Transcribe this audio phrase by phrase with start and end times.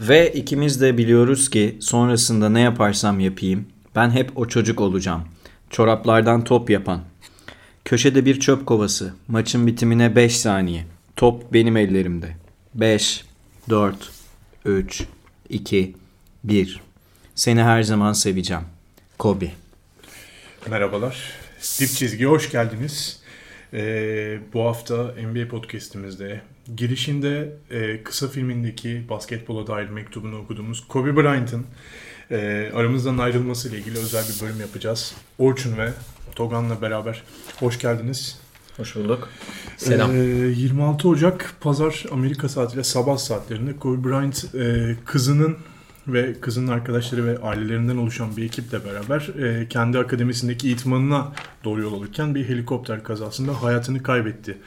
[0.00, 5.24] Ve ikimiz de biliyoruz ki sonrasında ne yaparsam yapayım ben hep o çocuk olacağım.
[5.70, 7.02] Çoraplardan top yapan.
[7.84, 9.14] Köşede bir çöp kovası.
[9.28, 10.84] Maçın bitimine 5 saniye.
[11.16, 12.36] Top benim ellerimde.
[12.74, 13.24] 5,
[13.68, 14.10] 4,
[14.64, 15.04] 3,
[15.48, 15.94] 2,
[16.44, 16.80] 1.
[17.34, 18.62] Seni her zaman seveceğim.
[19.18, 19.50] Kobe.
[20.70, 21.32] Merhabalar.
[21.80, 23.20] Dip çizgiye hoş geldiniz.
[23.72, 26.40] Ee, bu hafta NBA podcastimizde
[26.76, 31.66] girişinde e, kısa filmindeki basketbola dair mektubunu okuduğumuz Kobe Bryant'ın
[32.30, 35.14] e, aramızdan ayrılmasıyla ilgili özel bir bölüm yapacağız.
[35.38, 35.92] Orçun ve
[36.34, 37.22] Togan'la beraber
[37.60, 38.40] hoş geldiniz.
[38.76, 39.28] Hoş bulduk.
[39.76, 40.16] Selam.
[40.16, 45.56] Ee, 26 Ocak Pazar Amerika saatiyle sabah saatlerinde Kobe Bryant e, kızının
[46.08, 51.32] ve kızının arkadaşları ve ailelerinden oluşan bir ekiple beraber e, kendi akademisindeki eğitmanına
[51.64, 54.58] doğru yol alırken bir helikopter kazasında hayatını kaybetti.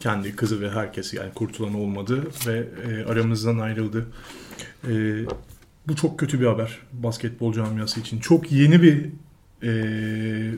[0.00, 4.06] Kendi kızı ve herkes yani kurtulan olmadı ve e, aramızdan ayrıldı.
[4.88, 4.92] E,
[5.88, 8.20] bu çok kötü bir haber basketbol camiası için.
[8.20, 9.06] Çok yeni bir
[9.62, 10.54] e,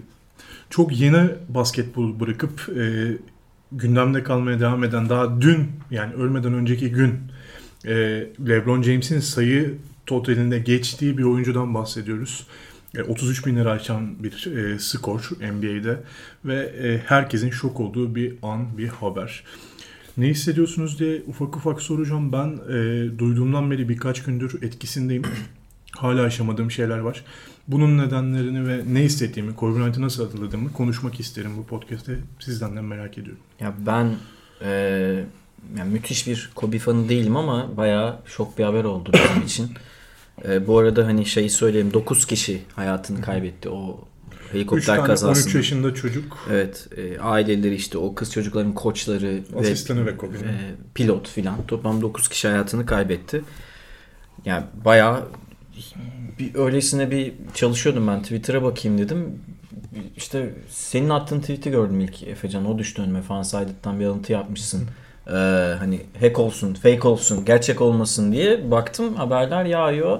[0.70, 3.12] çok yeni basketbol bırakıp e,
[3.72, 7.18] gündemde kalmaya devam eden daha dün yani ölmeden önceki gün
[7.86, 7.92] e,
[8.48, 9.74] LeBron James'in sayı
[10.06, 12.46] totalinde geçtiği bir oyuncudan bahsediyoruz.
[12.96, 16.00] E, 33 bin lira açan bir e, skor NBA'de
[16.44, 19.44] ve e, herkesin şok olduğu bir an, bir haber.
[20.16, 22.32] Ne hissediyorsunuz diye ufak ufak soracağım.
[22.32, 25.22] Ben e, duyduğumdan beri birkaç gündür etkisindeyim.
[25.96, 27.24] Hala aşamadığım şeyler var.
[27.68, 32.18] Bunun nedenlerini ve ne hissettiğimi, Kobe Bryant'ı nasıl hatırladığımı konuşmak isterim bu podcast'te.
[32.38, 33.42] Sizden de merak ediyorum.
[33.60, 34.14] Ya ben
[34.62, 35.24] e,
[35.78, 39.70] yani müthiş bir Kobe fanı değilim ama bayağı şok bir haber oldu benim için.
[40.48, 44.04] E, bu arada hani şeyi söyleyeyim 9 kişi hayatını kaybetti o
[44.52, 45.46] helikopter kazasında.
[45.46, 46.38] 13 yaşında çocuk.
[46.50, 46.88] Evet.
[46.96, 50.42] E, aileleri işte o kız çocukların koçları asistanı ve, ve Kobe'nin.
[50.42, 53.42] E, pilot filan toplam 9 kişi hayatını kaybetti.
[54.44, 55.28] Yani bayağı
[56.38, 59.40] bir öylesine bir çalışıyordum ben Twitter'a bakayım dedim.
[60.16, 62.66] İşte senin attığın tweet'i gördüm ilk Efecan.
[62.66, 63.22] O düştü önüme.
[63.22, 64.88] Fansided'dan bir alıntı yapmışsın.
[65.28, 65.32] Ee,
[65.78, 70.18] hani hack olsun, fake olsun, gerçek olmasın diye baktım haberler yağıyor.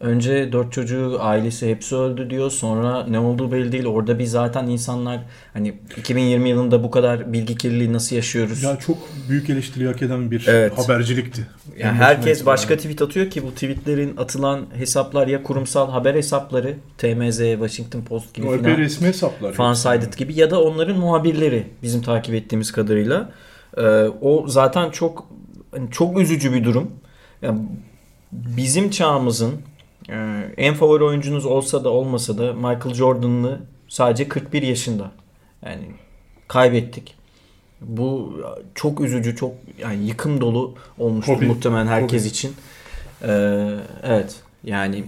[0.00, 2.50] Önce dört çocuğu ailesi hepsi öldü diyor.
[2.50, 3.86] Sonra ne olduğu belli değil.
[3.86, 5.20] Orada bir zaten insanlar
[5.52, 8.62] hani 2020 yılında bu kadar bilgi kirliliği nasıl yaşıyoruz?
[8.62, 10.78] Ya çok büyük eleştiri hak eden bir evet.
[10.78, 11.46] habercilikti.
[11.78, 17.38] Yani herkes başka tweet atıyor ki bu tweetlerin atılan hesaplar ya kurumsal haber hesapları TMZ,
[17.38, 18.76] Washington Post gibi o falan.
[18.76, 19.52] resmi hesaplar.
[19.52, 23.30] Fansided gibi ya da onların muhabirleri bizim takip ettiğimiz kadarıyla.
[23.76, 23.82] Ee,
[24.20, 25.28] o zaten çok
[25.70, 26.90] hani çok üzücü bir durum.
[27.42, 27.60] Yani
[28.32, 29.52] bizim çağımızın
[30.10, 35.10] ee, en favori oyuncunuz olsa da olmasa da Michael Jordan'lı sadece 41 yaşında.
[35.64, 35.84] Yani
[36.48, 37.14] kaybettik.
[37.80, 38.40] Bu
[38.74, 41.46] çok üzücü, çok yani yıkım dolu olmuştu Kobe.
[41.46, 42.28] muhtemelen herkes Kobe.
[42.28, 42.54] için.
[43.22, 43.68] Ee,
[44.02, 45.04] evet yani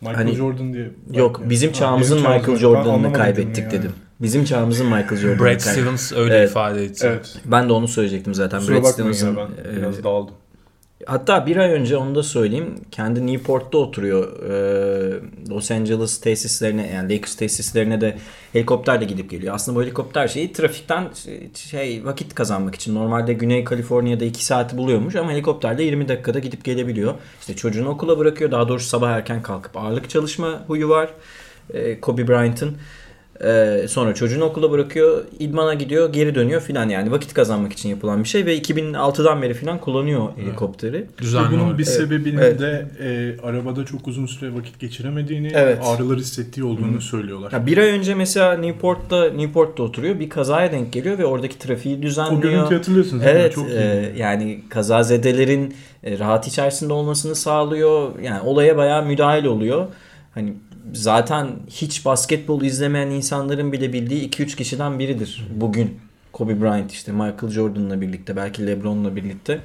[0.00, 0.90] Michael hani, Jordan diye.
[1.12, 1.50] Yok yani.
[1.50, 3.72] bizim çağımızın ha, Michael Jordan'ını kaybettik yani.
[3.72, 3.92] dedim.
[4.22, 6.50] Bizim çağımızın Michael Jordan'ını Brad Stevens öyle evet.
[6.50, 7.06] ifade etti.
[7.06, 7.36] Evet.
[7.44, 8.58] Ben de onu söyleyecektim zaten.
[8.58, 10.34] Kusura Brad Stevens'ın ben biraz e, dağıldım.
[11.06, 12.74] Hatta bir ay önce onu da söyleyeyim.
[12.90, 14.42] Kendi Newport'ta oturuyor.
[14.42, 18.16] Ee, Los Angeles tesislerine yani Lakers tesislerine de
[18.52, 19.54] helikopterle gidip geliyor.
[19.54, 21.08] Aslında bu helikopter şeyi trafikten
[21.54, 22.94] şey vakit kazanmak için.
[22.94, 27.14] Normalde Güney Kaliforniya'da 2 saati buluyormuş ama helikopterle 20 dakikada gidip gelebiliyor.
[27.40, 28.50] İşte çocuğunu okula bırakıyor.
[28.50, 31.10] Daha doğrusu sabah erken kalkıp ağırlık çalışma huyu var.
[31.74, 32.76] Ee, Kobe Bryant'ın.
[33.44, 38.24] Ee, sonra çocuğunu okula bırakıyor, idmana gidiyor, geri dönüyor filan yani vakit kazanmak için yapılan
[38.24, 40.46] bir şey ve 2006'dan beri filan kullanıyor evet.
[40.46, 41.06] helikopteri.
[41.18, 41.94] Düzenli Bunun bir evet.
[41.94, 42.60] sebebinin evet.
[42.60, 45.78] de e, arabada çok uzun süre vakit geçiremediğini, evet.
[45.84, 47.00] ağrılar hissettiği olduğunu Hı.
[47.00, 47.52] söylüyorlar.
[47.52, 52.02] Ya bir ay önce mesela Newport'ta Newport'ta oturuyor, bir kazaya denk geliyor ve oradaki trafiği
[52.02, 52.38] düzenliyor.
[52.38, 53.78] O görüntü hatırlıyorsunuz evet, Çok iyi.
[53.78, 58.18] E, yani kazazedelerin e, rahat içerisinde olmasını sağlıyor.
[58.18, 59.86] Yani olaya bayağı müdahil oluyor.
[60.34, 60.54] Hani
[60.92, 66.00] zaten hiç basketbol izlemeyen insanların bile bildiği 2-3 kişiden biridir bugün.
[66.32, 69.60] Kobe Bryant işte Michael Jordan'la birlikte belki LeBron'la birlikte.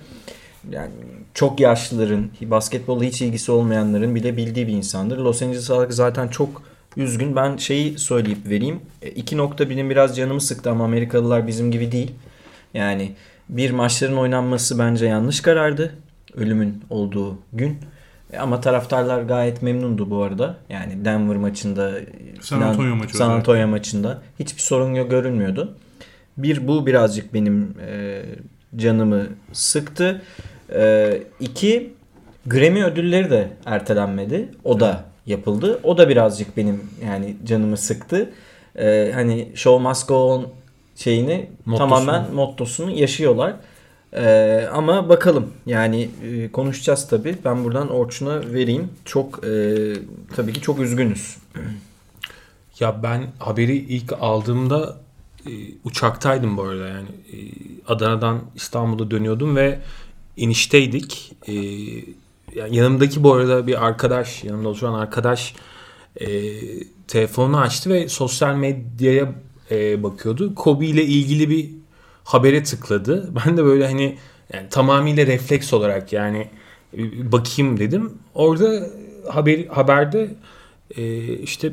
[0.71, 0.91] Yani
[1.33, 5.17] çok yaşlıların, basketbolla hiç ilgisi olmayanların bile bildiği bir insandır.
[5.17, 6.63] Los Angeles halkı zaten çok
[6.97, 7.35] üzgün.
[7.35, 8.79] Ben şeyi söyleyip vereyim.
[9.01, 12.11] 2.1'in biraz canımı sıktı ama Amerikalılar bizim gibi değil.
[12.73, 13.11] Yani
[13.49, 15.93] bir maçların oynanması bence yanlış karardı.
[16.33, 17.77] Ölümün olduğu gün.
[18.33, 20.55] E, ama taraftarlar gayet memnundu bu arada.
[20.69, 21.91] Yani Denver maçında,
[22.41, 25.75] San Antonio, maçı San Antonio maçında hiçbir sorun yok görünmüyordu.
[26.37, 28.21] Bir bu birazcık benim e,
[28.75, 30.21] canımı sıktı.
[30.73, 31.93] E, iki
[32.45, 34.49] Grammy ödülleri de ertelenmedi.
[34.63, 35.79] O da yapıldı.
[35.83, 38.29] O da birazcık benim yani canımı sıktı.
[38.75, 40.47] E, hani show must go on
[40.95, 41.89] şeyini mottosunu.
[41.89, 43.53] tamamen mottosunu yaşıyorlar.
[44.13, 47.37] Ee, ama bakalım yani e, konuşacağız tabii.
[47.45, 48.89] Ben buradan Orçun'a vereyim.
[49.05, 49.75] Çok e,
[50.35, 51.37] tabii ki çok üzgünüz.
[52.79, 54.97] Ya ben haberi ilk aldığımda
[55.45, 55.51] e,
[55.83, 57.37] uçaktaydım bu arada yani e,
[57.87, 59.79] Adana'dan İstanbul'a dönüyordum ve
[60.37, 61.33] inişteydik.
[61.47, 61.53] E,
[62.55, 65.55] yani yanımdaki bu arada bir arkadaş, yanımda oturan arkadaş
[66.15, 66.27] e,
[67.07, 69.33] telefonu açtı ve sosyal medyaya
[69.71, 70.55] e, bakıyordu.
[70.55, 71.69] Kobe ile ilgili bir
[72.27, 73.29] habere tıkladı.
[73.45, 74.17] Ben de böyle hani
[74.53, 76.47] yani tamamıyla refleks olarak yani
[76.97, 78.13] e, bakayım dedim.
[78.35, 78.87] Orada
[79.29, 80.35] haber haberde
[80.97, 81.71] e, işte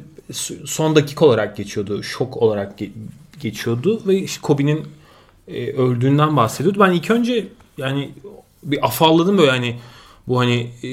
[0.65, 2.03] son dakika olarak geçiyordu.
[2.03, 2.91] Şok olarak ge-
[3.41, 4.87] geçiyordu ve işte Kobe'nin
[5.49, 6.81] e, öldüğünden bahsediyordu.
[6.81, 7.49] Ben ilk önce
[7.79, 8.11] yani
[8.63, 9.77] bir afalladım böyle hani
[10.29, 10.89] bu hani e,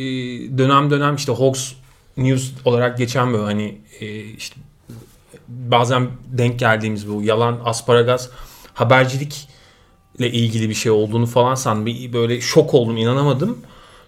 [0.58, 1.72] dönem dönem işte Hawks
[2.18, 4.56] News olarak geçen böyle hani e, işte
[5.48, 8.30] bazen denk geldiğimiz bu yalan asparagas
[10.20, 11.86] habercilikle ilgili bir şey olduğunu falan sandım.
[11.86, 13.58] Bir böyle şok oldum, inanamadım.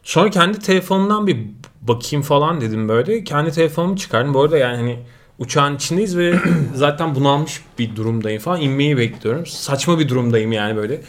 [0.04, 1.38] Sonra kendi telefonumdan bir
[1.82, 3.24] bakayım falan dedim böyle.
[3.24, 4.34] Kendi telefonumu çıkardım.
[4.34, 5.00] Bu arada yani hani
[5.40, 6.40] uçağın içindeyiz ve
[6.76, 8.62] zaten bunalmış bir durumdayım falan.
[8.62, 9.46] İnmeyi bekliyorum.
[9.46, 11.02] Saçma bir durumdayım yani böyle.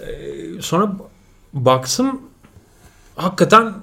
[0.00, 0.06] Ee,
[0.60, 0.96] sonra
[1.52, 2.20] baktım
[3.16, 3.74] hakikaten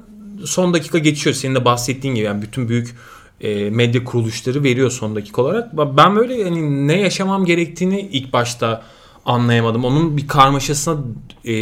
[0.46, 1.36] son dakika geçiyor.
[1.36, 2.96] Senin de bahsettiğin gibi yani bütün büyük
[3.42, 5.78] e, medya kuruluşları veriyor son dakika olarak.
[5.98, 8.84] Ben böyle yani ne yaşamam gerektiğini ilk başta
[9.26, 9.86] anlayamadım.
[9.86, 11.00] Onun bir karmaşasına
[11.46, 11.54] e,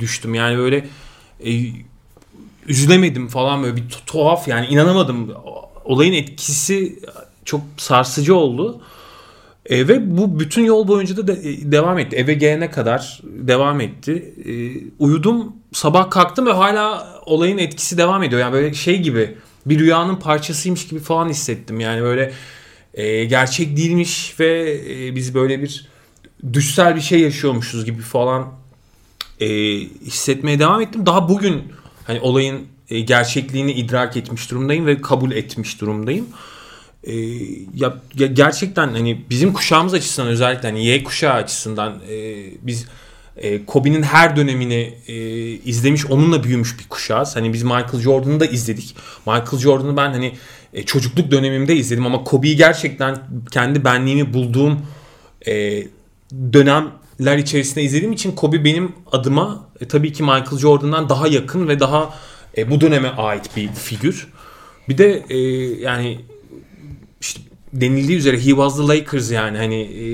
[0.00, 0.34] düştüm.
[0.34, 0.86] Yani böyle
[1.46, 1.50] e,
[2.66, 5.30] üzülemedim falan böyle bir tuhaf yani inanamadım.
[5.84, 6.98] Olayın etkisi
[7.44, 8.80] çok sarsıcı oldu.
[9.66, 12.16] E, ve bu bütün yol boyunca da de, e, devam etti.
[12.16, 14.34] Eve gelene kadar devam etti.
[14.44, 14.52] E,
[14.98, 18.40] uyudum, sabah kalktım ve hala olayın etkisi devam ediyor.
[18.40, 19.36] Yani böyle şey gibi
[19.66, 21.80] bir rüyanın parçasıymış gibi falan hissettim.
[21.80, 22.32] Yani böyle
[22.94, 25.91] e, gerçek değilmiş ve e, biz böyle bir
[26.52, 28.52] düşsel bir şey yaşıyormuşuz gibi falan
[29.40, 29.46] e,
[30.06, 31.06] hissetmeye devam ettim.
[31.06, 31.62] Daha bugün
[32.04, 36.26] hani olayın e, gerçekliğini idrak etmiş durumdayım ve kabul etmiş durumdayım.
[37.04, 37.14] E,
[37.74, 42.86] ya, ya gerçekten hani bizim kuşağımız açısından özellikle hani Y kuşağı açısından e, biz
[43.36, 45.14] e, Kobe'nin her dönemini e,
[45.50, 47.36] izlemiş, onunla büyümüş bir kuşağız.
[47.36, 48.96] Hani biz Michael Jordan'ı da izledik.
[49.26, 50.34] Michael Jordan'ı ben hani
[50.74, 53.18] e, çocukluk dönemimde izledim ama Kobe'yi gerçekten
[53.50, 54.80] kendi benliğimi bulduğum
[55.46, 55.84] e,
[56.52, 61.80] dönemler içerisinde izlediğim için Kobe benim adıma e, tabii ki Michael Jordan'dan daha yakın ve
[61.80, 62.14] daha
[62.56, 64.28] e, bu döneme ait bir figür.
[64.88, 65.38] Bir de e,
[65.80, 66.20] yani
[67.20, 67.40] işte
[67.72, 70.04] denildiği üzere he was the Lakers yani hani e,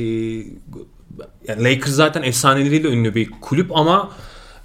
[1.49, 4.11] yani Lakers zaten efsaneleriyle ünlü bir kulüp ama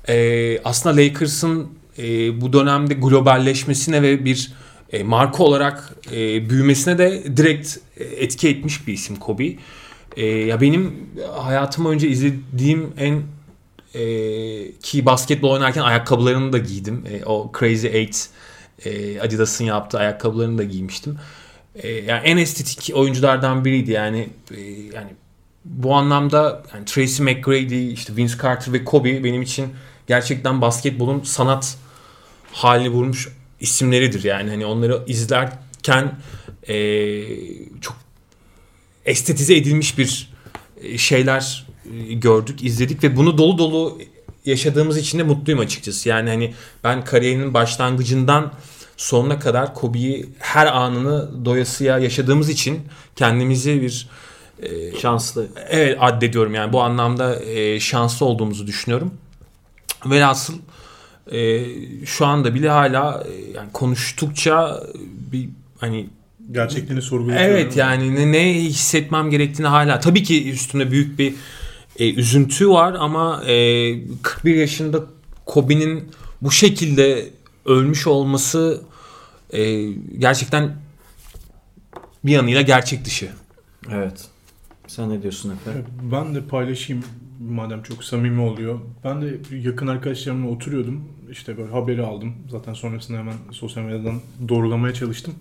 [0.08, 1.68] e, aslında Lakers'ın
[1.98, 4.52] e, bu dönemde globalleşmesine ve bir
[4.92, 9.56] e, marka olarak e, büyümesine de direkt etki etmiş bir isim Kobe.
[10.18, 13.24] E, ya benim hayatım boyunca izlediğim en
[13.96, 17.04] e, ki basketbol oynarken ayakkabılarını da giydim.
[17.10, 18.30] E, o Crazy Eight
[18.86, 21.18] e, Adidas'ın yaptığı ayakkabılarını da giymiştim.
[21.76, 24.62] E, yani en estetik oyunculardan biriydi yani e,
[24.96, 25.10] yani
[25.66, 29.70] bu anlamda yani Tracy McGrady, işte Vince Carter ve Kobe benim için
[30.08, 31.78] gerçekten basketbolun sanat
[32.52, 33.30] hali vurmuş
[33.60, 34.24] isimleridir.
[34.24, 36.12] Yani hani onları izlerken
[36.68, 36.76] e,
[37.82, 38.03] çok
[39.06, 40.30] estetize edilmiş bir
[40.82, 41.66] e, şeyler
[42.10, 44.00] e, gördük, izledik ve bunu dolu dolu
[44.46, 46.10] yaşadığımız için de mutluyum açıkçası.
[46.10, 46.54] Yani hani
[46.84, 48.54] ben kariyerinin başlangıcından
[48.98, 52.82] sonuna kadar Kobe'yi her anını doyasıya yaşadığımız için
[53.16, 54.10] kendimizi bir
[54.62, 55.48] e, şanslı.
[55.70, 59.14] Evet addediyorum yani bu anlamda e, şanslı olduğumuzu düşünüyorum.
[60.06, 60.54] Velhasıl
[61.32, 61.66] e,
[62.06, 64.84] şu anda bile hala e, yani konuştukça
[65.32, 65.50] bir
[65.80, 66.10] hani
[66.52, 67.46] gerçekliğini sorguluyorum.
[67.46, 71.34] Evet yani ne, ne hissetmem gerektiğini hala tabii ki üstünde büyük bir
[72.00, 75.04] e, üzüntü var ama e, 41 yaşında
[75.46, 77.30] Kobe'nin bu şekilde
[77.66, 78.82] ölmüş olması
[79.50, 80.76] e, gerçekten
[82.24, 83.30] bir yanıyla gerçek dışı.
[83.92, 84.26] Evet.
[84.88, 85.72] Sen ne diyorsun Efe?
[86.12, 87.04] Ben de paylaşayım
[87.50, 88.80] madem çok samimi oluyor.
[89.04, 91.04] Ben de yakın arkadaşlarımla oturuyordum.
[91.32, 92.34] İşte böyle haberi aldım.
[92.52, 95.34] Zaten sonrasında hemen sosyal medyadan doğrulamaya çalıştım.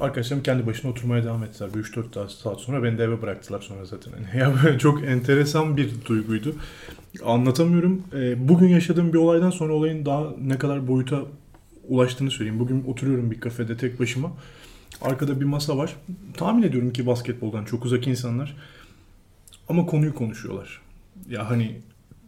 [0.00, 1.68] Arkadaşlarım kendi başına oturmaya devam ettiler.
[1.68, 4.12] 3-4 saat sonra beni de eve bıraktılar sonra zaten.
[4.34, 6.54] Yani ya çok enteresan bir duyguydu.
[7.24, 8.02] Anlatamıyorum.
[8.14, 11.22] Ee, bugün yaşadığım bir olaydan sonra olayın daha ne kadar boyuta
[11.88, 12.60] ulaştığını söyleyeyim.
[12.60, 14.32] Bugün oturuyorum bir kafede tek başıma.
[15.02, 15.96] Arkada bir masa var.
[16.36, 18.56] Tahmin ediyorum ki basketboldan çok uzak insanlar.
[19.68, 20.80] Ama konuyu konuşuyorlar.
[21.30, 21.76] Ya hani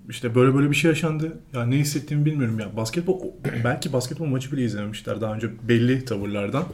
[0.08, 1.38] işte böyle böyle bir şey yaşandı.
[1.52, 2.76] Ya ne hissettiğimi bilmiyorum ya.
[2.76, 3.20] Basketbol
[3.64, 6.64] belki basketbol maçı bile izlememişler daha önce belli tavırlardan.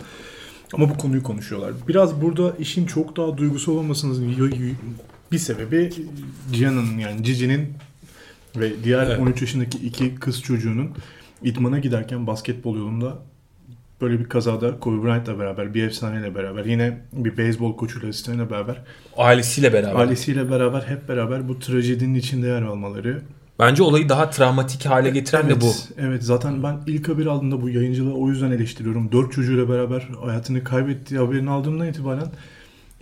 [0.73, 1.73] Ama bu konuyu konuşuyorlar.
[1.89, 4.37] Biraz burada işin çok daha duygusal olmasının
[5.33, 5.93] bir sebebi
[6.53, 7.73] Cihan'ın yani Cici'nin
[8.57, 9.21] Ve diğer Evet.
[9.21, 10.91] 13 yaşındaki iki kız çocuğunun
[11.43, 13.19] idmana giderken basketbol yolunda
[14.01, 18.83] böyle bir kazada Kobe Bryant'la beraber, bir efsaneyle beraber, yine bir beyzbol koçuyla asistanıyla beraber,
[19.17, 20.01] Ailesiyle beraber.
[20.01, 23.23] ailesiyle beraber hep beraber bu trajedinin içinde yer almaları.
[23.59, 25.73] Bence olayı daha travmatik hale getiren de bu.
[25.99, 29.13] Evet zaten ben ilk haber aldığımda bu yayıncılığı o yüzden eleştiriyorum.
[29.13, 32.27] Dört çocuğuyla beraber hayatını kaybettiği haberini aldığımdan itibaren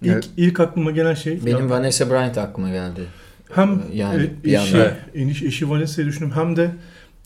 [0.03, 0.29] ilk, Evet.
[0.37, 3.01] ilk aklıma gelen şey Benim ya Vanessa Bryant aklıma geldi.
[3.55, 6.71] hem Yani e, bir eşi, anda- eniş, eşi Vanessa'yı düşündüm hem de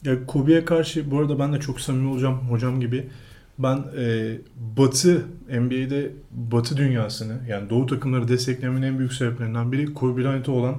[0.05, 3.09] ya Kobe'ye karşı bu arada ben de çok samimi olacağım hocam gibi.
[3.59, 4.33] Ben e,
[4.77, 10.77] Batı NBA'de Batı dünyasını yani Doğu takımları desteklemenin en büyük sebeplerinden biri Kobe Bryant'a olan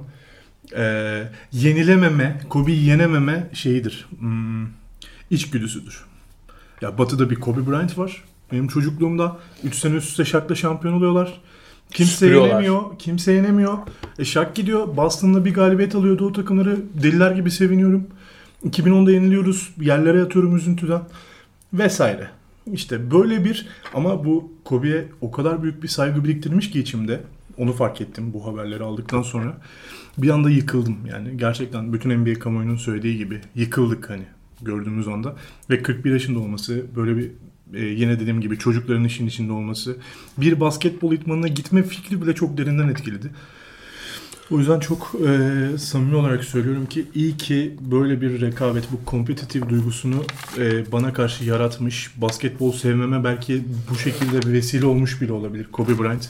[0.75, 4.07] e, yenilememe, Kobe'yi yenememe şeyidir.
[4.19, 4.67] Hmm,
[5.29, 6.05] içgüdüsüdür.
[6.81, 8.23] Ya Batı'da bir Kobe Bryant var.
[8.51, 11.41] Benim çocukluğumda 3 sene üst üste Shaq'la şampiyon oluyorlar.
[11.91, 12.47] Kimse Süpürüyorlar.
[12.49, 12.81] yenemiyor.
[12.99, 13.77] Kimse yenemiyor.
[14.19, 14.97] E Shaq gidiyor.
[14.97, 16.77] Boston'da bir galibiyet alıyordu o takımları.
[17.03, 18.07] Deliler gibi seviniyorum.
[18.65, 19.69] 2010'da yeniliyoruz.
[19.81, 21.01] Yerlere yatıyorum üzüntüden.
[21.73, 22.29] Vesaire.
[22.73, 27.21] İşte böyle bir ama bu Kobe'ye o kadar büyük bir saygı biriktirmiş ki içimde.
[27.59, 29.57] Onu fark ettim bu haberleri aldıktan sonra.
[30.17, 31.37] Bir anda yıkıldım yani.
[31.37, 34.23] Gerçekten bütün NBA kamuoyunun söylediği gibi yıkıldık hani
[34.61, 35.35] gördüğümüz anda.
[35.69, 37.31] Ve 41 yaşında olması böyle bir
[37.73, 39.97] e, yine dediğim gibi çocukların işin içinde olması
[40.37, 43.31] bir basketbol itmanına gitme fikri bile çok derinden etkiledi.
[44.51, 49.69] O yüzden çok e, samimi olarak söylüyorum ki iyi ki böyle bir rekabet, bu kompetitif
[49.69, 50.23] duygusunu
[50.57, 52.11] e, bana karşı yaratmış.
[52.17, 56.29] Basketbol sevmeme belki bu şekilde bir vesile olmuş bile olabilir Kobe Bryant.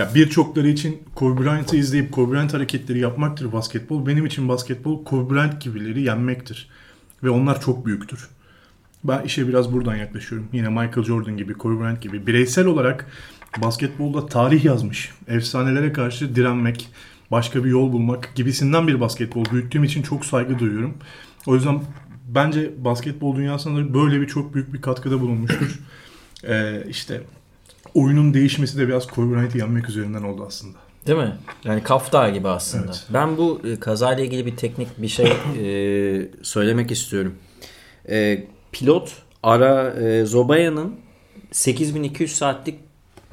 [0.00, 4.06] Ya birçokları için Kobe Bryant'ı izleyip Kobe Bryant hareketleri yapmaktır basketbol.
[4.06, 6.68] Benim için basketbol Kobe Bryant gibileri yenmektir.
[7.22, 8.28] Ve onlar çok büyüktür.
[9.04, 10.48] Ben işe biraz buradan yaklaşıyorum.
[10.52, 13.06] Yine Michael Jordan gibi, Kobe Bryant gibi bireysel olarak
[13.62, 15.12] basketbolda tarih yazmış.
[15.28, 16.88] Efsanelere karşı direnmek,
[17.30, 20.94] başka bir yol bulmak gibisinden bir basketbol büyüttüğüm için çok saygı duyuyorum.
[21.46, 21.82] O yüzden
[22.28, 25.78] bence basketbol dünyasına böyle bir çok büyük bir katkıda bulunmuştur.
[26.44, 27.22] Ee, işte
[27.94, 30.78] oyunun değişmesi de biraz Kobe Bryant'ı yenmek üzerinden oldu aslında.
[31.06, 31.36] Değil mi?
[31.64, 32.84] Yani kafta gibi aslında.
[32.84, 33.06] Evet.
[33.10, 37.34] Ben bu e, kazayla ilgili bir teknik bir şey e, söylemek istiyorum.
[38.08, 40.94] E, pilot Ara e, Zobaya'nın
[41.52, 42.80] 8200 saatlik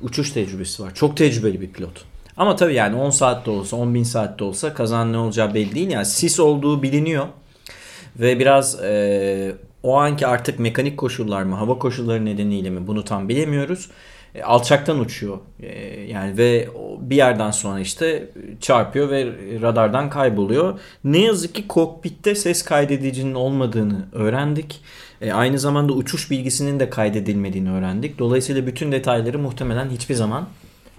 [0.01, 0.93] uçuş tecrübesi var.
[0.95, 2.05] Çok tecrübeli bir pilot.
[2.37, 5.89] Ama tabii yani 10 saatte olsa 10 bin saatte olsa kazan ne olacağı belli değil.
[5.89, 7.27] Yani sis olduğu biliniyor.
[8.19, 13.29] Ve biraz e, o anki artık mekanik koşullar mı hava koşulları nedeniyle mi bunu tam
[13.29, 13.89] bilemiyoruz.
[14.35, 15.37] E, alçaktan uçuyor.
[15.59, 16.69] E, yani ve
[16.99, 18.29] bir yerden sonra işte
[18.61, 19.25] çarpıyor ve
[19.61, 20.79] radardan kayboluyor.
[21.03, 24.81] Ne yazık ki kokpitte ses kaydedicinin olmadığını öğrendik.
[25.21, 28.19] E, aynı zamanda uçuş bilgisinin de kaydedilmediğini öğrendik.
[28.19, 30.47] Dolayısıyla bütün detayları muhtemelen hiçbir zaman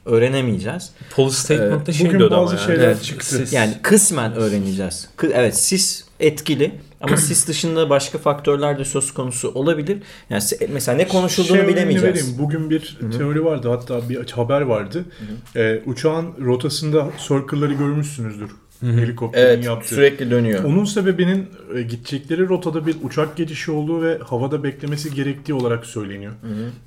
[0.07, 0.91] öğrenemeyeceğiz.
[1.11, 3.03] Police statement'ta şey bugün diyordu bazı ama şeyler yani.
[3.03, 3.45] çıktı.
[3.51, 5.09] Yani kısmen öğreneceğiz.
[5.33, 9.99] Evet sis etkili ama sis dışında başka faktörler de söz konusu olabilir.
[10.31, 12.17] Yani se- mesela ne konuşulduğunu Şey bilemeyeceğiz.
[12.17, 12.39] vereyim.
[12.39, 15.05] Bugün bir teori vardı hatta bir haber vardı.
[15.57, 18.51] Ee, uçağın rotasında circle'ları görmüşsünüzdür.
[18.81, 19.89] Helikopterin Evet yaptığı.
[19.95, 20.65] sürekli dönüyor.
[20.65, 26.33] Onun sebebinin e, gidecekleri rotada bir uçak geçişi olduğu ve havada beklemesi gerektiği olarak söyleniyor.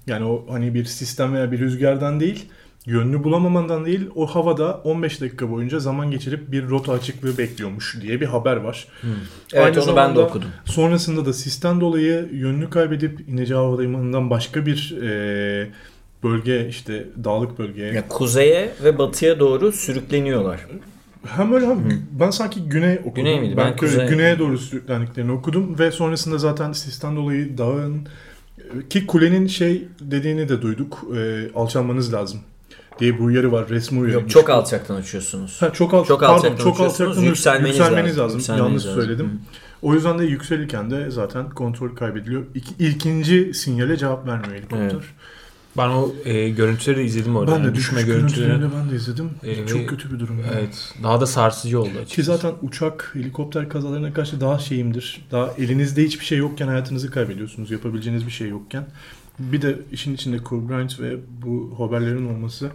[0.08, 2.46] Yani o hani bir sistem veya bir rüzgardan değil,
[2.86, 8.22] yönünü bulamamandan değil, o havada 15 dakika boyunca zaman geçirip bir rota açıklığı bekliyormuş diye
[8.22, 8.88] bir haber var.
[9.54, 10.50] Evet Aynı onu ben de okudum.
[10.66, 15.68] Sonrasında da sistem dolayı yönünü kaybedip ineceği havalimanından başka bir e,
[16.24, 17.94] bölge işte dağlık bölgeye.
[17.94, 20.68] Yani kuzeye ve batıya doğru sürükleniyorlar.
[21.28, 21.80] Hem öyle hem
[22.12, 23.14] ben sanki güney okudum.
[23.16, 23.58] Güney miydi?
[23.58, 28.08] Ben Ben, kuzey- güneye doğru sürüklendiklerini okudum ve sonrasında zaten sistem dolayı dağın
[28.90, 31.06] ki kulenin şey dediğini de duyduk.
[31.18, 32.40] E, alçalmanız lazım
[33.02, 33.70] diye bir uyarı var.
[33.70, 34.14] Resmi uyarı.
[34.14, 35.62] Yok çok alçaktan uçuyorsunuz.
[35.62, 38.24] Ha, çok alt, Çok pardon, alçaktan çok alçaktan yükselmeniz yükselmeniz, lazım.
[38.24, 38.38] lazım.
[38.40, 39.02] Yükselmeniz Yanlış lazım.
[39.02, 39.42] söyledim.
[39.82, 42.44] O yüzden de yükselirken de zaten kontrol kaybediliyor.
[42.56, 44.80] İki, ilkinci sinyale cevap vermiyor helikopter.
[44.92, 45.04] Evet.
[45.78, 47.52] Ben o e, görüntüleri izledim orada.
[47.52, 48.48] Ben de Yani düşme düşme görüntüleri.
[48.48, 49.30] görüntülerini ben de izledim.
[49.44, 50.40] Ee, Çok kötü bir durum.
[50.40, 50.52] yani.
[50.60, 50.94] Evet.
[51.04, 52.16] Daha da sarsıcı oldu açıkçası.
[52.16, 55.22] Ki zaten uçak, helikopter kazalarına karşı daha şeyimdir.
[55.32, 57.72] Daha elinizde hiçbir şey yokken hayatınızı kaybediyorsunuz.
[57.72, 58.86] Yapabileceğiniz bir şey yokken.
[59.52, 62.70] Bir de işin içinde Kobe Bryant ve bu haberlerin olması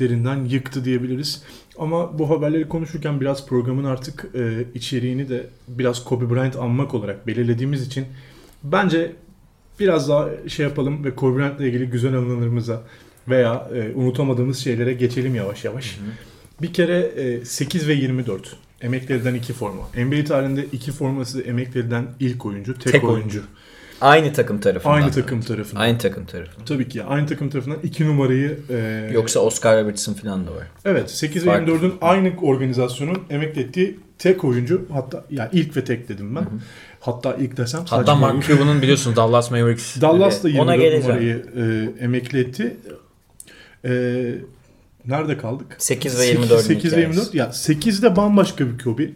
[0.00, 1.42] derinden yıktı diyebiliriz.
[1.78, 7.26] Ama bu haberleri konuşurken biraz programın artık e, içeriğini de biraz Kobe Bryant anmak olarak
[7.26, 8.06] belirlediğimiz için
[8.62, 9.12] bence
[9.80, 12.82] biraz daha şey yapalım ve Kobe Bryant'la ilgili güzel anılarımıza
[13.28, 15.98] veya e, unutamadığımız şeylere geçelim yavaş yavaş.
[16.62, 19.82] Bir kere e, 8 ve 24 emeklerden iki forma.
[19.96, 23.20] NBA tarihinde iki forması emeklerden ilk oyuncu, tek, Tek oyuncu.
[23.20, 23.42] oyuncu.
[24.04, 24.94] Aynı takım tarafından.
[24.94, 25.80] Aynı takım tarafından.
[25.80, 26.64] Aynı takım tarafından.
[26.66, 30.66] Tabii ki aynı takım tarafından 2 numarayı e, Yoksa Oscar Robertson falan da var.
[30.84, 31.72] Evet 8 ve Farklı.
[31.72, 36.46] 24'ün aynı organizasyonun emeklettiği tek oyuncu hatta yani ilk ve tek dedim ben.
[37.00, 38.46] Hatta ilk desem Hatta Mark.
[38.46, 41.44] Cuban'ın biliyorsunuz Dallas Mavericks Dallas da Evet, ona 24 geleceğim.
[41.56, 42.76] numarayı e, emekletti.
[43.84, 43.90] E,
[45.06, 45.66] nerede kaldık?
[45.78, 47.00] 8 ve 24'ün 8 ve hikayesi.
[47.00, 47.34] 24.
[47.34, 49.10] Ya 8'de bambaşka bir Kobe.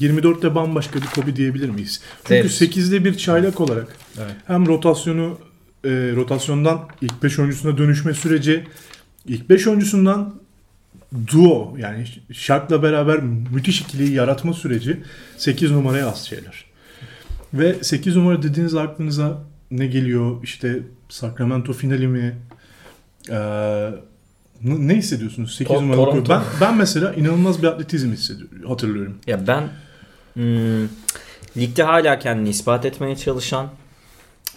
[0.00, 2.00] 24'te bambaşka bir Kobe diyebilir miyiz?
[2.24, 2.62] Çünkü Deriz.
[2.62, 4.34] 8'de bir çaylak olarak Evet.
[4.46, 5.38] hem rotasyonu
[5.84, 8.64] e, rotasyondan ilk 5 oyuncusuna dönüşme süreci
[9.26, 10.34] ilk 5 oyuncusundan
[11.32, 13.20] duo yani Shaq'la beraber
[13.52, 15.02] müthiş ikiliyi yaratma süreci
[15.36, 16.64] 8 numaraya az şeyler.
[17.54, 20.42] Ve 8 numara dediğiniz aklınıza ne geliyor?
[20.42, 22.36] İşte Sacramento finali mi?
[23.30, 23.90] Ee,
[24.62, 25.96] ne hissediyorsunuz 8 To- numara?
[25.96, 26.32] Toronto.
[26.32, 29.18] Ben ben mesela inanılmaz bir atletizm hissediyorum, hatırlıyorum.
[29.26, 29.68] Ya ben
[30.36, 30.88] hmm,
[31.56, 33.68] ligde hala kendini ispat etmeye çalışan,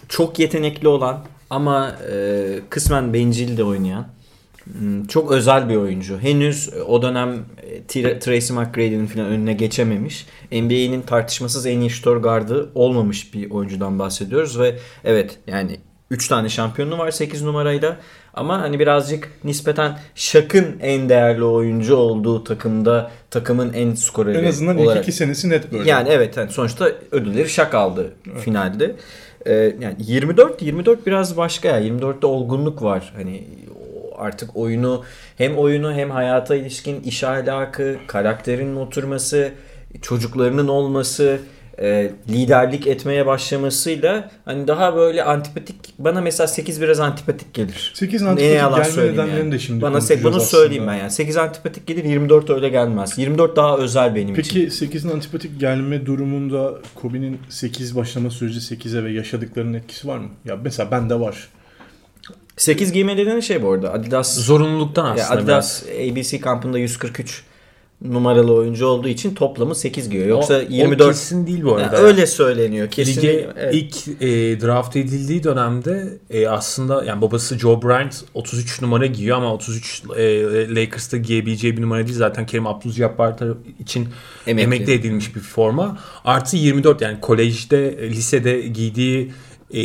[0.08, 4.06] çok yetenekli olan ama e, kısmen bencil de oynayan,
[4.64, 6.18] hmm, çok özel bir oyuncu.
[6.18, 10.26] Henüz o dönem e, Tra- Tracy McGrady'nin falan önüne geçememiş.
[10.52, 16.48] NBA'nin tartışmasız en iyi şutör gardı olmamış bir oyuncudan bahsediyoruz ve evet yani 3 tane
[16.48, 17.96] şampiyonu var 8 numarayla.
[18.34, 24.78] Ama hani birazcık nispeten Şak'ın en değerli oyuncu olduğu takımda takımın en skoreri En azından
[24.78, 25.02] ilk olarak.
[25.02, 25.90] iki senesi net böyle.
[25.90, 28.96] Yani evet yani sonuçta ödülleri Şak aldı finalde.
[29.46, 31.80] Ee, yani 24 24 biraz başka ya.
[31.80, 33.12] 24'te olgunluk var.
[33.16, 33.44] Hani
[34.18, 35.04] artık oyunu
[35.38, 39.52] hem oyunu hem hayata ilişkin iş ahlakı, karakterinin oturması,
[40.02, 41.38] çocuklarının olması,
[41.80, 47.92] e, liderlik etmeye başlamasıyla hani daha böyle antipatik bana mesela 8 biraz antipatik gelir.
[47.94, 49.52] 8 Ne antipatik yalan gelme söyleyeyim nedenlerini yani.
[49.52, 50.44] de şimdi Bana se- konuşacağız bunu aslında.
[50.62, 51.10] söyleyeyim ben yani.
[51.10, 53.18] 8 antipatik gelir 24 öyle gelmez.
[53.18, 54.42] 24 daha özel benim için.
[54.42, 60.28] Peki 8'in antipatik gelme durumunda Kobe'nin 8 başlama süreci 8'e ve yaşadıklarının etkisi var mı?
[60.44, 61.48] Ya mesela bende var.
[62.56, 63.92] 8 giyme dediğin şey bu arada.
[63.92, 65.82] Adidas zorunluluktan ya aslında biraz.
[65.86, 67.42] Adidas ABC kampında 143
[68.04, 70.28] numaralı oyuncu olduğu için toplamı 8 giyiyor.
[70.28, 71.96] Yoksa o, 24 o kesin değil bu arada.
[71.96, 72.90] öyle söyleniyor.
[72.90, 73.46] Kesin Lige değil.
[73.56, 73.74] Evet.
[73.74, 79.54] ilk e, draft edildiği dönemde e, aslında yani babası Joe Bryant 33 numara giyiyor ama
[79.54, 82.18] 33 e, Lakers'ta giyebileceği bir numara değil.
[82.18, 84.08] Zaten Kerim Abdul-Jabbar için
[84.46, 84.64] Emekli.
[84.64, 84.92] emekli.
[84.92, 85.98] edilmiş bir forma.
[86.24, 89.32] Artı 24 yani kolejde, e, lisede giydiği
[89.74, 89.80] e,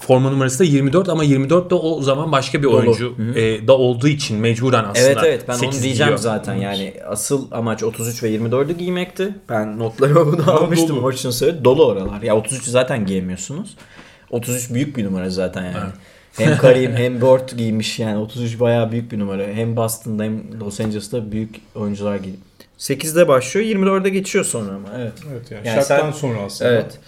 [0.00, 2.76] forma numarası da 24 ama 24 de o zaman başka bir Dolu.
[2.76, 6.18] oyuncu e, da olduğu için mecburen aslında Evet evet ben onu 8 diyeceğim giyiyor.
[6.18, 9.34] zaten yani asıl amaç 33 ve 24'ü giymekti.
[9.48, 11.12] Ben notlarıma bunu almıştım dolu.
[11.12, 11.64] Söyledi.
[11.64, 12.22] Dolu oralar.
[12.22, 13.76] Ya 33'ü zaten giyemiyorsunuz.
[14.30, 15.90] 33 büyük bir numara zaten yani.
[16.36, 19.42] Hem Karim hem Bort giymiş yani 33 bayağı büyük bir numara.
[19.46, 22.36] Hem Boston'da hem Los Angeles'ta büyük oyuncular giydi.
[22.78, 25.12] 8'de başlıyor 24'e geçiyor sonra ama evet.
[25.32, 26.70] Evet yani, Yani sen- sonra aslında.
[26.70, 26.98] Evet.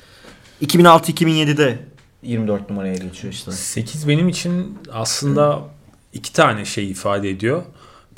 [0.63, 1.79] 2006-2007'de
[2.23, 3.53] 24 numaraya geçiyor işte.
[3.53, 5.61] 8 benim için aslında
[6.13, 7.63] iki tane şey ifade ediyor.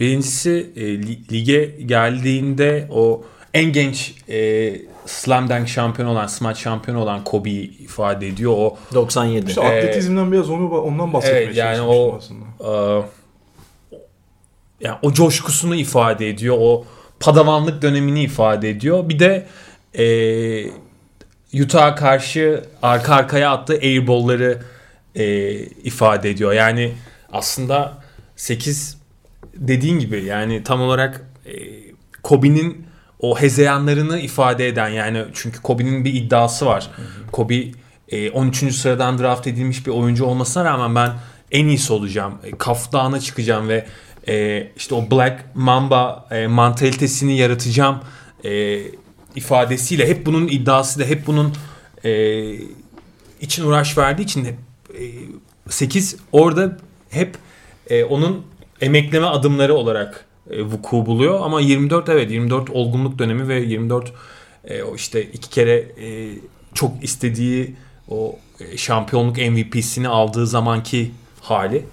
[0.00, 4.72] Birincisi e, li- lige geldiğinde o en genç e,
[5.06, 8.52] slam dunk şampiyonu olan, smaç şampiyonu olan Kobe'yi ifade ediyor.
[8.56, 9.48] O 97.
[9.48, 12.44] İşte Ee, atletizmden biraz onu ondan bahsetmeye evet, yani o- aslında.
[12.60, 13.02] e,
[14.80, 16.56] yani o coşkusunu ifade ediyor.
[16.60, 16.84] O
[17.20, 19.08] padavanlık dönemini ifade ediyor.
[19.08, 19.46] Bir de
[19.98, 20.04] e,
[21.62, 24.58] Utah'a karşı arka arkaya attığı airball'ları
[25.14, 26.52] e, ifade ediyor.
[26.52, 26.92] Yani
[27.32, 27.98] aslında
[28.36, 28.98] 8
[29.54, 31.52] dediğin gibi yani tam olarak e,
[32.22, 32.86] Kobe'nin
[33.20, 36.90] o hezeyanlarını ifade eden yani çünkü Kobe'nin bir iddiası var.
[37.32, 37.64] Kobe
[38.08, 38.74] e, 13.
[38.74, 41.12] sıradan draft edilmiş bir oyuncu olmasına rağmen ben
[41.52, 42.34] en iyisi olacağım.
[42.44, 43.86] E, Kaf Dağı'na çıkacağım ve
[44.28, 48.00] e, işte o Black Mamba e, mantalitesini yaratacağım
[48.44, 48.80] e,
[49.36, 51.52] ifadesiyle hep bunun iddiası da hep bunun
[52.04, 52.10] e,
[53.40, 54.56] için uğraş verdiği için hep
[54.98, 55.02] e,
[55.68, 56.78] 8 orada
[57.10, 57.36] hep
[57.90, 58.46] e, onun
[58.80, 64.12] emekleme adımları olarak e, vuku buluyor ama 24 evet 24 olgunluk dönemi ve 24
[64.64, 66.30] e, işte iki kere e,
[66.74, 67.74] çok istediği
[68.08, 71.84] o e, şampiyonluk MVP'sini aldığı zamanki hali.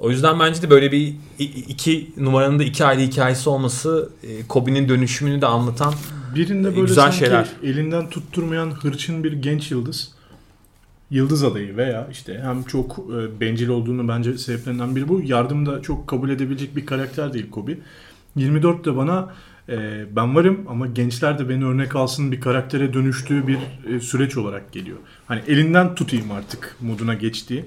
[0.00, 1.14] O yüzden bence de böyle bir
[1.68, 5.94] iki numaranın da iki ayrı hikayesi olması e, Kobe'nin dönüşümünü de anlatan
[6.36, 7.48] Birinde e, böyle güzel sanki şeyler.
[7.62, 10.16] elinden tutturmayan hırçın bir genç yıldız.
[11.10, 15.22] Yıldız adayı veya işte hem çok e, bencil olduğunu bence sebeplerinden biri bu.
[15.24, 17.78] Yardım da çok kabul edebilecek bir karakter değil Kobe.
[18.36, 19.34] 24 de bana
[19.68, 23.58] e, ben varım ama gençler de beni örnek alsın bir karaktere dönüştüğü bir
[23.94, 24.98] e, süreç olarak geliyor.
[25.26, 27.64] Hani elinden tutayım artık moduna geçtiği.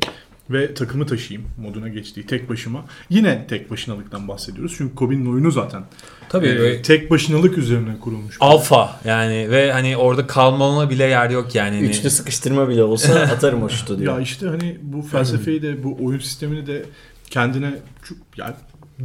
[0.49, 2.85] ve takımı taşıyayım moduna geçtiği tek başıma.
[3.09, 4.73] Yine tek başınalıktan bahsediyoruz.
[4.77, 5.83] Çünkü Kobe'nin oyunu zaten
[6.29, 8.37] Tabii e, böyle tek başınalık üzerine kurulmuş.
[8.39, 11.75] alfa yani ve hani orada kalmama bile yer yok yani.
[11.75, 14.13] Hani- Üçlü sıkıştırma bile olsa atarım o şutu diyor.
[14.15, 16.85] Ya işte hani bu felsefeyi de bu oyun sistemini de
[17.29, 18.53] kendine çok, yani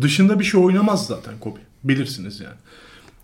[0.00, 1.60] dışında bir şey oynamaz zaten Kobe.
[1.84, 2.54] Bilirsiniz yani.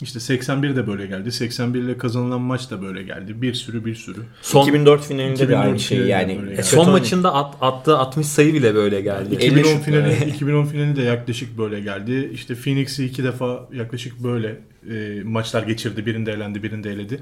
[0.02, 1.32] İşte 81'de böyle geldi.
[1.32, 3.42] 81 ile kazanılan maç da böyle geldi.
[3.42, 4.20] Bir sürü bir sürü.
[4.42, 6.38] son 2004 finalinde de 2004 aynı şey yani.
[6.50, 9.34] Kötü son oyun- maçında at, attığı 60 sayı bile böyle geldi.
[9.34, 12.30] 2010 şut- finali 2010 finali de yaklaşık böyle geldi.
[12.34, 14.58] İşte Phoenix'i iki defa yaklaşık böyle
[14.90, 16.06] e, maçlar geçirdi.
[16.06, 17.20] Birinde elendi, birinde eledi.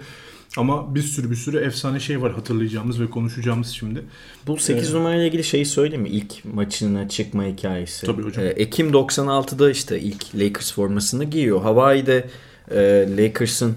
[0.57, 4.03] Ama bir sürü bir sürü efsane şey var hatırlayacağımız ve konuşacağımız şimdi.
[4.47, 4.95] Bu 8 Evet.
[4.95, 6.09] numarayla ilgili şeyi söyleyeyim mi?
[6.09, 8.07] İlk maçına çıkma hikayesi.
[8.07, 8.45] Tabii hocam.
[8.45, 11.63] Ee, Ekim 96'da işte ilk Lakers formasını giyiyor.
[11.63, 12.25] Hawaii'de
[12.71, 13.77] e, Lakers'ın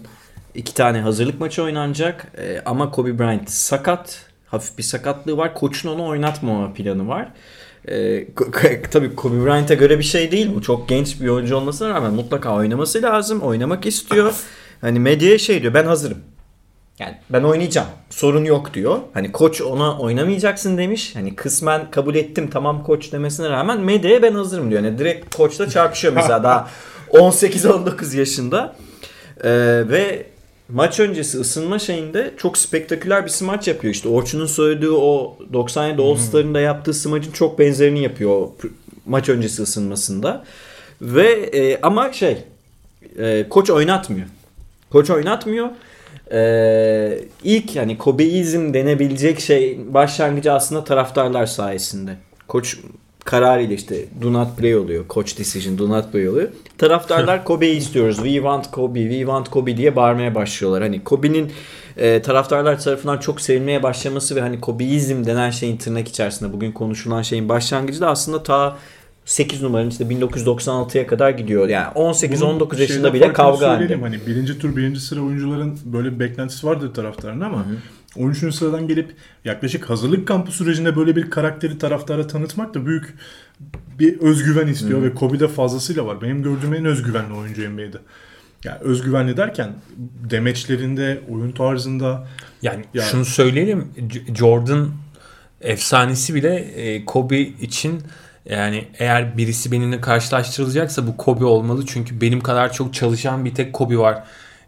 [0.56, 2.28] iki tane hazırlık maçı oynanacak.
[2.38, 4.26] E, ama Kobe Bryant sakat.
[4.48, 5.54] Hafif bir sakatlığı var.
[5.54, 7.28] Koçun onu oynatmama planı var.
[7.88, 8.28] E,
[8.92, 10.62] tabii Kobe Bryant'a göre bir şey değil bu.
[10.62, 13.42] Çok genç bir oyuncu olmasına rağmen mutlaka oynaması lazım.
[13.42, 14.34] Oynamak istiyor.
[14.82, 16.18] Hani medyaya şey diyor ben hazırım.
[17.00, 17.88] Yani ben oynayacağım.
[18.10, 19.00] Sorun yok diyor.
[19.14, 21.16] Hani koç ona oynamayacaksın demiş.
[21.16, 24.84] Hani kısmen kabul ettim tamam koç demesine rağmen medyaya ben hazırım diyor.
[24.84, 26.68] Yani direkt koçla çarpışıyor mesela daha
[27.14, 28.76] 18-19 yaşında.
[29.44, 29.50] Ee,
[29.90, 30.26] ve
[30.70, 33.94] maç öncesi ısınma şeyinde çok spektaküler bir smaç yapıyor.
[33.94, 38.48] İşte Orçun'un söylediği o 97 All Star'ın da yaptığı smacın çok benzerini yapıyor
[39.06, 40.44] maç öncesi ısınmasında.
[41.02, 42.38] Ve e, ama şey
[43.18, 44.28] e, koç oynatmıyor.
[44.90, 45.70] Koç oynatmıyor.
[46.32, 52.16] Ee, ilk yani Kobeizm denebilecek şey başlangıcı aslında taraftarlar sayesinde.
[52.48, 52.78] Koç
[53.24, 55.06] kararıyla işte do not play oluyor.
[55.10, 56.50] Coach decision do not play oluyor.
[56.78, 58.16] Taraftarlar Kobe'yi istiyoruz.
[58.16, 60.82] We want Kobe, we want Kobe diye bağırmaya başlıyorlar.
[60.82, 61.52] Hani Kobe'nin
[61.98, 67.22] e, taraftarlar tarafından çok sevilmeye başlaması ve hani Kobeizm denen şeyin tırnak içerisinde bugün konuşulan
[67.22, 68.78] şeyin başlangıcı da aslında ta
[69.26, 71.70] 8 numaranın işte 1996'ya kadar gidiyor.
[71.70, 73.96] Yani 18-19 yaşında bile kavga halinde.
[73.96, 77.66] Hani birinci tur birinci sıra oyuncuların böyle bir beklentisi vardır taraftarın ama
[78.18, 78.56] 13.
[78.56, 83.14] sıradan gelip yaklaşık hazırlık kampı sürecinde böyle bir karakteri taraftara tanıtmak da büyük
[84.00, 86.22] bir özgüven istiyor ve Kobe'de fazlasıyla var.
[86.22, 87.98] Benim gördüğüm en özgüvenli oyuncu NBA'de.
[88.64, 89.74] Yani özgüvenli derken
[90.30, 92.28] demeçlerinde, oyun tarzında
[92.62, 93.88] Yani Ya- şunu söyleyelim.
[94.36, 94.90] Jordan
[95.62, 98.02] efsanesi bile e, Kobe için
[98.46, 101.86] yani eğer birisi benimle karşılaştırılacaksa bu Kobe olmalı.
[101.88, 104.24] Çünkü benim kadar çok çalışan bir tek Kobe var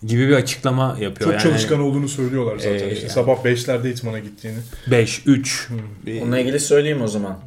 [0.07, 1.31] gibi bir açıklama yapıyor.
[1.31, 2.71] çok çalışkan olduğunu söylüyorlar zaten.
[2.73, 4.57] Ee, işte yani- sabah 5'lerde itmana gittiğini.
[4.91, 5.69] 5, 3.
[6.21, 7.39] Onunla ilgili söyleyeyim o zaman.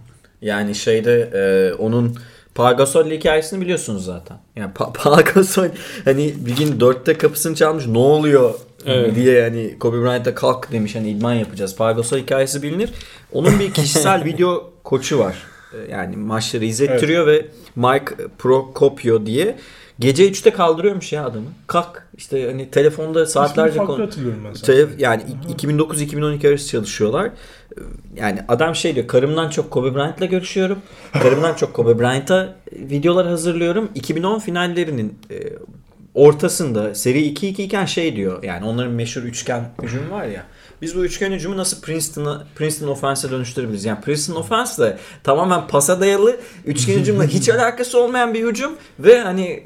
[0.42, 2.16] Yani şeyde e, onun
[2.54, 4.36] Pau Gasol hikayesini biliyorsunuz zaten.
[4.56, 5.66] Yani pa- Pau Gasol
[6.04, 8.54] hani bir gün dörtte kapısını çalmış ne oluyor
[8.86, 9.14] Evet.
[9.14, 11.76] diye hani Kobe Bryant'a kalk demiş hani idman yapacağız.
[11.76, 12.90] Pau Gasol hikayesi bilinir.
[13.32, 15.36] Onun bir kişisel video koçu var.
[15.72, 19.56] E, Yani maçları izlettiriyor ve Mike Procopio diye
[19.98, 21.46] gece 3'te kaldırıyormuş ya adamı.
[21.66, 23.96] Kalk işte hani telefonda saatlerce konu-.
[24.66, 25.22] Telef- yani
[25.56, 27.30] 2009-2012 arası çalışıyorlar.
[28.16, 30.78] Yani adam şey diyor karımdan çok Kobe Bryant'la görüşüyorum.
[31.12, 33.88] Karımdan çok Kobe Bryant'a videolar hazırlıyorum.
[33.94, 35.36] 2010 finallerinin e,
[36.14, 38.42] ortasında seri 2-2 iken şey diyor.
[38.42, 40.42] Yani onların meşhur üçgen hücumu var ya.
[40.82, 43.84] Biz bu üçgen hücumu nasıl Princeton'a Princeton offense'e dönüştürebiliriz?
[43.84, 49.20] Yani Princeton offense de tamamen pasa dayalı üçgen hücumla hiç alakası olmayan bir hücum ve
[49.20, 49.62] hani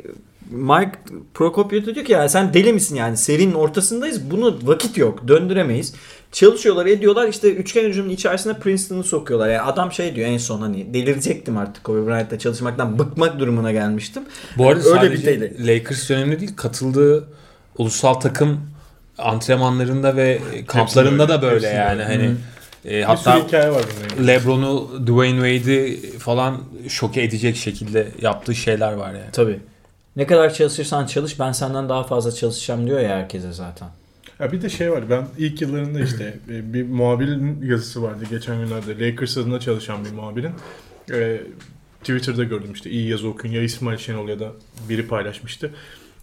[0.51, 0.92] Mike
[1.35, 5.94] Procopio da diyor ki ya sen deli misin yani serinin ortasındayız bunu vakit yok döndüremeyiz.
[6.33, 9.49] Çalışıyorlar ediyorlar işte üçgen hücumunun içerisine Princeton'ı sokuyorlar.
[9.49, 14.23] Yani adam şey diyor en son hani delirecektim artık Kobe Bryant'la çalışmaktan bıkmak durumuna gelmiştim.
[14.59, 15.66] Bu arada Öyle sadece bir deli.
[15.66, 17.29] Lakers döneminde değil katıldığı
[17.79, 18.61] ulusal takım
[19.20, 21.74] antrenmanlarında ve kamplarında da böyle Hepsinde.
[21.74, 22.35] yani hani
[22.85, 23.85] e, Bir hatta hikaye var.
[24.26, 29.30] LeBron'u, Dwayne Wade'i falan şoke edecek şekilde yaptığı şeyler var yani.
[29.33, 29.59] Tabii.
[30.16, 33.88] Ne kadar çalışırsan çalış ben senden daha fazla çalışacağım diyor ya herkese zaten.
[34.40, 38.56] Ya bir de şey var ben ilk yıllarında işte e, bir muhabirin yazısı vardı geçen
[38.64, 40.52] günlerde Lakers adına çalışan bir muhabirin.
[41.12, 41.40] E,
[42.00, 44.48] Twitter'da gördüm işte iyi yazı okuyun ya İsmail Şenol ya da
[44.88, 45.70] biri paylaşmıştı.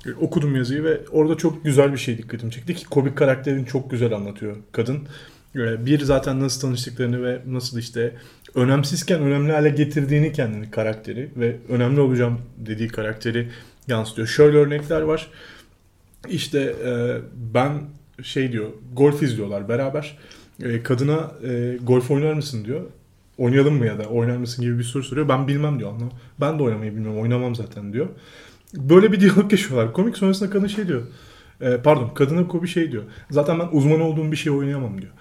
[0.08, 3.92] E, okudum yazıyı ve orada çok güzel bir şey dikkatimi çekti ki komik karakterini çok
[3.92, 5.00] güzel anlatıyor kadın.
[5.56, 8.16] E, bir zaten nasıl tanıştıklarını ve nasıl işte
[8.56, 13.50] önemsizken önemli hale getirdiğini kendini karakteri ve önemli olacağım dediği karakteri
[13.88, 14.28] yansıtıyor.
[14.28, 15.28] Şöyle örnekler var.
[16.30, 17.18] İşte e,
[17.54, 17.82] ben
[18.24, 20.18] şey diyor golf izliyorlar beraber.
[20.64, 22.82] E, kadına e, golf oynar mısın diyor.
[23.38, 25.30] Oynayalım mı ya da oynar mısın gibi bir soru soruyor.
[25.30, 25.94] Ben bilmem diyor.
[25.94, 26.12] Anlam.
[26.42, 27.22] Ben de oynamayı bilmiyorum.
[27.22, 28.08] Oynamam zaten diyor.
[28.74, 29.94] Böyle bir diyalog yaşıyorlar.
[29.94, 31.02] Komik sonrasında kadın şey diyor.
[31.62, 33.04] E, pardon kadına Kobe şey diyor.
[33.32, 35.12] Zaten ben uzman olduğum bir şey oynayamam diyor.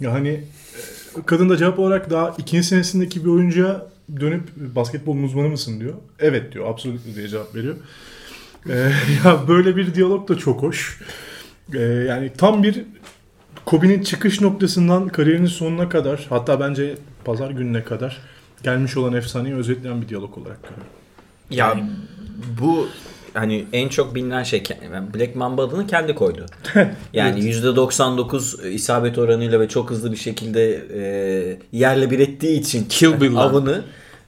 [0.00, 3.86] Ya hani e, kadın da cevap olarak daha ikinci senesindeki bir oyuncuya
[4.20, 5.94] dönüp basketbol uzmanı mısın diyor.
[6.18, 6.66] Evet diyor.
[6.66, 7.76] Absolutely diye cevap veriyor.
[8.68, 8.72] Ee,
[9.24, 11.00] ya böyle bir diyalog da çok hoş.
[11.74, 12.84] Ee, yani tam bir
[13.64, 18.18] Kobe'nin çıkış noktasından kariyerinin sonuna kadar hatta bence pazar gününe kadar
[18.62, 20.86] gelmiş olan efsaneyi özetleyen bir diyalog olarak görüyorum.
[21.50, 21.76] Ya
[22.60, 22.88] bu
[23.34, 24.62] hani en çok bilinen şey
[25.14, 26.46] Black Mamba adını kendi koydu.
[27.12, 33.20] Yani %99 isabet oranıyla ve çok hızlı bir şekilde e, yerle bir ettiği için Kill
[33.20, 33.84] Bill avını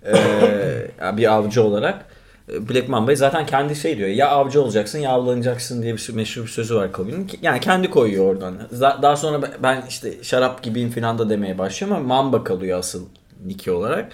[0.07, 2.07] e, bir avcı olarak
[2.53, 4.09] e, Black Mamba'yı zaten kendi şey diyor.
[4.09, 7.31] Ya avcı olacaksın ya avlanacaksın diye bir meşhur bir sözü var Kobe'nin.
[7.42, 8.55] Yani kendi koyuyor oradan.
[8.81, 13.03] Daha sonra ben- işte şarap gibiyim falan da demeye başlıyorum ama Mamba kalıyor asıl
[13.46, 14.12] Niki olarak.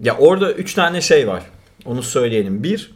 [0.00, 1.42] Ya orada üç tane şey var.
[1.86, 2.62] Onu söyleyelim.
[2.62, 2.90] Bir,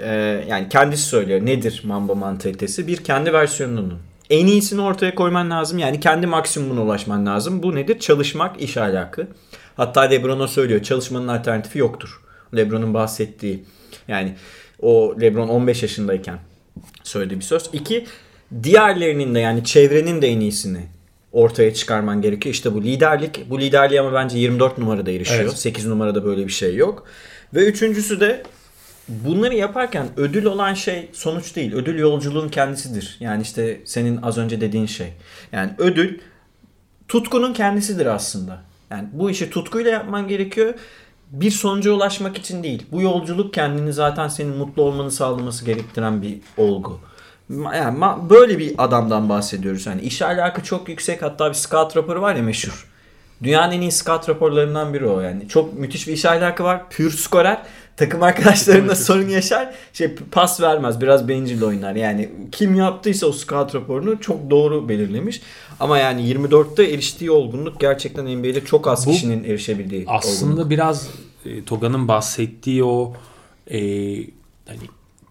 [0.00, 1.46] e, yani kendisi söylüyor.
[1.46, 2.86] Nedir Mamba mantalitesi?
[2.86, 3.98] Bir, kendi versiyonunun.
[4.30, 5.78] En iyisini ortaya koyman lazım.
[5.78, 7.62] Yani kendi maksimumuna ulaşman lazım.
[7.62, 7.98] Bu nedir?
[7.98, 9.28] Çalışmak, iş alakı.
[9.76, 10.82] Hatta Lebron'a söylüyor.
[10.82, 12.20] Çalışmanın alternatifi yoktur.
[12.56, 13.64] Lebron'un bahsettiği.
[14.08, 14.34] Yani
[14.80, 16.38] o Lebron 15 yaşındayken
[17.02, 17.70] söylediği bir söz.
[17.72, 18.06] İki,
[18.62, 20.86] diğerlerinin de yani çevrenin de en iyisini
[21.32, 22.54] ortaya çıkarman gerekiyor.
[22.54, 23.50] İşte bu liderlik.
[23.50, 25.40] Bu liderliğe ama bence 24 numarada erişiyor.
[25.40, 25.58] Evet.
[25.58, 27.06] 8 numarada böyle bir şey yok.
[27.54, 28.42] Ve üçüncüsü de
[29.08, 31.74] bunları yaparken ödül olan şey sonuç değil.
[31.74, 33.16] Ödül yolculuğun kendisidir.
[33.20, 35.12] Yani işte senin az önce dediğin şey.
[35.52, 36.18] Yani ödül
[37.08, 38.62] tutkunun kendisidir aslında.
[38.90, 40.74] Yani bu işi tutkuyla yapman gerekiyor.
[41.30, 42.86] Bir sonuca ulaşmak için değil.
[42.92, 47.00] Bu yolculuk kendini zaten senin mutlu olmanı sağlaması gerektiren bir olgu.
[47.50, 49.86] Yani böyle bir adamdan bahsediyoruz.
[49.86, 51.22] Yani iş alakı çok yüksek.
[51.22, 52.90] Hatta bir scout raporu var ya meşhur.
[53.42, 55.48] Dünyanın en iyi scout raporlarından biri o yani.
[55.48, 56.90] Çok müthiş bir iş alakı var.
[56.90, 57.62] Pür skorer.
[57.96, 59.74] Takım arkadaşlarına sorun yaşar.
[59.92, 61.00] Şey pas vermez.
[61.00, 61.94] Biraz bencil oynar.
[61.94, 65.40] Yani kim yaptıysa o scout raporunu çok doğru belirlemiş.
[65.80, 70.70] Ama yani 24'te eriştiği olgunluk gerçekten NBA'de çok az Bu kişinin erişebildiği Aslında olgunluk.
[70.70, 71.08] biraz
[71.46, 73.12] e, Toga'nın bahsettiği o
[73.70, 73.78] e,
[74.66, 74.80] hani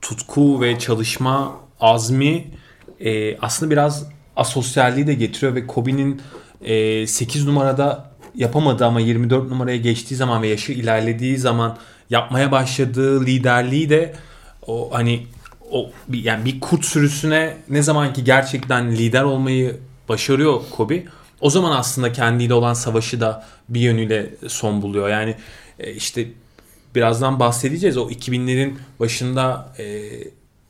[0.02, 2.48] tutku ve çalışma azmi
[3.00, 6.22] e, aslında biraz asosyalliği de getiriyor ve Kobe'nin
[6.62, 11.78] e, 8 numarada yapamadığı ama 24 numaraya geçtiği zaman ve yaşı ilerlediği zaman
[12.10, 14.14] yapmaya başladığı liderliği de
[14.68, 15.28] o hani
[15.72, 21.04] o yani bir kurt sürüsüne ne zaman ki gerçekten lider olmayı başarıyor Kobe
[21.44, 25.10] o zaman aslında kendiyle olan savaşı da bir yönüyle son buluyor.
[25.10, 25.36] Yani
[25.80, 26.28] e, işte
[26.96, 27.98] birazdan bahsedeceğiz.
[27.98, 30.10] O 2000'lerin başında e,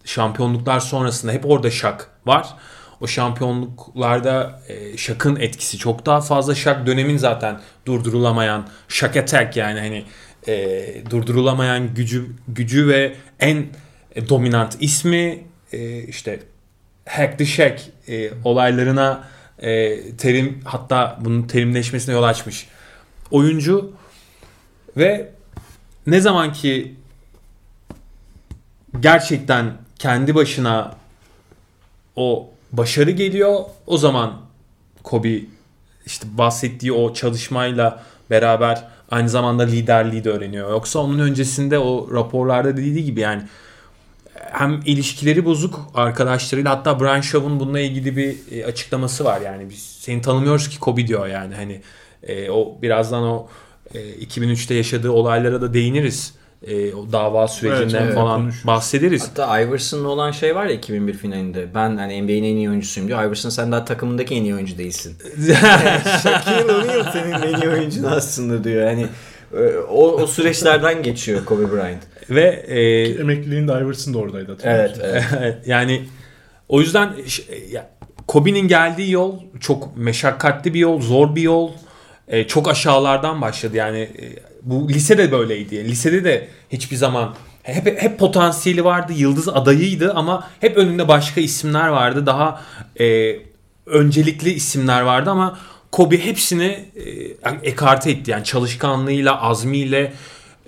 [0.05, 2.53] şampiyonluklar sonrasında hep orada şak var.
[3.03, 6.55] O şampiyonluklarda e, şakın etkisi çok daha fazla.
[6.55, 10.05] Şak dönemin zaten durdurulamayan şak attack yani hani
[10.47, 13.65] e, durdurulamayan gücü gücü ve en
[14.15, 16.39] e, dominant ismi e, işte
[17.05, 19.27] hack the shack e, olaylarına
[19.59, 22.67] e, terim hatta bunun terimleşmesine yol açmış
[23.31, 23.93] oyuncu
[24.97, 25.31] ve
[26.07, 26.95] ne zaman ki
[28.99, 30.95] gerçekten kendi başına
[32.15, 34.41] o başarı geliyor o zaman
[35.03, 35.39] Kobe
[36.05, 40.69] işte bahsettiği o çalışmayla beraber aynı zamanda liderliği de öğreniyor.
[40.69, 43.43] Yoksa onun öncesinde o raporlarda dediği gibi yani
[44.51, 49.81] hem ilişkileri bozuk arkadaşlarıyla hatta Brian Shaw'un bununla ilgili bir e, açıklaması var yani biz
[49.81, 51.81] seni tanımıyoruz ki Kobe diyor yani hani
[52.23, 53.47] e, o birazdan o
[53.93, 56.33] e, 2003'te yaşadığı olaylara da değiniriz.
[56.67, 58.67] E, o dava sürecinden Evet, falan konuşuruz.
[58.67, 59.23] bahsederiz.
[59.29, 61.67] Hatta Iverson'la olan şey var ya 2001 finalinde.
[61.75, 63.23] Ben hani NBA'nin en iyi oyuncusuyum diyor.
[63.23, 65.17] Iverson sen daha takımındaki en iyi oyuncu değilsin.
[66.23, 68.87] Shaquille O'Neal senin en iyi oyuncun aslında diyor.
[68.87, 69.05] Yani
[69.57, 72.03] e, o, o süreçlerden geçiyor Kobe Bryant.
[72.29, 74.99] Ve e, Emekliliğinde Iverson da oradaydı hatırlıyor Evet,
[75.39, 75.67] evet.
[75.67, 76.01] Yani
[76.69, 77.09] o yüzden
[77.71, 77.89] ya,
[78.27, 81.71] Kobe'nin geldiği yol çok meşakkatli bir yol, zor bir yol.
[82.27, 84.23] E, çok aşağılardan başladı yani e,
[84.61, 85.85] bu lisede böyleydi.
[85.85, 91.87] Lisede de hiçbir zaman hep hep potansiyeli vardı, yıldız adayıydı ama hep önünde başka isimler
[91.87, 92.25] vardı.
[92.25, 92.61] Daha
[92.99, 93.35] e,
[93.85, 95.59] öncelikli isimler vardı ama
[95.91, 96.85] Kobe hepsini
[97.45, 98.31] e, ekarte etti.
[98.31, 100.13] Yani çalışkanlığıyla, azmiyle,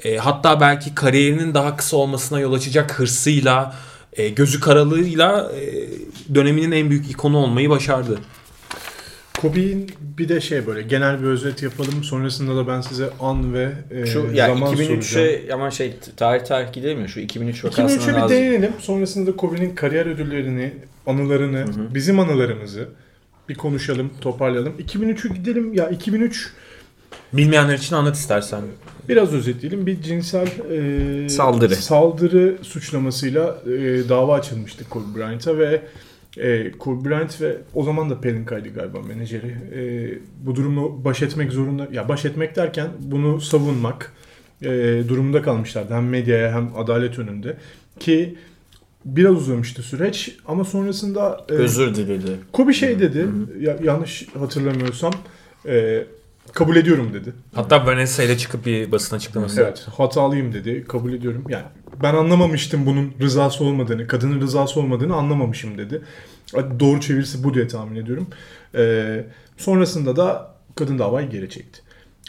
[0.04, 3.76] e, hatta belki kariyerinin daha kısa olmasına yol açacak hırsıyla,
[4.14, 8.20] e, gözü karalığıyla e, döneminin en büyük ikonu olmayı başardı.
[9.42, 12.04] Kobe'nin bir de şey böyle genel bir özet yapalım.
[12.04, 15.00] Sonrasında da ben size an ve e, Şu ya zaman soracağım.
[15.02, 17.10] 2003'e ama şey tarih tarih gidelim mi?
[17.10, 18.30] Şu 2003 vakasına 2003'e bir lazım.
[18.38, 18.72] değinelim.
[18.80, 20.74] Sonrasında da Kobe'nin kariyer ödüllerini,
[21.08, 22.88] anılarını, bizim anılarımızı
[23.50, 24.74] bir konuşalım, toparlayalım.
[24.80, 25.74] 2003'ü gidelim.
[25.74, 26.52] Ya 2003
[27.34, 28.62] Bilmeyenler için anlat istersen.
[29.10, 29.86] biraz özetleyelim.
[29.86, 30.48] Bir cinsel
[31.26, 31.76] e, Saldırı.
[31.76, 35.82] saldırı suçlamasıyla e, dava açılmıştı Kobe Bryant'a ve
[36.38, 39.56] E, Bryant ve o zaman da Pelinka'ydı galiba menajeri.
[39.76, 39.82] E,
[40.46, 44.14] bu durumu baş etmek zorunda, ya baş etmek derken bunu savunmak
[44.62, 44.68] e,
[45.08, 45.94] durumunda kalmışlardı.
[45.94, 47.58] Hem medyaya hem adalet önünde.
[48.00, 48.36] Ki
[49.06, 52.32] biraz uzamıştı süreç ama sonrasında e, Özür diledi.
[52.54, 53.28] Kobe şey dedi,
[53.60, 55.14] ya, yanlış hatırlamıyorsam
[55.68, 56.06] e,
[56.56, 57.34] kabul ediyorum dedi.
[57.54, 59.62] Hatta Vanessa ile çıkıp bir basın açıklaması.
[59.62, 60.86] Evet, hatalıyım dedi.
[60.88, 61.44] Kabul ediyorum.
[61.50, 61.66] Yani
[62.04, 66.02] ben anlamamıştım bunun rızası olmadığını, kadının rızası olmadığını anlamamışım dedi.
[66.80, 68.28] Doğru çevirisi bu diye tahmin ediyorum.
[68.76, 69.26] Ee,
[69.58, 71.82] sonrasında da kadın davayı geri çekti.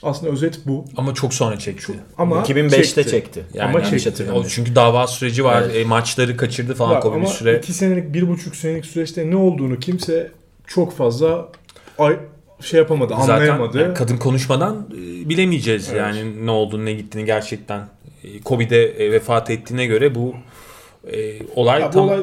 [0.03, 0.85] Aslında özet bu.
[0.97, 1.93] Ama çok sonra çekti.
[2.19, 3.11] Ama 2005'te çekti.
[3.11, 3.45] çekti.
[3.55, 4.33] Yani Ama yanlış çekti.
[4.33, 5.63] O çünkü dava süreci var.
[5.63, 5.77] Evet.
[5.77, 7.59] E, maçları kaçırdı falan Var, Kobe bir ama süre.
[7.59, 10.31] iki senelik, bir buçuk senelik süreçte ne olduğunu kimse
[10.67, 11.49] çok fazla
[11.99, 12.19] ay,
[12.61, 13.73] şey yapamadı, anlayamadı.
[13.73, 16.01] Zaten yani kadın konuşmadan e, bilemeyeceğiz Evet.
[16.01, 17.89] yani ne olduğunu ne gittiğini gerçekten.
[18.25, 20.35] E, Kobe'de e, vefat ettiğine göre bu
[21.13, 22.21] e, olay Ya bu tam olay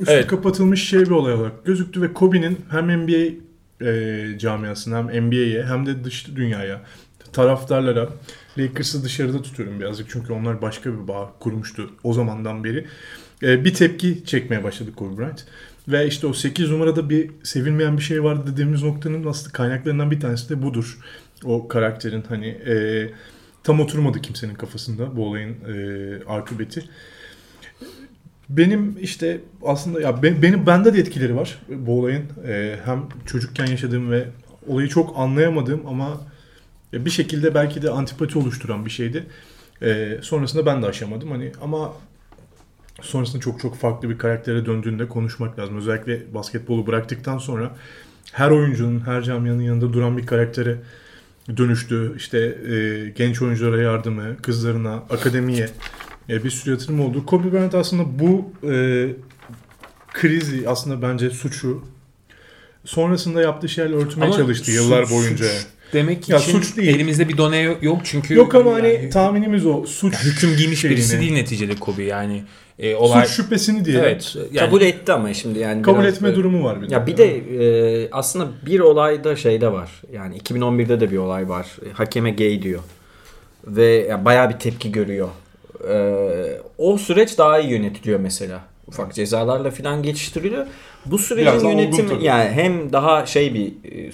[0.00, 0.26] üstü Evet.
[0.26, 3.44] kapatılmış şey bir olay olarak gözüktü ve Kobe'nin hem NBA
[3.86, 6.80] e, camiasına hem NBA'ye hem de dış dünyaya
[7.32, 8.08] taraftarlara
[8.58, 12.86] Lakers'ı dışarıda tutuyorum birazcık çünkü onlar başka bir bağ kurmuştu o zamandan beri.
[13.42, 15.44] E, bir tepki çekmeye başladı Kobe Bryant.
[15.88, 20.20] Ve işte o 8 numarada bir sevilmeyen bir şey vardı dediğimiz noktanın aslında kaynaklarından bir
[20.20, 20.98] tanesi de budur.
[21.44, 23.08] O karakterin hani e,
[23.64, 26.84] tam oturmadı kimsenin kafasında bu olayın e, akıbeti.
[28.48, 32.24] Benim işte aslında ya be- benim bende de etkileri var bu olayın.
[32.46, 34.28] Ee, hem çocukken yaşadığım ve
[34.66, 36.20] olayı çok anlayamadığım ama
[36.92, 39.26] bir şekilde belki de antipati oluşturan bir şeydi.
[39.82, 41.92] Ee, sonrasında ben de aşamadım hani ama
[43.02, 45.76] sonrasında çok çok farklı bir karaktere döndüğünde konuşmak lazım.
[45.76, 47.76] Özellikle basketbolu bıraktıktan sonra
[48.32, 50.76] her oyuncunun, her camianın yanında duran bir karaktere
[51.56, 52.12] dönüştü.
[52.16, 55.68] İşte e, genç oyunculara yardımı, kızlarına, akademiye
[56.28, 57.26] e, bir sürü yatırım oldu.
[57.26, 59.06] Kobe Bryant aslında bu e,
[60.12, 61.84] krizi aslında bence suçu
[62.84, 65.44] sonrasında yaptığı şeylerle örtmeye Ama çalıştı suç- yıllar boyunca.
[65.44, 66.94] suç demek Ya için suç değil.
[66.96, 69.86] elimizde bir done yok- çünkü Yok ama hani yani tahminimiz o.
[69.86, 72.44] Suç ya hüküm giymiş birisi şeyini, değil neticede Kobe yani
[72.78, 74.04] e, olay Suç şüphesini diyelim.
[74.04, 76.94] evet yani Kabul etti ama şimdi yani Kabul biraz etme böyle- durumu var bir de.
[76.94, 77.36] Ya bir de
[78.04, 79.90] e, aslında bir olay da şeyde var.
[80.12, 81.66] Yani 2011'de de bir olay var.
[81.92, 82.80] Hakeme gay diyor.
[83.66, 85.28] Ve ya bayağı bir tepki görüyor.
[85.90, 88.60] E, o süreç daha iyi yönetiliyor mesela.
[88.86, 90.66] Ufak cezalarla falan geçiştiriliyor.
[91.06, 94.10] Bu sürecin yönetimi yani hem daha şey bir e,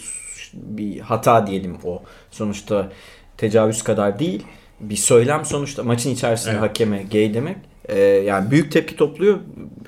[0.55, 2.03] bir hata diyelim o.
[2.31, 2.89] Sonuçta
[3.37, 4.43] tecavüz kadar değil.
[4.81, 6.63] Bir söylem sonuçta maçın içerisinde Evet.
[6.63, 7.57] hakeme gay demek.
[7.91, 9.39] E, yani büyük tepki topluyor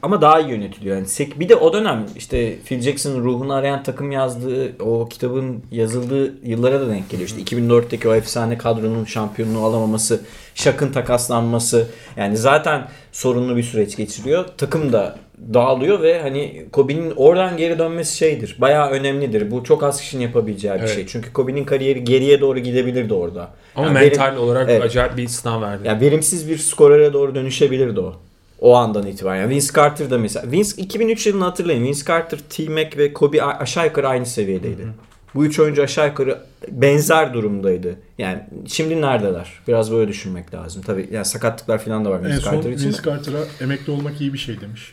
[0.03, 0.97] ama daha iyi yönetiliyor.
[0.97, 5.62] Yani sek- bir de o dönem işte Phil Jackson'ın ruhunu arayan takım yazdığı o kitabın
[5.71, 7.29] yazıldığı yıllara da denk geliyor.
[7.29, 10.21] İşte 2004'teki o efsane kadronun şampiyonluğu alamaması,
[10.55, 11.88] Shaq'ın takaslanması.
[12.17, 14.45] Yani zaten sorunlu bir süreç geçiriyor.
[14.59, 15.17] Takım da
[15.55, 18.57] dağılıyor ve hani Kobe'nin oradan geri dönmesi şeydir.
[18.59, 19.50] Bayağı önemlidir.
[19.50, 20.94] Bu çok az kişinin yapabileceği bir Evet.
[20.94, 21.07] şey.
[21.07, 23.50] Çünkü Kobe'nin kariyeri geriye doğru gidebilirdi orada.
[23.76, 24.83] ama Yani verim- mental olarak Evet.
[24.83, 25.88] acayip bir sınav verdi.
[25.88, 28.14] yani verimsiz bir skorere doğru dönüşebilirdi o.
[28.61, 29.40] O andan itibaren.
[29.40, 30.50] Yani Vince Carter da mesela.
[30.52, 31.85] Vince 2003 yılını hatırlayın.
[31.85, 34.87] Vince Carter, T-Mac ve Kobe aşağı yukarı aynı seviyedeydi.
[35.35, 37.94] Bu üç oyuncu aşağı yukarı benzer durumdaydı.
[38.18, 39.52] Yani şimdi neredeler?
[39.68, 40.83] Biraz böyle düşünmek lazım.
[40.87, 42.87] Tabii yani sakatlıklar falan da var en Vince son Carter için.
[42.87, 44.92] Vince Carter'a emekli olmak iyi bir şey demiş.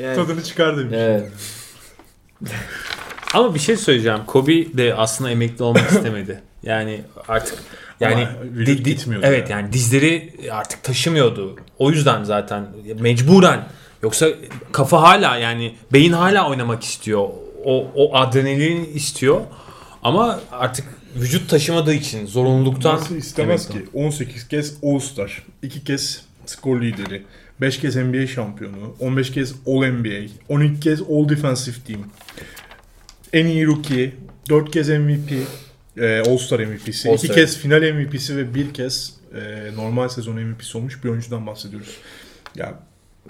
[0.00, 0.94] Yani, Tadını çıkar demiş.
[0.96, 1.32] evet.
[3.34, 4.20] Ama bir şey söyleyeceğim.
[4.26, 6.40] Kobe de aslında emekli olmak istemedi.
[6.62, 7.58] Yani artık
[8.00, 9.58] yani vücut gitmiyordu Evet ya.
[9.58, 11.56] yani dizleri artık taşımıyordu.
[11.78, 12.66] O yüzden zaten
[13.00, 13.68] mecburen
[14.02, 14.28] yoksa
[14.72, 17.28] kafa hala yani beyin hala oynamak istiyor.
[17.64, 19.40] O o adrenalin istiyor.
[20.02, 20.86] Ama artık
[21.16, 23.90] vücut taşımadığı için zorunluluktan Nasıl istemez emekli ki?
[23.98, 27.22] 18 kez All-Star, 2 kez skor lideri,
[27.60, 32.00] 5 kez NBA şampiyonu, 15 kez All-NBA, 12 kez All-Defensive Team,
[33.32, 34.12] en iyi rookie,
[34.50, 35.32] 4 kez MVP,
[35.96, 37.36] e, All-Star MVP'si, 2 All-Star.
[37.36, 41.96] kez final MVP'si ve 1 kez e, normal sezon MVP'si olmuş bir oyuncudan bahsediyoruz.
[42.56, 42.74] Ya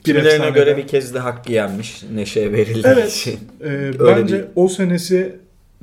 [0.04, 2.02] Kimilerine göre bir kez de hakkı yenmiş.
[2.14, 3.12] Neşe'ye verildiği Evet.
[3.12, 3.38] için.
[3.60, 4.44] E, Öyle bence değil.
[4.56, 5.36] o senesi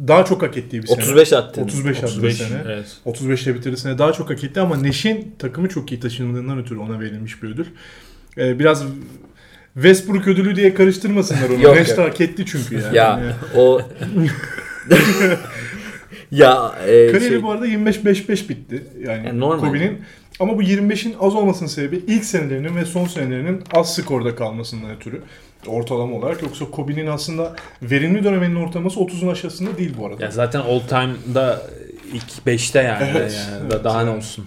[0.07, 0.97] daha çok hak ettiği bir sene.
[1.03, 1.61] 35 attı.
[1.61, 2.61] 35 attığı 35 sene.
[2.65, 2.97] evet.
[3.05, 6.99] 35'te bitirdi sene daha çok hak etti ama Neş'in takımı çok iyi taşındığından ötürü ona
[6.99, 7.65] verilmiş bir ödül.
[8.37, 8.83] Ee, biraz
[9.73, 11.61] Westbrook ödülü diye karıştırmasınlar onu.
[11.61, 11.97] Yok, Neş yok.
[11.97, 12.97] de hak etti çünkü yani.
[12.97, 13.81] Ya Yani o
[16.31, 18.83] ya e, Kariyeri şey, bu arada 25-5-5 bitti.
[18.99, 19.67] Yani, Yani normal.
[19.67, 20.01] Kobe'nin.
[20.39, 25.21] Ama bu 25'in az olmasının sebebi ilk senelerinin ve son senelerinin az skorda kalmasından ötürü.
[25.67, 26.41] Ortalama olarak.
[26.41, 30.23] Yoksa Kobe'nin aslında verimli döneminin ortalaması 30'un aşağısında değil bu arada.
[30.23, 31.61] Ya zaten all time'da
[32.13, 33.07] ilk 5'te yani.
[33.11, 34.17] Evet, yani evet, da- daha ne yani.
[34.17, 34.45] olsun.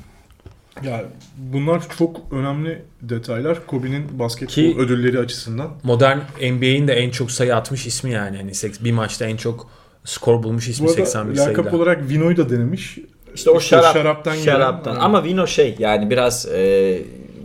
[0.82, 1.04] Ya
[1.36, 5.70] bunlar çok önemli detaylar Kobe'nin basketbol Ki- ödülleri açısından.
[5.82, 8.36] Modern NBA'in de en çok sayı atmış ismi yani.
[8.36, 9.70] Hani bir maçta en çok
[10.04, 11.76] skor bulmuş ismi Bu arada 81 lakap sayıyla.
[11.76, 12.98] olarak Vino'yu da denemiş.
[13.34, 14.96] İşte o şarap, şaraptan gelen- şaraptan.
[14.96, 17.02] Ama vino şey yani biraz e,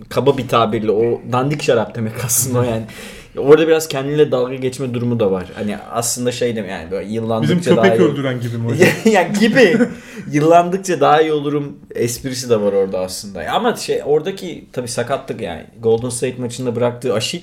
[0.09, 2.85] kaba bir tabirle o dandik şarap demek aslında yani.
[3.37, 5.45] Orada biraz kendiyle dalga geçme durumu da var.
[5.55, 8.87] Hani aslında şey demek yani böyle yıllandıkça Bizim daha köpek iyi öldüren gibi mi hocam?
[9.05, 9.77] yani gibi
[10.31, 13.51] yıllandıkça daha iyi olurum esprisi de var orada aslında.
[13.51, 17.41] Ama şey oradaki tabii sakatlık yani Golden State maçında bıraktığı Aşil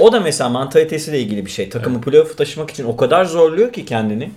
[0.00, 1.68] o da mesela mantalitesiyle ilgili bir şey.
[1.68, 4.30] Takımı playoff taşımak için o kadar zorluyor ki kendini.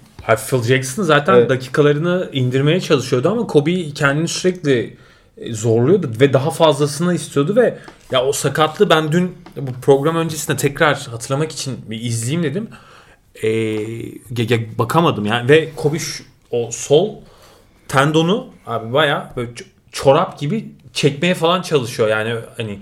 [0.50, 1.50] Phil Jackson zaten Evet.
[1.50, 4.98] dakikalarını indirmeye çalışıyordu ama Kobe kendini sürekli
[5.52, 7.78] zorluyordu ve daha fazlasını istiyordu ve
[8.12, 12.70] ya o sakatlığı ben dün bu program öncesinde tekrar hatırlamak için bir izleyeyim dedim.
[13.44, 13.80] Ee,
[14.78, 17.16] bakamadım yani ve Kobe şu- o sol
[17.88, 19.52] tendonu abi baya böyle
[19.92, 22.80] çorap gibi çekmeye falan çalışıyor yani hani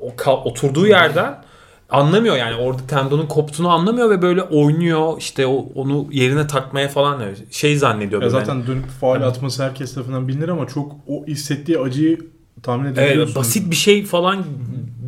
[0.00, 1.44] o oturduğu yerden
[1.92, 7.22] anlamıyor yani orada tendonun koptuğunu anlamıyor ve böyle oynuyor işte o, onu yerine takmaya falan
[7.50, 12.18] şey zannediyor Ya zaten dönüp faal atması herkes tarafından bilinir ama çok o hissettiği acıyı
[12.62, 13.36] tahmin Evet, edebiliyorsunuz.
[13.36, 14.44] basit bir şey falan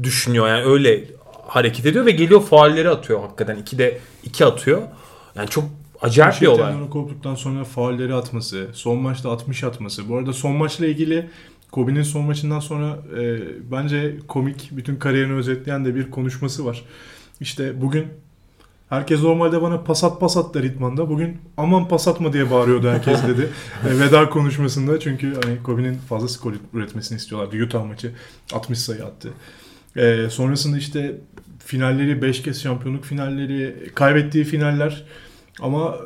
[0.03, 1.05] düşünüyor yani öyle
[1.49, 3.57] hareket ediyor ve geliyor faalleri atıyor hakikaten.
[3.57, 4.83] İki de iki atıyor.
[5.37, 5.65] Yani çok
[6.03, 6.73] acayip bir Aşil olay.
[6.73, 10.09] tendonu koptuktan sonra faulleri atması, son maçta 60 atması.
[10.09, 11.31] Bu arada son maçla ilgili
[11.75, 13.41] Kobe'nin son maçından sonra e,
[13.73, 16.85] bence komik, bütün kariyerini özetleyen de bir konuşması var.
[17.41, 18.07] İşte bugün
[18.89, 21.09] herkes normalde bana pas at pas at der idmanda.
[21.11, 23.49] Bugün aman pas atma diye bağırıyordu herkes dedi.
[23.89, 27.65] E, veda konuşmasında çünkü hani Kobe'nin fazla skor üretmesini istiyorlardı.
[27.65, 28.13] Utah maçı
[28.53, 29.29] 60 sayı attı.
[29.97, 31.15] E, sonrasında işte
[31.65, 35.05] finalleri 5 kez şampiyonluk finalleri, kaybettiği finaller
[35.61, 35.97] ama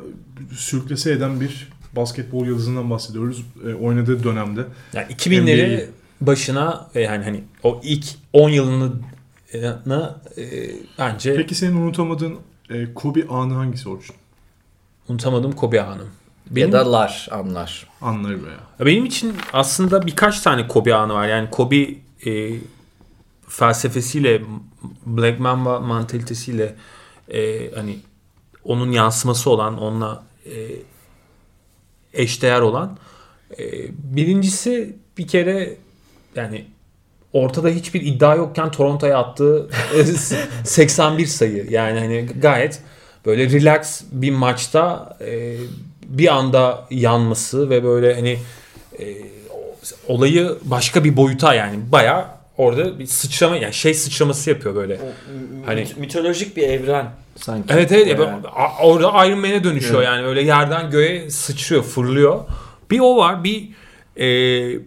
[0.51, 4.65] sürklese eden bir basketbol yıldızından bahsediyoruz e, oynadığı dönemde.
[4.93, 5.91] Yani 2000'leri NBA.
[6.21, 8.91] başına e, yani hani o ilk 10 yılını
[10.37, 12.35] e, bence Peki senin unutamadığın
[12.69, 14.15] e, Kobe anı hangisi Orçun?
[15.07, 16.09] unutamadım Kobe anım.
[16.49, 17.87] Benim, Ya da lar anlar.
[18.01, 18.57] Anları veya.
[18.85, 21.27] benim için aslında birkaç tane Kobe anı var.
[21.27, 21.87] Yani Kobe
[22.25, 22.59] e,
[23.47, 24.41] felsefesiyle
[25.05, 26.75] Black Mamba mantalitesiyle
[27.33, 27.99] e, hani
[28.63, 30.51] onun yansıması olan onunla e,
[32.13, 32.97] eşdeğer olan.
[33.59, 35.75] E, birincisi bir kere
[36.35, 36.65] yani
[37.33, 40.03] ortada hiçbir iddia yokken Toronto'ya attığı e,
[40.63, 41.67] 81 sayı.
[41.69, 42.79] Yani hani gayet
[43.25, 45.55] böyle relax bir maçta e,
[46.05, 48.37] bir anda yanması ve böyle hani
[48.99, 49.05] e,
[50.07, 54.97] olayı başka bir boyuta yani baya orada bir sıçrama yani şey sıçraması yapıyor böyle.
[54.97, 55.11] Hani-
[55.65, 57.11] Hani mitolojik bir evren
[57.43, 57.73] sanki.
[57.73, 58.45] Evet evet ya Yani.
[58.83, 60.05] orada Iron Man'e dönüşüyor Evet.
[60.07, 62.39] yani öyle yerden göğe sıçrıyor fırlıyor.
[62.91, 63.69] Bir o var bir
[64.17, 64.79] e,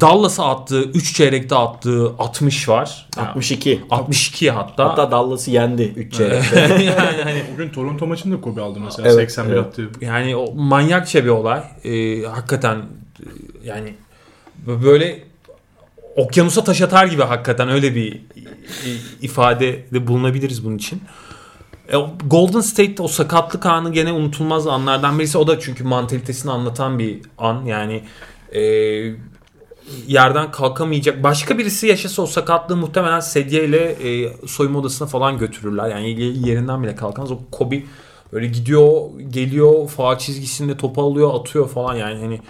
[0.00, 3.08] Dallas'a attığı 3 çeyrekte attığı 60 var.
[3.16, 3.82] Yani 62.
[3.90, 4.84] 62 hatta.
[4.88, 6.60] Hatta Dallas'ı yendi 3 çeyrekte.
[6.84, 9.08] yani hani Bugün Toronto maçında Kobe aldı mesela.
[9.08, 9.66] Evet, 81 evet.
[9.66, 9.90] attı.
[10.00, 11.62] yani o manyakça bir olay.
[11.84, 13.24] E, hakikaten e,
[13.64, 13.94] yani
[14.66, 15.24] böyle
[16.16, 18.20] okyanusa taş atar gibi hakikaten öyle bir i-
[19.22, 21.02] ifade de bulunabiliriz bunun için.
[21.92, 25.38] E, Golden State'te o sakatlık anı gene unutulmaz anlardan birisi.
[25.38, 27.64] O da çünkü mantalitesini anlatan bir an.
[27.64, 28.02] Yani
[28.54, 28.60] e,
[30.06, 31.22] yerden kalkamayacak.
[31.22, 35.88] Başka birisi yaşasa o sakatlığı muhtemelen sedyeyle e, soyunma odasına falan götürürler.
[35.88, 37.32] Yani yerinden bile kalkamaz.
[37.32, 37.82] O Kobe
[38.32, 42.40] böyle gidiyor, geliyor, faal çizgisinde topu alıyor, atıyor falan yani hani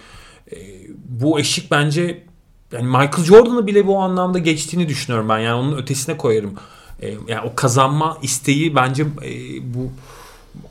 [0.51, 0.57] e,
[1.05, 2.23] bu eşik bence
[2.71, 5.39] yani Michael Jordan'ı bile bu anlamda geçtiğini düşünüyorum ben.
[5.39, 6.53] Yani onun ötesine koyarım.
[7.01, 9.29] E, yani o kazanma isteği bence e,
[9.73, 9.89] bu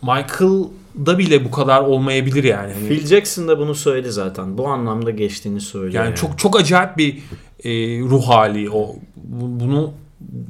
[0.03, 2.73] Michael'da bile bu kadar olmayabilir yani.
[2.73, 4.59] Hani- Phil Jackson da bunu söyledi zaten.
[4.59, 6.05] Bu anlamda geçtiğini söylüyor.
[6.05, 7.17] yani çok çok acayip bir
[7.65, 8.97] e, ruh hali o.
[9.17, 9.93] Bu- Bunu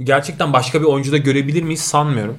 [0.04, 2.36] gerçekten başka bir oyuncuda görebilir miyiz sanmıyorum.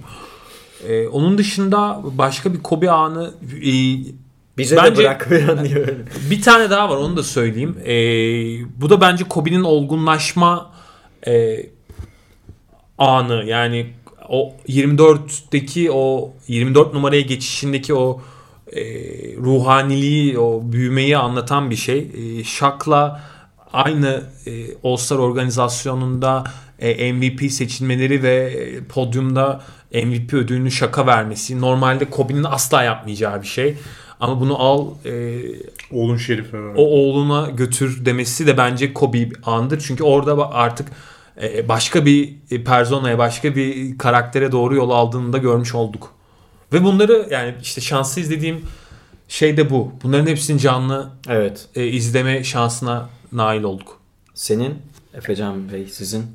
[0.87, 3.33] E, onun dışında başka bir Kobe anı
[3.65, 3.71] e,
[4.57, 5.29] Bize Bence- de bırak
[6.31, 7.75] bir tane daha var onu da söyleyeyim.
[7.85, 7.93] E,
[8.81, 10.71] bu da bence Kobe'nin olgunlaşma
[11.27, 11.55] e,
[12.97, 13.87] anı yani
[14.29, 18.21] o 24'teki o 24 numaraya geçişindeki o
[18.73, 18.81] e,
[19.35, 22.11] ruhaniliği, o büyümeyi anlatan bir şey.
[22.39, 23.21] E, Shaq'la
[23.73, 24.51] aynı e,
[24.83, 26.43] All-Star organizasyonunda
[26.79, 29.61] e, MVP seçilmeleri ve e, podyumda
[29.93, 31.61] MVP ödülünü Shaq'a vermesi.
[31.61, 33.77] Normalde Kobe'nin asla yapmayacağı bir şey.
[34.19, 35.41] Ama bunu al e,
[35.91, 36.57] Oğlun Şerif'e.
[36.57, 39.83] o oğluna götür demesi de bence Kobe andır.
[39.87, 40.87] Çünkü orada artık
[41.67, 42.35] başka bir
[42.65, 46.13] personaya, başka bir karaktere doğru yol aldığını da görmüş olduk.
[46.73, 48.61] Ve bunları yani işte şanslı izlediğim
[49.27, 49.91] şey de bu.
[50.03, 51.67] Bunların hepsini canlı Evet.
[51.75, 53.99] e, izleme şansına nail olduk.
[54.33, 54.75] Senin
[55.13, 56.25] Efecan Bey sizin.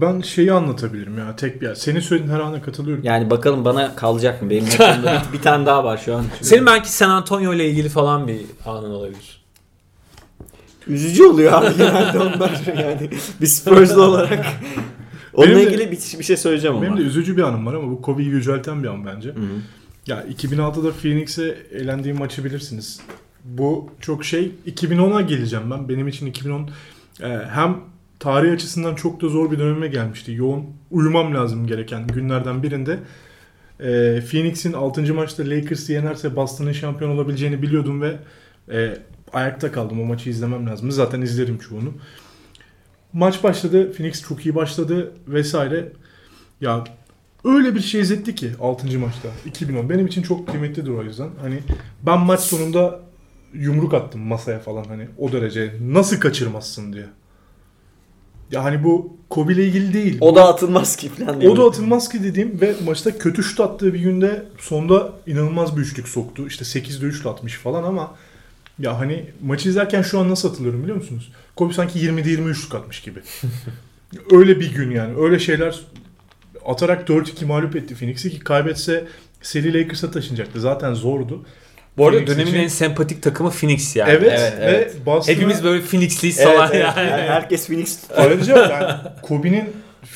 [0.00, 1.74] Ben şeyi anlatabilirim ya tek bir yer.
[1.74, 3.04] Senin söylediğin her ana katılıyorum.
[3.04, 4.50] Yani bakalım bana kalacak mı?
[4.50, 6.24] Benim bir, bir tane daha var şu an.
[6.42, 9.37] Senin belki San Antonio ile ilgili falan bir anın olabilir.
[10.88, 13.10] Üzücü oluyor abi genelde onlar yani
[13.40, 14.46] bir Spurs'lu olarak.
[15.34, 16.84] Onunla Benim de- ilgili bir, bir şey söyleyeceğim ama.
[16.86, 19.28] Benim de üzücü bir anım var ama bu Kobe'yi yücelten bir an bence.
[19.28, 19.44] Hı hı.
[20.06, 23.00] Ya 2006'da Phoenix'e elendiğim maçı bilirsiniz.
[23.44, 25.88] Bu çok şey 2010'a geleceğim ben.
[25.88, 26.70] Benim için 2010
[27.22, 27.76] e, hem
[28.18, 30.32] tarih açısından çok da zor bir döneme gelmişti.
[30.32, 32.98] Yoğun uyumam lazım gereken günlerden birinde.
[33.80, 35.14] E, Phoenix'in 6.
[35.14, 38.16] maçta Lakers'ı yenerse Boston'ın şampiyon olabileceğini biliyordum ve
[38.72, 38.96] e,
[39.32, 40.00] ayakta kaldım.
[40.00, 40.90] O maçı izlemem lazım.
[40.90, 41.92] Zaten izlerim çoğunu.
[43.12, 43.92] Maç başladı.
[43.92, 45.92] Phoenix çok iyi başladı vesaire.
[46.60, 46.84] Ya
[47.44, 48.98] öyle bir şey izletti ki 6.
[48.98, 49.90] maçta 2010.
[49.90, 51.28] Benim için çok kıymetlidir o yüzden.
[51.40, 51.58] Hani
[52.02, 53.00] ben maç sonunda
[53.54, 55.74] yumruk attım masaya falan hani o derece.
[55.80, 57.06] Nasıl kaçırmazsın diye.
[58.50, 60.18] Ya hani bu Kobe ile ilgili değil.
[60.20, 61.50] O da atılmaz ki falan diye.
[61.50, 65.82] O da atılmaz ki dediğim ve maçta kötü şut attığı bir günde sonda inanılmaz bir
[65.82, 66.46] üçlük soktu.
[66.46, 68.14] İşte 8'de 3 atmış falan ama
[68.78, 71.32] ya hani maçı izlerken şu an nasıl hatırlıyorum biliyor musunuz?
[71.56, 73.20] Kobe sanki 20'de 20 üçlük atmış gibi.
[74.32, 75.22] öyle bir gün yani.
[75.22, 75.80] Öyle şeyler
[76.66, 79.04] atarak 4-2 mağlup etti Phoenix'i ki kaybetse
[79.42, 80.60] seri Lakers'a taşınacaktı.
[80.60, 81.46] Zaten zordu.
[81.96, 84.10] Bu arada Phoenix dönemin için- en sempatik takımı Phoenix yani.
[84.10, 84.96] Evet, evet, ve evet.
[85.06, 86.84] Boston'a- Hepimiz böyle Phoenix'liyiz Evet, falan evet.
[86.96, 87.10] yani.
[87.10, 89.64] Yani herkes Phoenix Ayrıca yani Kobe'nin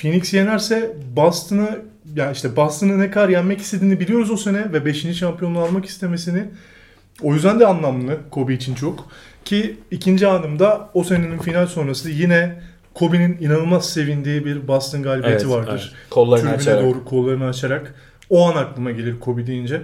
[0.01, 1.79] Phoenix yenerse Boston'ı
[2.17, 5.15] ya işte Boston'ı ne kadar yenmek istediğini biliyoruz o sene ve 5.
[5.19, 6.45] şampiyonluğu almak istemesini.
[7.23, 9.09] O yüzden de anlamlı Kobe için çok.
[9.45, 12.61] Ki ikinci anımda o senenin final sonrası yine
[12.95, 15.93] Kobe'nin inanılmaz sevindiği bir Boston galibiyeti Evet, vardır.
[16.11, 16.83] kollarını Tribüne açarak.
[16.85, 17.95] doğru kollarını açarak.
[18.31, 19.83] O an aklıma gelir Kobe deyince.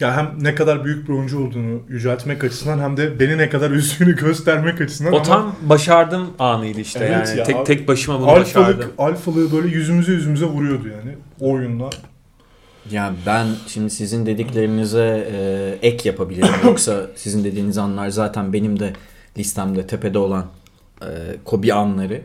[0.00, 3.70] Ya hem ne kadar büyük bir oyuncu olduğunu yüceltmek açısından hem de beni ne kadar
[3.80, 5.12] üzdüğünü göstermek açısından.
[5.12, 7.38] O ama- tam başardım anıydı işte Evet yani.
[7.38, 8.90] ya, tek tek başıma bunu alfalık, başardım.
[8.98, 11.90] alfalığı böyle yüzümüze yüzümüze vuruyordu yani o oyunla.
[12.90, 16.54] Ya ben şimdi sizin dediklerinize e, ek yapabilirim.
[16.64, 18.92] Yoksa sizin dediğiniz anlar zaten benim de
[19.38, 20.46] listemde tepede olan
[21.02, 21.06] e,
[21.44, 22.22] Kobe anları.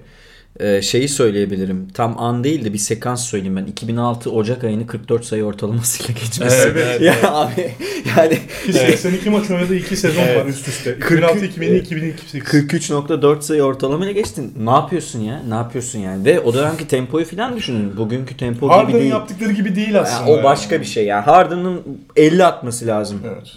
[0.60, 1.88] E, şeyi söyleyebilirim.
[1.94, 3.66] Tam an değil de bir sekans söyleyeyim ben.
[3.66, 6.58] 2006 Ocak ayını 44 sayı ortalamasıyla geçmesi.
[6.66, 7.26] Evet, evet, ya evet.
[7.32, 7.72] abi
[8.18, 10.38] yani Ki 82 maç oynadığı 2 sezon Evet.
[10.38, 10.96] var üst üste.
[10.98, 12.34] 2006 2007 2008.
[12.44, 14.54] 43.4 sayı ortalamayla geçtin.
[14.60, 15.42] Ne yapıyorsun ya?
[15.50, 16.26] Ne yapıyorsun yani?
[16.26, 17.98] Ve o dönemki tempoyu falan düşünün.
[17.98, 19.12] Bugünkü tempo gibi Harden'ın değil.
[19.12, 20.32] yaptıkları gibi değil Ya aslında.
[20.32, 21.24] o başka bir şey yani.
[21.26, 21.82] Harden'ın
[22.16, 23.22] 50 atması lazım.
[23.28, 23.48] Evet.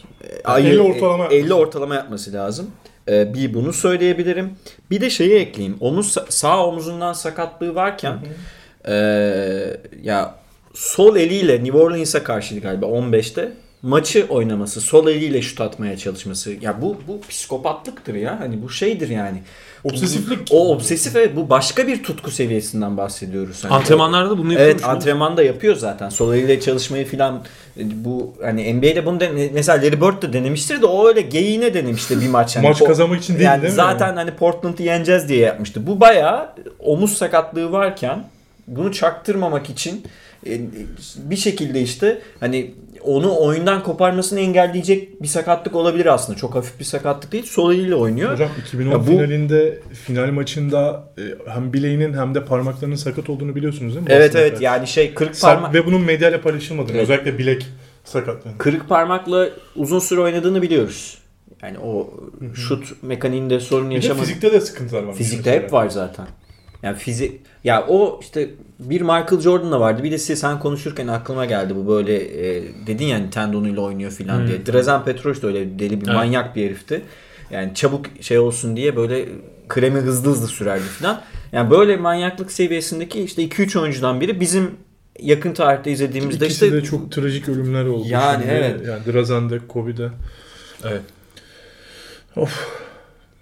[0.44, 2.66] Ayı- 50 ortalama 50 ortalama yapması lazım.
[3.10, 4.50] Ee, bir bunu söyleyebilirim.
[4.90, 5.76] Bir de şeyi ekleyeyim.
[5.80, 8.18] Omuz sağ omuzundan sakatlığı varken
[8.88, 10.34] ee, ya
[10.74, 13.52] sol eliyle New Orleans'a karşıydı galiba 15'te
[13.82, 16.52] maçı oynaması, sol eliyle şut atmaya çalışması.
[16.60, 18.40] Ya bu bu psikopatlıktır ya.
[18.40, 19.42] Hani bu şeydir yani.
[19.84, 20.38] Obsesiflik.
[20.50, 23.64] O obsesif evet bu başka bir tutku seviyesinden bahsediyoruz.
[23.64, 24.82] Hani Antrenmanlarda da bunu yapıyormuş.
[24.82, 26.08] Evet antrenmanda yapıyor zaten.
[26.08, 27.42] Sol eliyle çalışmayı filan
[27.76, 32.20] bu hani NBA'de bunu den- mesela Larry Bird de denemiştir de o öyle geyiğine denemişti
[32.20, 32.56] bir maç.
[32.56, 33.76] Hani Maç kazanmak için değil yani değil mi?
[33.76, 35.86] zaten hani Portland'ı yeneceğiz diye yapmıştı.
[35.86, 38.24] Bu bayağı omuz sakatlığı varken
[38.66, 40.02] bunu çaktırmamak için
[40.46, 40.60] e,
[41.16, 42.74] bir şekilde işte hani
[43.04, 46.38] onu oyundan koparmasını engelleyecek bir sakatlık olabilir aslında.
[46.38, 47.44] Çok hafif bir sakatlık değil.
[47.44, 48.32] Sol eliyle oynuyor.
[48.32, 53.54] Hocam 2010 Ya bu- finalinde final maçında e, hem bileğinin hem de parmaklarının sakat olduğunu
[53.54, 54.12] biliyorsunuz değil mi?
[54.12, 57.02] Evet Boston'a evet yani şey kırık parmak Ve bunun medyayla paylaşılmadığını Evet.
[57.02, 57.66] özellikle bilek
[58.04, 58.58] sakatlığını.
[58.58, 61.18] kırık parmakla uzun süre oynadığını biliyoruz.
[61.62, 62.10] Yani o
[62.54, 64.24] şut mekaniğinde sorun yaşamadı.
[64.26, 65.14] fizikte de sıkıntılar var.
[65.14, 66.26] Fizikte hep var zaten.
[66.82, 70.02] Yani fizik ya o işte bir Michael Jordan'la vardı.
[70.04, 72.16] Bir de size sen konuşurken aklıma geldi bu böyle
[72.56, 74.46] e, dedin yani tendonuyla oynuyor filan Hmm.
[74.48, 74.66] diye.
[74.66, 76.14] Drazen Petrovic de öyle deli bir Evet.
[76.16, 77.02] manyak bir herifti.
[77.50, 79.28] Yani çabuk şey olsun diye böyle
[79.68, 81.20] kremi hızlı hızlı sürerdi filan.
[81.52, 84.70] Yani böyle manyaklık seviyesindeki işte 2-3 oyuncudan biri bizim
[85.20, 88.08] yakın tarihte izlediğimizde İkisi işte de çok trajik ölümler oldu.
[88.08, 88.54] Yani şimdi.
[88.54, 88.80] evet.
[88.86, 90.08] Yani Drazen'de, Kobe'de.
[90.84, 91.02] Evet.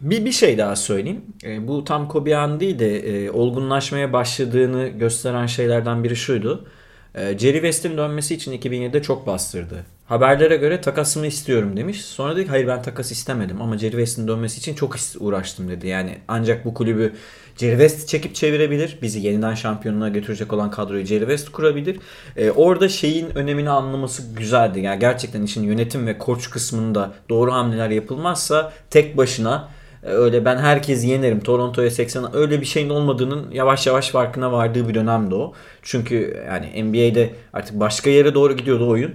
[0.01, 1.23] Bir, bir şey daha söyleyeyim.
[1.45, 6.67] E, bu tam Kobe değil de e, olgunlaşmaya başladığını gösteren şeylerden biri şuydu.
[7.15, 9.85] E, Jerry West'in dönmesi için 2007'de çok bastırdı.
[10.07, 12.05] Haberlere göre takasımı istiyorum demiş.
[12.05, 15.87] Sonra dedi ki hayır ben takas istemedim ama Jerry West'in dönmesi için çok uğraştım dedi.
[15.87, 17.13] Yani ancak bu kulübü
[17.57, 18.99] Jerry West çekip çevirebilir.
[19.03, 22.01] Bizi yeniden şampiyonluğa götürecek olan kadroyu Jerry West kurabilir.
[22.37, 24.81] E, orada şeyin önemini anlaması güzeldi.
[24.81, 29.69] Yani gerçekten işin yönetim ve koç kısmında doğru hamleler yapılmazsa tek başına
[30.03, 34.95] öyle ben herkesi yenerim Toronto'ya 80 öyle bir şeyin olmadığının yavaş yavaş farkına vardığı bir
[34.95, 35.53] dönemdi o.
[35.83, 39.15] Çünkü yani NBA'de artık başka yere doğru gidiyordu oyun.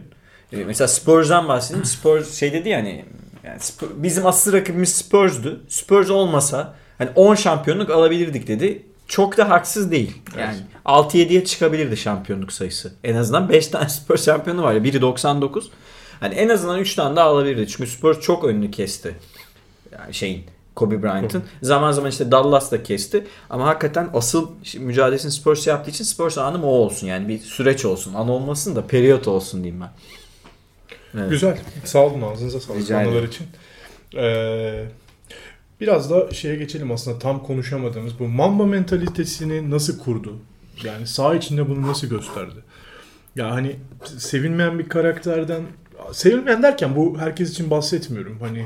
[0.54, 1.86] E, Mesela Spurs'dan bahsedeyim.
[1.86, 3.06] Spurs şey dedi yani,
[3.44, 5.62] yani Spurs- bizim asıl rakibimiz Spurs'du.
[5.68, 8.86] Spurs olmasa hani 10 şampiyonluk alabilirdik dedi.
[9.08, 10.18] Çok da haksız değil.
[10.40, 10.56] Yani
[10.86, 12.94] 6-7'ye çıkabilirdi şampiyonluk sayısı.
[13.04, 14.84] En azından 5 tane Spurs şampiyonu var ya.
[14.84, 15.72] Biri 99.
[16.20, 17.68] Hani en azından 3 tane daha alabilirdi.
[17.68, 19.16] Çünkü Spurs çok önünü kesti.
[19.92, 21.43] Yani şeyin Kobe Bryant'ın.
[21.61, 23.28] Zaman zaman işte Dallas da kesti.
[23.49, 24.49] Ama hakikaten asıl
[24.80, 27.07] mücadelesini Spurs yaptığı için Spurs anım o olsun.
[27.07, 28.13] Yani bir süreç olsun.
[28.13, 29.89] An olmasın da periyot olsun diyeyim ben.
[31.19, 31.30] Evet.
[31.30, 31.57] Güzel.
[31.86, 32.82] Sağ olun ağzınıza sağlık
[33.30, 33.45] için.
[34.15, 34.86] Ee,
[35.82, 40.39] biraz da şeye geçelim aslında tam konuşamadığımız bu Mamba mentalitesini nasıl kurdu?
[40.84, 42.59] Yani sağ içinde bunu nasıl gösterdi?
[43.36, 43.76] Ya hani
[44.17, 45.61] sevilmeyen bir karakterden
[46.11, 48.38] sevilmeyen derken bu herkes için bahsetmiyorum.
[48.39, 48.65] Hani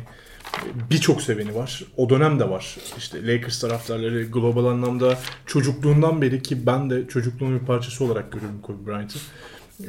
[0.91, 1.83] birçok seveni var.
[1.97, 2.77] O dönem de var.
[2.97, 8.61] İşte Lakers taraftarları global anlamda çocukluğundan beri ki ben de çocukluğumun bir parçası olarak görüyorum
[8.61, 9.19] Kobe Bryant'ı.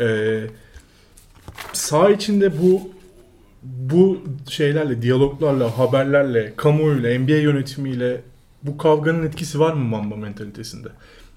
[0.01, 0.47] Ee,
[1.73, 2.91] sağ içinde bu
[3.63, 8.21] bu şeylerle, diyaloglarla, haberlerle, kamuoyuyla, NBA yönetimiyle
[8.63, 10.89] bu kavganın etkisi var mı Mamba mentalitesinde?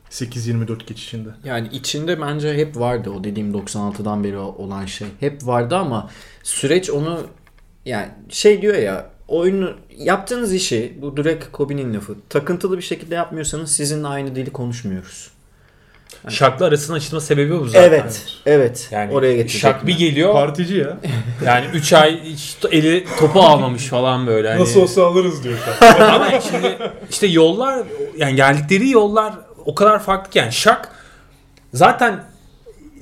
[0.10, 1.30] 8-24 geçişinde.
[1.44, 5.08] Yani içinde bence hep vardı o dediğim 96'dan beri olan şey.
[5.20, 6.10] Hep vardı ama
[6.44, 7.28] süreç onu
[7.86, 13.72] yani şey diyor ya oyunu yaptığınız işi bu direkt Kobe'nin lafı takıntılı bir şekilde yapmıyorsanız
[13.72, 15.32] sizinle aynı dili konuşmuyoruz.
[16.30, 17.82] Şak'la arasının açılma sebebi bu zaten.
[17.90, 18.26] Evet.
[18.46, 18.88] Evet.
[18.92, 19.72] Yani oraya getirecektim.
[19.72, 20.34] Şak bir geliyor.
[20.34, 20.98] Partici ya.
[21.46, 24.50] Yani 3 ay hiç eli topu almamış falan böyle.
[24.50, 24.62] Hani.
[24.62, 25.58] Nasıl olsa alırız diyor.
[26.00, 26.78] Ama şimdi
[27.10, 27.84] işte yollar
[28.18, 29.34] yani geldikleri yollar
[29.66, 30.90] o kadar farklı ki yani Şak
[31.74, 32.24] zaten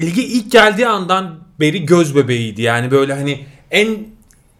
[0.01, 2.61] lige ilk geldiği andan beri göz bebeğiydi.
[2.61, 3.97] Yani böyle hani en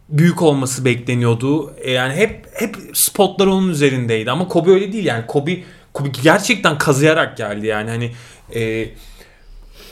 [0.09, 1.73] büyük olması bekleniyordu.
[1.77, 5.27] E Yani hep hep spotlar onun üzerindeydi ama Kobe öyle değil yani.
[5.27, 5.57] Kobe
[5.93, 8.11] Kobe gerçekten kazıyarak geldi yani hani
[8.55, 8.89] e,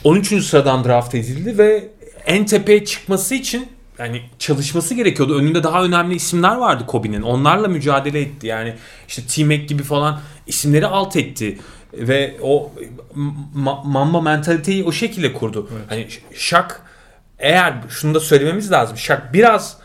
[0.04, 0.44] 13.
[0.44, 1.88] sıradan draft edildi ve
[2.26, 5.38] en tepeye çıkması için yani çalışması gerekiyordu.
[5.38, 7.22] Önünde daha önemli isimler vardı Kobe'nin.
[7.22, 8.46] Onlarla mücadele etti.
[8.46, 8.74] Yani
[9.08, 11.58] işte T-Mac gibi falan isimleri alt etti
[11.92, 12.72] ve o
[13.56, 15.70] ma- Mamba mentaliteyi o şekilde kurdu.
[15.88, 16.82] Hani Şak
[17.38, 18.96] eğer şunu da söylememiz lazım.
[18.96, 19.76] Şak biraz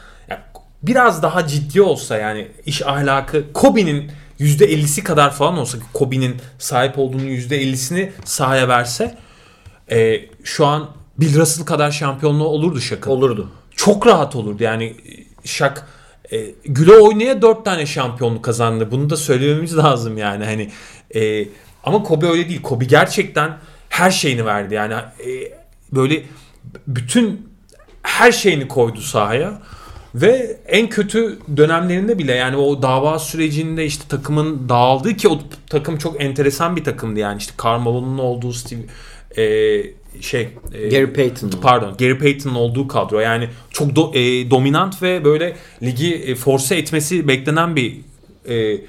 [0.83, 7.23] biraz daha ciddi olsa yani iş ahlakı Kobe'nin %50'si kadar falan olsa Kobe'nin sahip olduğunun
[7.23, 9.17] %50'sini sahaya verse
[9.91, 13.11] e, şu an Bill Russell kadar şampiyonluğu olurdu Şak'ın.
[13.11, 13.51] olurdu.
[13.75, 14.95] Çok rahat olurdu yani
[15.43, 15.87] Şak
[16.31, 18.91] e, güle oynaya 4 tane şampiyonluk kazandı.
[18.91, 20.71] Bunu da söylememiz lazım yani hani
[21.15, 21.47] e,
[21.83, 22.61] ama Kobe öyle değil.
[22.61, 23.57] Kobe gerçekten
[23.89, 25.29] her şeyini verdi yani e,
[25.91, 26.23] böyle
[26.87, 27.49] bütün
[28.03, 29.61] her şeyini koydu sahaya.
[30.15, 35.39] Ve en kötü dönemlerinde bile yani o dava sürecinde işte takımın dağıldığı ki o
[35.69, 38.81] takım çok enteresan bir takımdı yani işte Carmelo'nun olduğu Steve
[39.37, 39.43] e,
[40.21, 41.49] şey e, Gary Payton.
[41.61, 46.75] pardon Gary Payton'ın olduğu kadro yani çok do- e, dominant ve böyle ligi e, force
[46.75, 47.97] etmesi beklenen bir
[48.49, 48.81] e,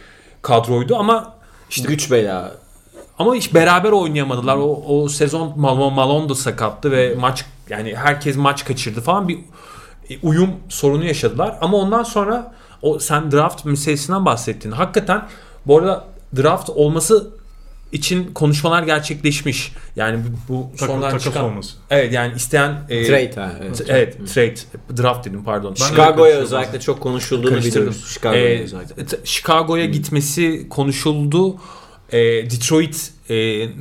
[0.43, 1.35] kadroydu ama
[1.70, 2.55] İşte güç bela.
[3.18, 4.57] ama hiç beraber oynayamadılar.
[4.57, 9.39] O, o sezon Malone, Malone da sakattı ve maç yani herkes maç kaçırdı falan bir
[10.22, 11.59] uyum sorunu yaşadılar.
[11.61, 14.70] Ama ondan sonra o sen draft meselesinden bahsettin.
[14.70, 15.28] Hakikaten
[15.66, 16.05] bu arada
[16.36, 17.30] draft olması
[17.92, 19.72] için konuşmalar gerçekleşmiş.
[19.96, 21.76] Yani bu, bu Takım, sonradan takas çıkan olması.
[21.90, 23.52] Evet yani isteyen e, Trade ha.
[23.62, 23.76] Evet.
[23.78, 24.55] t- evet, trade
[25.02, 25.74] draft dedim pardon.
[25.74, 28.05] Chicago'ya özellikle çok konuşulduğunu biliyoruz.
[28.09, 29.07] Chicago'ya Ee, özellikle.
[29.07, 31.57] t- Chicago'ya gitmesi konuşuldu.
[32.15, 33.35] Ee, Detroit e,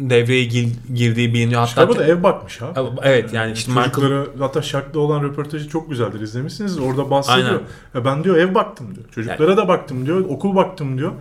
[0.09, 1.61] devreye gir- girdiği biliniyor.
[1.61, 2.73] Hatta Chicago'da ev bakmış ha.
[3.03, 6.79] Evet yani işte Michael Çocuklara hatta Shaq'la olan röportajı çok güzeldir izlemişsiniz.
[6.79, 7.47] Orada bahsediyor.
[7.47, 7.61] Aynen.
[7.93, 9.05] Ya ben diyor ev baktım diyor.
[9.15, 10.19] Çocuklara da baktım diyor.
[10.19, 11.11] Okul baktım diyor.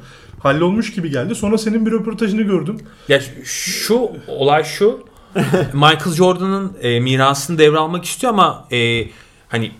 [0.40, 1.34] Hallolmuş gibi geldi.
[1.34, 2.78] Sonra senin bir röportajını gördüm.
[3.08, 5.04] Ya şu olay şu.
[5.72, 9.04] Michael Jordan'ın e, mirasını devralmak istiyor ama e,
[9.48, 9.72] hani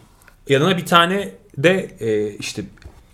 [0.49, 2.63] yanına bir tane de e, işte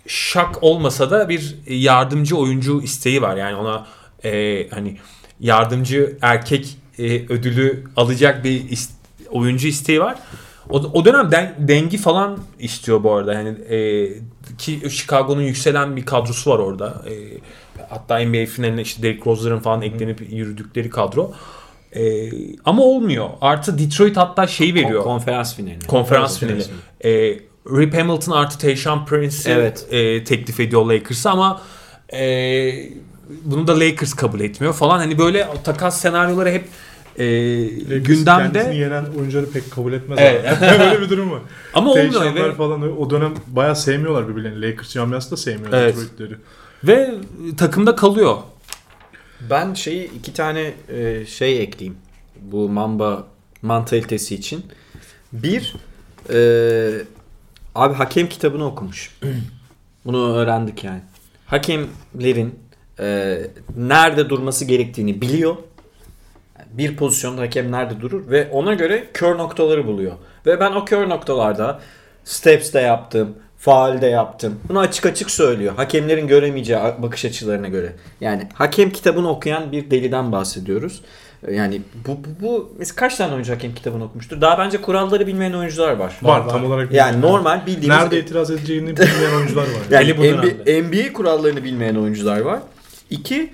[0.07, 3.37] şak olmasa da bir yardımcı oyuncu isteği var.
[3.37, 3.87] Yani ona
[4.25, 4.97] e, hani
[5.39, 8.89] yardımcı erkek e, ödülü alacak bir is-
[9.29, 10.19] oyuncu isteği var.
[10.69, 13.33] O, o dönem den- dengi falan istiyor bu arada.
[13.33, 14.09] Yani e,
[14.57, 17.01] ki Chicago'nun yükselen bir kadrosu var orada.
[17.09, 17.13] E,
[17.89, 21.33] hatta NBA finaline işte Derrick Rose'ların falan eklenip yürüdükleri kadro.
[21.95, 22.29] E,
[22.65, 23.29] ama olmuyor.
[23.41, 25.03] Artı Detroit hatta şeyi veriyor.
[25.03, 25.79] Konferans finali.
[25.87, 26.63] konferans finali.
[27.05, 27.39] E,
[27.77, 29.87] Rip Hamilton artı Tayshaun Prince'i Evet.
[29.91, 31.61] e, teklif ediyor Lakers'a ama
[32.13, 32.19] e,
[33.43, 34.97] bunu da Lakers kabul etmiyor falan.
[34.97, 36.65] Hani böyle takas senaryoları hep
[37.17, 37.25] e,
[37.83, 38.53] Lakers gündemde.
[38.53, 40.19] Kendisini yenen oyuncuları pek kabul etmez.
[40.21, 40.57] Evet.
[40.61, 41.41] Böyle bir durum var.
[41.73, 44.61] Ama olmuyor ve, falan o dönem bayağı sevmiyorlar birbirlerini.
[44.61, 45.95] Lakers camiası da sevmiyor Evet.
[45.95, 46.35] Detroit'leri.
[46.83, 47.13] ve
[47.57, 48.37] takımda kalıyor.
[49.49, 51.97] Ben şeyi iki tane e, şey ekleyeyim.
[52.41, 53.27] Bu Mamba
[53.61, 54.65] mantalitesi için.
[55.33, 55.75] Bir,
[56.33, 56.39] e,
[57.75, 59.19] abi hakem kitabını okumuş.
[60.05, 61.01] Bunu öğrendik yani.
[61.45, 62.59] Hakemlerin
[62.99, 63.37] e,
[63.77, 65.55] nerede durması gerektiğini biliyor.
[66.71, 70.11] Bir pozisyonda hakem nerede durur ve ona göre kör noktaları buluyor.
[70.45, 71.79] Ve ben o kör noktalarda
[72.23, 74.59] steps de yaptım, faal de yaptım.
[74.69, 75.75] Bunu açık açık söylüyor.
[75.75, 77.93] Hakemlerin göremeyeceği bakış açılarına göre.
[78.21, 81.01] Yani hakem kitabını okuyan bir deliden bahsediyoruz.
[81.51, 82.45] Yani bu, bu,
[82.79, 84.41] bu kaç tane oyuncu hakem kitabını okumuştur?
[84.41, 86.17] Daha bence kuralları bilmeyen oyuncular var.
[86.21, 86.49] Var, var.
[86.49, 86.91] tam olarak.
[86.91, 87.35] Yani bilmiyorum.
[87.35, 89.69] normal bildiğimiz Nerede itiraz edeceğini bilmeyen oyuncular var.
[89.91, 90.87] yani NBA.
[90.87, 92.59] NBA kurallarını bilmeyen oyuncular var.
[93.09, 93.53] İki,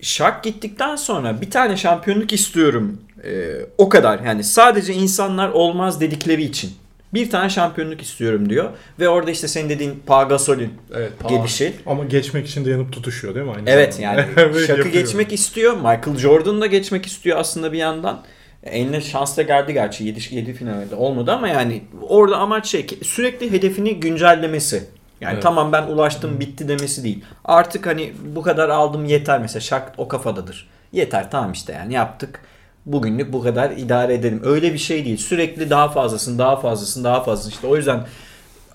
[0.00, 3.00] şak gittikten sonra bir tane şampiyonluk istiyorum.
[3.24, 3.46] Ee,
[3.78, 4.20] o kadar.
[4.20, 6.70] Yani sadece insanlar olmaz dedikleri için.
[7.14, 8.70] Bir tane şampiyonluk istiyorum diyor.
[9.00, 11.12] Ve orada işte senin dediğin Pau Gasol'ün Evet.
[11.28, 11.72] gelişi.
[11.86, 13.52] Ama geçmek için de yanıp tutuşuyor değil mi?
[13.56, 14.20] Aynı Evet zamanda?
[14.36, 15.76] yani şakı geçmek istiyor.
[15.76, 18.22] Michael Jordan da geçmek istiyor aslında bir yandan.
[18.62, 23.52] Eline şans da geldi gerçi 7, 7 finalde olmadı ama yani orada amaç şey sürekli
[23.52, 24.84] hedefini güncellemesi.
[25.20, 25.42] Yani Evet.
[25.42, 27.24] tamam ben ulaştım bitti demesi değil.
[27.44, 30.68] Artık hani bu kadar aldım yeter mesela şak o kafadadır.
[30.92, 32.40] Yeter tamam işte yani yaptık.
[32.86, 34.40] Bugünlük bu kadar idare edelim.
[34.44, 35.16] Öyle bir şey değil.
[35.16, 37.52] Sürekli daha fazlasını, daha fazlasını, daha fazlasını.
[37.52, 38.06] İşte o yüzden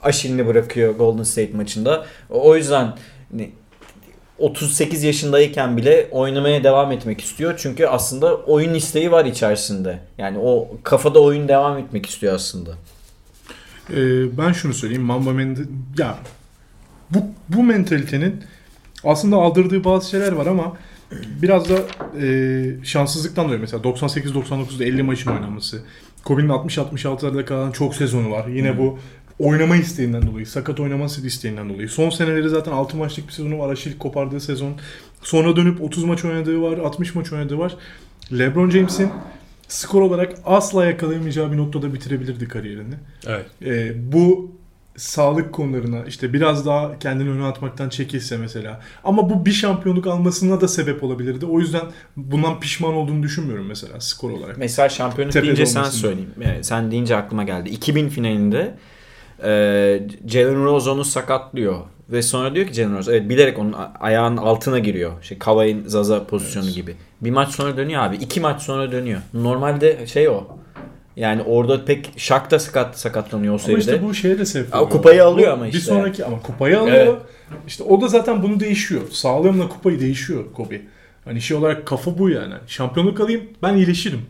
[0.04, 2.06] aşilini bırakıyor Golden State maçında.
[2.30, 2.94] O yüzden
[3.32, 3.52] hani
[4.39, 7.54] 38 yaşındayken bile oynamaya devam etmek istiyor.
[7.58, 10.00] Çünkü aslında oyun isteği var içerisinde.
[10.18, 12.72] Yani o kafada oyun devam etmek istiyor aslında.
[13.96, 15.04] Ee, ben şunu söyleyeyim.
[15.04, 15.66] Mamba Mende-
[15.98, 16.18] ya
[17.10, 17.20] bu,
[17.50, 18.36] bu mentalitenin
[19.04, 20.78] aslında aldırdığı bazı şeyler var ama
[21.42, 21.80] biraz da
[22.22, 25.82] e, şanssızlıktan dolayı mesela 98-99'da 50 maçın oynanması.
[26.24, 28.48] Kobe'nin 60-66'larda kalan çok sezonu var.
[28.48, 29.00] Yine bu
[29.39, 31.89] oynama isteğinden dolayı, sakat oynaması isteğinden dolayı.
[31.89, 33.70] Son seneleri zaten 6 maçlık bir sezonu var.
[33.72, 34.74] Aşil kopardığı sezon.
[35.24, 37.76] Sonra dönüp 30 maç oynadığı var, 60 maç oynadığı var.
[38.39, 39.10] LeBron James'in
[39.72, 42.95] skor olarak asla yakalayamayacağı bir noktada bitirebilirdi kariyerini.
[43.28, 43.45] Evet.
[43.65, 44.51] Ee, bu
[44.95, 48.82] sağlık konularına işte biraz daha kendini öne atmaktan çekilse mesela.
[49.03, 51.45] Ama bu bir şampiyonluk almasına da sebep olabilirdi.
[51.45, 51.82] O yüzden
[52.15, 54.57] bundan pişman olduğunu düşünmüyorum mesela skor olarak.
[54.57, 56.32] Mesela şampiyonluk Tepede deyince sen söyleyeyim.
[56.41, 57.69] Yani sen deyince aklıma geldi.
[57.69, 58.76] 2000 finalinde
[59.44, 61.76] e, Jalen Rose onu sakatlıyor.
[62.10, 65.12] Ve sonra diyor ki Jalen Rose evet bilerek onun ayağının altına giriyor.
[65.24, 66.96] Şey Kavai'nin Zaza pozisyonu gibi.
[67.22, 68.16] Bir maç sonra dönüyor abi.
[68.16, 69.22] iki maç sonra dönüyor.
[69.34, 70.44] Normalde şey o.
[71.16, 73.80] Yani orada pek Şak da sakat, sakatlanıyor o Ama seride.
[73.80, 74.89] işte bu şeye de sebep oluyor.
[74.89, 75.92] kupayı alıyor Bu ama Bir işte.
[75.92, 76.96] sonraki ama kupayı alıyor.
[76.98, 77.16] Evet.
[77.68, 79.02] İşte o da zaten bunu değişiyor.
[79.12, 80.82] Sağlığımla kupayı değişiyor Kobe.
[81.26, 82.54] Hani şey olarak kafa bu yani.
[82.68, 84.22] Şampiyonluk alayım ben iyileşirim.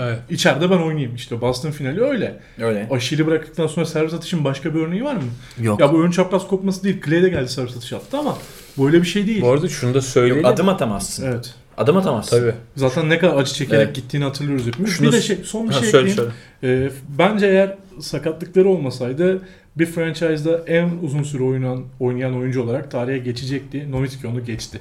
[0.00, 0.18] Evet.
[0.30, 1.14] İçeride ben oynayayım.
[1.14, 2.36] İşte Boston finali öyle.
[2.60, 2.88] Öyle.
[2.90, 5.22] Aşili bıraktıktan sonra servis atışın başka bir örneği var mı?
[5.60, 5.80] Yok.
[5.80, 7.02] Ya bu ön çapraz kopması değil.
[7.06, 8.38] Clay de geldi servis atışı attı ama
[8.78, 9.42] böyle bir şey değil.
[9.42, 10.42] Bu arada şunu da söyleyelim.
[10.42, 11.26] Yok, adım atamazsın.
[11.26, 11.54] Evet.
[11.78, 12.40] Adım atamazsın.
[12.40, 12.54] Tabii.
[12.76, 13.96] Zaten ne kadar acı çekerek Evet.
[13.96, 14.90] gittiğini hatırlıyoruz hepimiz.
[14.92, 16.32] Şunu- bir de şey, son bir Ha, şey söyle ekleyeyim.
[16.62, 16.84] söyle.
[16.86, 19.40] Ee, bence eğer sakatlıkları olmasaydı
[19.76, 23.92] bir franchise'da en uzun süre oynayan, oynayan oyuncu olarak tarihe geçecekti.
[23.92, 24.78] Nowitzki onu geçti.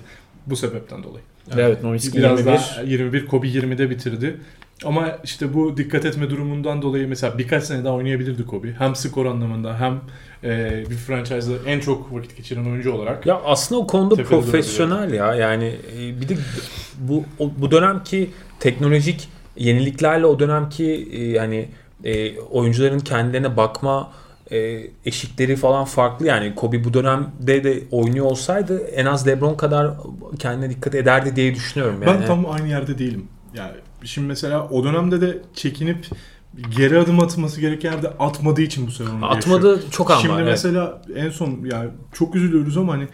[0.48, 1.24] Bu sebepten dolayı.
[1.58, 2.46] Evet, Nowitzki Biraz 21.
[2.58, 4.38] daha 21, Kobe 20'de bitirdi.
[4.84, 8.72] Ama işte bu dikkat etme durumundan dolayı mesela birkaç sene daha oynayabilirdi Kobe.
[8.74, 10.02] Hem skor anlamında hem
[10.44, 13.26] e, bir franchise'da en çok vakit geçiren oyuncu olarak.
[13.26, 15.36] Ya aslında o konuda profesyonel ya.
[15.36, 16.38] Yani e, bir de
[17.00, 21.70] bu o- bu dönemki teknolojik yeniliklerle o dönemki e, yani
[22.04, 24.12] e, oyuncuların kendilerine bakma
[24.52, 29.92] e, eşikleri falan farklı yani Kobe bu dönemde de oynuyor olsaydı en az LeBron kadar
[30.40, 32.20] kendine dikkat ederdi diye düşünüyorum yani.
[32.22, 33.28] Ben tam aynı yerde değilim.
[33.54, 33.72] Yani
[34.06, 36.08] şimdi mesela o dönemde de çekinip
[36.78, 39.38] geri adım atması gereken yerde atmadığı için bu sezonu yaşıyor.
[39.38, 40.48] atmadı çok an Şimdi evet.
[40.48, 43.08] mesela en son yani çok üzülüyoruz ama hani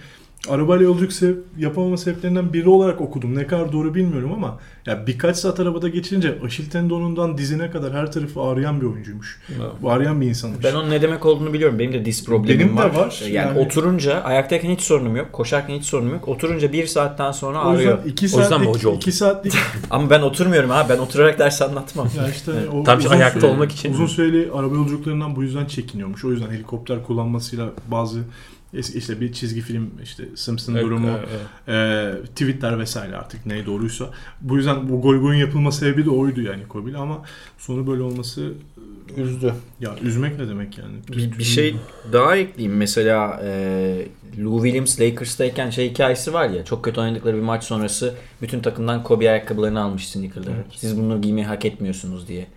[0.49, 3.35] arabayla yolculuk sev- yapamama sebeplerinden biri olarak okudum.
[3.35, 8.11] Ne kadar doğru bilmiyorum ama ya birkaç saat arabada geçirince Aşil tendonundan dizine kadar her
[8.11, 9.39] tarafı ağrıyan bir oyuncuymuş.
[9.85, 10.63] Ağrıyan bir insanmış.
[10.63, 11.79] Ben onun ne demek olduğunu biliyorum.
[11.79, 12.89] Benim de diz problemim Benim de var.
[12.95, 13.19] var.
[13.23, 15.33] Yani, Yani- oturunca ayaktayken hiç sorunum yok.
[15.33, 16.27] Koşarken hiç sorunum yok.
[16.27, 18.05] Oturunca bir saatten sonra o ağrıyor.
[18.05, 18.97] iki O yüzden mi saatlik, hoca oldun?
[18.97, 19.53] iki saatlik
[19.89, 20.89] Ama ben oturmuyorum abi.
[20.89, 22.07] Ben oturarak ders anlatmam.
[22.17, 23.93] ya işte o Tabii uzun ayakta süreli- olmak için.
[23.93, 26.25] uzun süreli araba yolculuklarından bu yüzden çekiniyormuş.
[26.25, 28.19] O yüzden helikopter kullanmasıyla bazı
[28.73, 31.29] es- işte bir çizgi film işte Simpson Evet, durumu evet,
[31.67, 32.23] evet.
[32.23, 34.09] e, tweetler vesaire artık ne doğruysa.
[34.41, 37.21] Bu yüzden bu gol golün yapılma sebebi de oydu yani Kobe'yle ama
[37.57, 38.53] sonu böyle olması
[39.17, 39.53] Üzdü.
[39.79, 40.93] ya üzmek ne demek yani?
[41.11, 41.75] Bir, bir şey
[42.13, 42.77] daha ekleyeyim.
[42.77, 44.05] Mesela e,
[44.39, 46.65] Lou Williams Lakers'tayken şey hikayesi var ya.
[46.65, 50.55] Çok kötü oynadıkları bir maç sonrası bütün takımdan Kobe ayakkabılarını almış sneakerları.
[50.55, 50.65] Evet.
[50.75, 52.47] Siz bunları giymeyi hak etmiyorsunuz diye.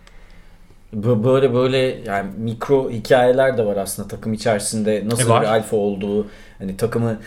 [1.03, 5.41] Bu- Böyle böyle yani mikro hikayeler de var aslında takım içerisinde nasıl E, var.
[5.41, 6.27] bir alfa olduğu
[6.59, 7.17] hani takımı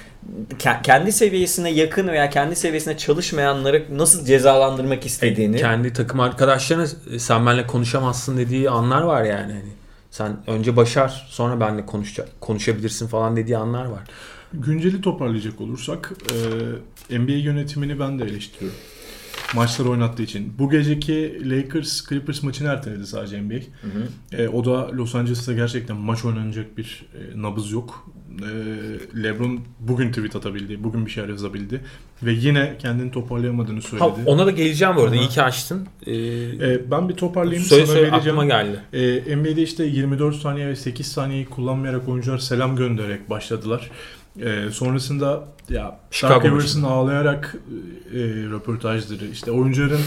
[0.59, 7.19] ke- kendi seviyesine yakın veya kendi seviyesine çalışmayanları nasıl cezalandırmak istediğini kendi takım arkadaşlarına "E,
[7.19, 9.53] sen benimle konuşamazsın dediği anlar var yani.
[9.53, 9.73] Hani
[10.11, 14.01] sen önce başar sonra benimle konuşacak konuşabilirsin falan dediği anlar var.
[14.53, 16.13] Günceli toparlayacak olursak
[17.11, 18.79] e, NBA yönetimini ben de eleştiriyorum.
[19.55, 20.53] Maçları oynattığı için.
[20.59, 23.55] Bu geceki Lakers Clippers maçını erteledi sadece NBA.
[23.55, 23.59] Hı
[24.37, 24.43] hı.
[24.43, 28.11] E, o da Los Angeles'ta gerçekten maç oynanacak bir e, nabız yok.
[28.43, 31.81] E, LeBron bugün tweet atabildi, bugün bir şeyler yazabildi
[32.23, 34.07] ve yine kendini toparlayamadığını Ha, söyledi.
[34.27, 35.17] ona da geleceğim bu arada.
[35.17, 35.23] Aha.
[35.25, 35.87] İyi ki açtın.
[36.07, 38.39] Ee, E, ben bir toparlayayım söyle sana söyle vereceğim.
[38.39, 38.81] aklıma geldi.
[39.29, 43.91] E, NBA'de işte 24 saniye ve 8 saniyeyi kullanmayarak oyuncular selam göndererek başladılar.
[44.41, 46.87] E, sonrasında ya Chicago maçında.
[46.89, 47.57] ağlayarak
[48.15, 50.01] e, röportajları, işte oyuncuların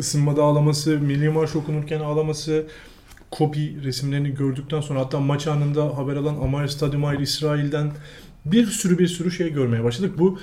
[0.00, 2.66] ısınmada ağlaması, milli marş okunurken ağlaması,
[3.30, 7.92] Kobe resimlerini gördükten sonra hatta maç anında haber alan Amar Stadyumayr İsrail'den
[8.44, 10.18] bir sürü bir sürü şey görmeye başladık.
[10.18, 10.38] Bu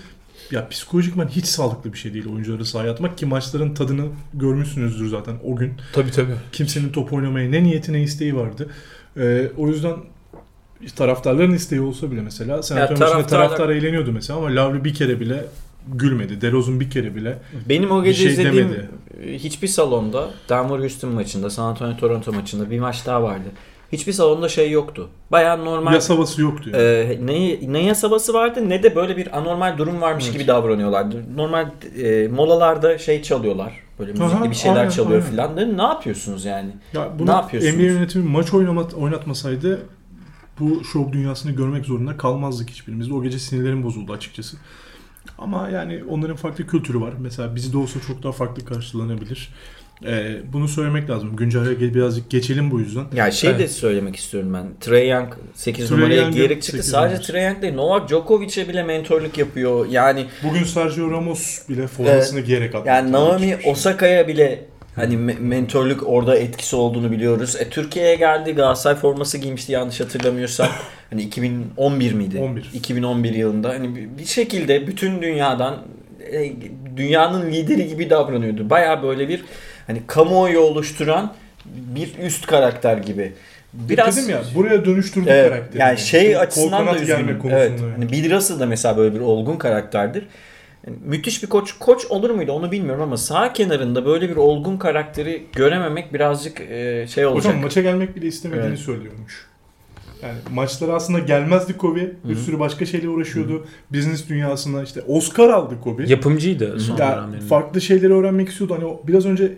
[0.52, 5.36] ya psikolojikman hiç sağlıklı bir şey değil oyuncuları sahaya atmak ki maçların tadını görmüşsünüzdür zaten
[5.44, 6.36] o gün Tabii tabii.
[6.52, 8.70] kimsenin top oynamaya ne niyeti ne isteği vardı.
[9.18, 9.96] Ee, o yüzden
[10.96, 15.46] taraftarların isteği olsa bile mesela maçında taraftarlar- taraftar eğleniyordu mesela ama Lavri bir kere bile
[15.88, 16.42] gülmedi.
[16.42, 18.90] DeRozan bir kere bile Benim o gece şey izlediğim demedi.
[19.40, 23.48] hiçbir salonda Denver Houston maçında, San Antonio Toronto maçında bir maç daha vardı.
[23.92, 25.10] Hiçbir salonda şey yoktu.
[25.32, 26.70] Bayağı normal yas havası yoktu.
[26.74, 26.84] Yani.
[26.84, 30.34] e, ne, ne yasabası vardı ne de böyle bir anormal durum varmış Evet.
[30.34, 31.24] gibi davranıyorlardı.
[31.36, 31.68] Normal
[32.04, 33.74] e, molalarda şey çalıyorlar.
[34.00, 35.32] Böyle müzikli Aha, bir şeyler aynen, çalıyor aynen.
[35.32, 35.78] filan.
[35.78, 36.70] Ne yapıyorsunuz yani?
[36.94, 37.76] Ya Ne bunu yapıyorsunuz?
[37.76, 39.82] NBA yönetimi maç oynama, oynatmasaydı
[40.60, 43.12] bu şov dünyasını görmek zorunda kalmazdık hiçbirimiz.
[43.12, 44.58] O gece sinirlerim bozuldu açıkçası.
[45.38, 47.14] Ama yani onların farklı kültürü var.
[47.20, 49.50] Mesela bizde olsa çok daha farklı karşılanabilir.
[50.06, 51.36] Ee, bunu söylemek lazım.
[51.36, 53.06] Güncel gel birazcık geçelim bu yüzden.
[53.16, 53.72] Ya şey de Evet.
[53.72, 54.66] söylemek istiyorum ben.
[54.80, 56.78] Trey Young 8 Trae numaraya Young'ın giyerek çıktı.
[56.78, 57.32] 8 Sadece numarası.
[57.32, 57.74] Trey Young değil.
[57.74, 59.86] Novak Djokovic'e bile mentorluk yapıyor.
[59.90, 62.88] Yani Bugün Sergio Ramos bile formasını giyerek attı.
[62.88, 63.72] Yani Naomi şey.
[63.72, 64.66] Osaka'ya bile
[64.96, 67.56] hani me- mentorluk orada etkisi olduğunu biliyoruz.
[67.60, 70.68] E, Türkiye'ye geldi Galatasaray forması giymişti yanlış hatırlamıyorsam.
[71.10, 72.40] hani 2011 miydi?
[72.40, 72.70] 11.
[72.74, 73.70] 2011 yılında.
[73.70, 75.78] Hani bir- şekilde bütün dünyadan
[76.32, 76.52] e,
[76.98, 78.70] dünyanın lideri gibi davranıyordu.
[78.70, 79.44] Baya böyle bir
[79.88, 81.34] hani kamuoyu oluşturan
[81.66, 83.34] bir üst karakter gibi.
[83.74, 85.82] Biraz Dedim ya buraya dönüştürdük Evet, karakteri.
[85.82, 87.54] yani şey Kol açısından da kanat gelme üzgünüm.
[87.56, 87.72] Evet.
[87.96, 90.24] Hani Bill Russell da mesela böyle bir olgun karakterdir.
[90.88, 91.76] Yani müthiş bir koç.
[91.80, 97.08] Koç olur muydu onu bilmiyorum ama sağ kenarında böyle bir olgun karakteri görememek birazcık e,
[97.10, 97.46] şey olacak.
[97.52, 98.80] Hocam maça gelmek bile istemediğini Evet.
[98.80, 99.48] söylüyormuş.
[100.24, 102.12] Yani maçlara aslında gelmezdi Kobe.
[102.24, 103.68] Bir sürü başka şeyle uğraşıyordu.
[103.94, 106.04] Business dünyasında işte Oscar aldı Kobe.
[106.08, 107.46] Yapımcıydı son Ya, dönemlerinde.
[107.48, 108.74] farklı şeyleri öğrenmek istiyordu.
[108.76, 109.54] Hani o biraz önce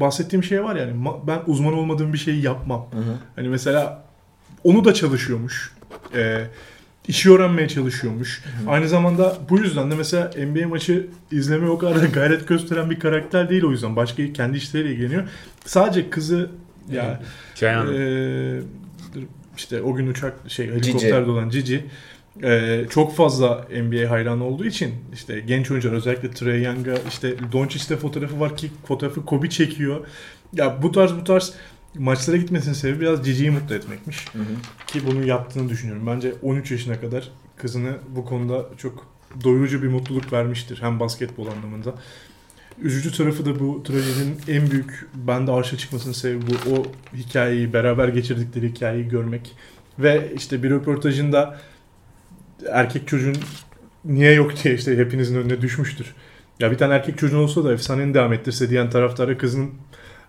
[0.00, 2.86] bahsettiğim şey var yani ma- ben uzman olmadığım bir şeyi yapmam.
[2.92, 3.14] Hı hı.
[3.36, 4.02] Hani mesela
[4.64, 5.72] onu da çalışıyormuş.
[6.14, 6.44] Ee,
[7.08, 8.42] işi öğrenmeye çalışıyormuş.
[8.66, 13.00] Aynı zamanda bu yüzden de mesela NBA maçı izlemeye o kadar da gayret gösteren bir
[13.00, 13.96] karakter değil o yüzden.
[13.96, 15.28] Başka kendi işleriyle ilgileniyor.
[15.64, 16.50] Sadece kızı
[16.90, 17.22] ya
[17.60, 17.92] Gianna.
[17.94, 18.60] ee,
[19.56, 21.84] işte o gün uçak şey helikopterde olan Cici
[22.42, 27.96] ee, çok fazla NBA hayranı olduğu için işte genç oyuncular özellikle Trey Young'a işte Doncic'te
[27.96, 30.06] fotoğrafı var ki fotoğrafı Kobe çekiyor.
[30.52, 31.54] Ya bu tarz bu tarz
[31.98, 34.26] maçlara gitmesinin sebebi biraz Cici'yi mutlu etmekmiş.
[34.32, 34.86] Hı hı.
[34.86, 36.06] Ki bunu yaptığını düşünüyorum.
[36.06, 39.06] Bence 13 yaşına kadar kızını bu konuda çok
[39.44, 40.82] doyurucu bir mutluluk vermiştir.
[40.82, 41.94] Hem basketbol anlamında.
[42.82, 46.74] Üzücü tarafı da bu trajedinin en büyük bende arşa çıkmasının sebebi bu.
[46.74, 46.84] O
[47.16, 49.56] hikayeyi, beraber geçirdikleri hikayeyi görmek.
[49.98, 51.60] Ve işte bir röportajında
[52.68, 53.36] erkek çocuğun
[54.04, 56.14] niye yok diye işte hepinizin önüne düşmüştür.
[56.60, 59.70] Ya bir tane erkek çocuğun olsa da efsanenin devam ettirse diyen taraftara kızın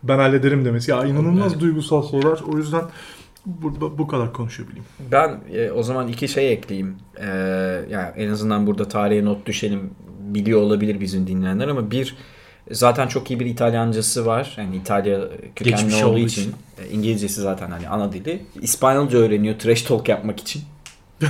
[0.04, 0.92] ben hallederim demesi.
[0.92, 1.62] Ya inanılmaz Evet.
[1.62, 2.38] duygusal şeyler.
[2.54, 2.84] O yüzden
[3.46, 4.86] bu, bu kadar konuşabileyim.
[5.12, 6.96] Ben e, o zaman iki şey ekleyeyim.
[7.18, 7.28] E,
[7.90, 9.90] yani en azından burada tarihe not düşelim.
[10.20, 12.16] Biliyor olabilir bizim dinleyenler ama bir
[12.72, 14.54] zaten çok iyi bir İtalyancası var.
[14.58, 15.20] Yani İtalya
[15.56, 16.42] kökenli Geçmiş olduğu olduğu için.
[16.42, 16.54] için.
[16.84, 18.42] e, İngilizcesi zaten hani ana dili.
[18.62, 20.62] İspanyolca öğreniyor trash talk yapmak için.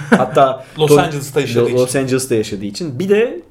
[0.10, 1.78] Hatta Los Tony- Angeles'ta yaşadığı için.
[1.78, 3.00] Los Angeles'ta yaşadığı için.
[3.00, 3.42] Bir de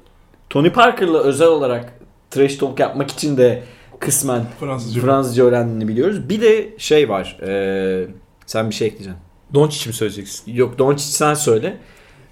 [0.49, 1.93] Tony Parker'la özel olarak
[2.31, 3.63] trash talk yapmak için de
[4.01, 5.01] kısmen Fransızca.
[5.01, 6.29] Fransızca öğrendiğini biliyoruz.
[6.29, 7.37] Bir de şey var.
[7.47, 8.07] e,
[8.45, 9.21] sen bir şey ekleyeceksin.
[9.53, 10.53] Doncic mi söyleyeceksin?
[10.53, 11.77] Yok Doncic sen söyle.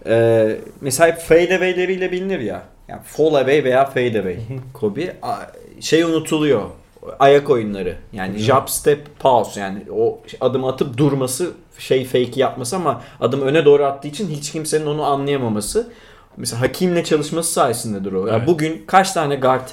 [0.05, 2.63] Ee, mesela hep fade away'leriyle bilinir ya.
[2.87, 4.37] Yani fall away veya fade away.
[4.73, 5.51] Kobe a-
[5.81, 6.61] şey unutuluyor.
[7.19, 7.95] Ayak oyunları.
[8.13, 13.65] Yani jump step pause yani o adım atıp durması şey fake yapması ama adım öne
[13.65, 15.87] doğru attığı için hiç kimsenin onu anlayamaması.
[16.37, 18.27] Mesela Hakim'le çalışması sayesindedir o.
[18.27, 18.47] Ya Evet.
[18.47, 19.67] bugün kaç tane guard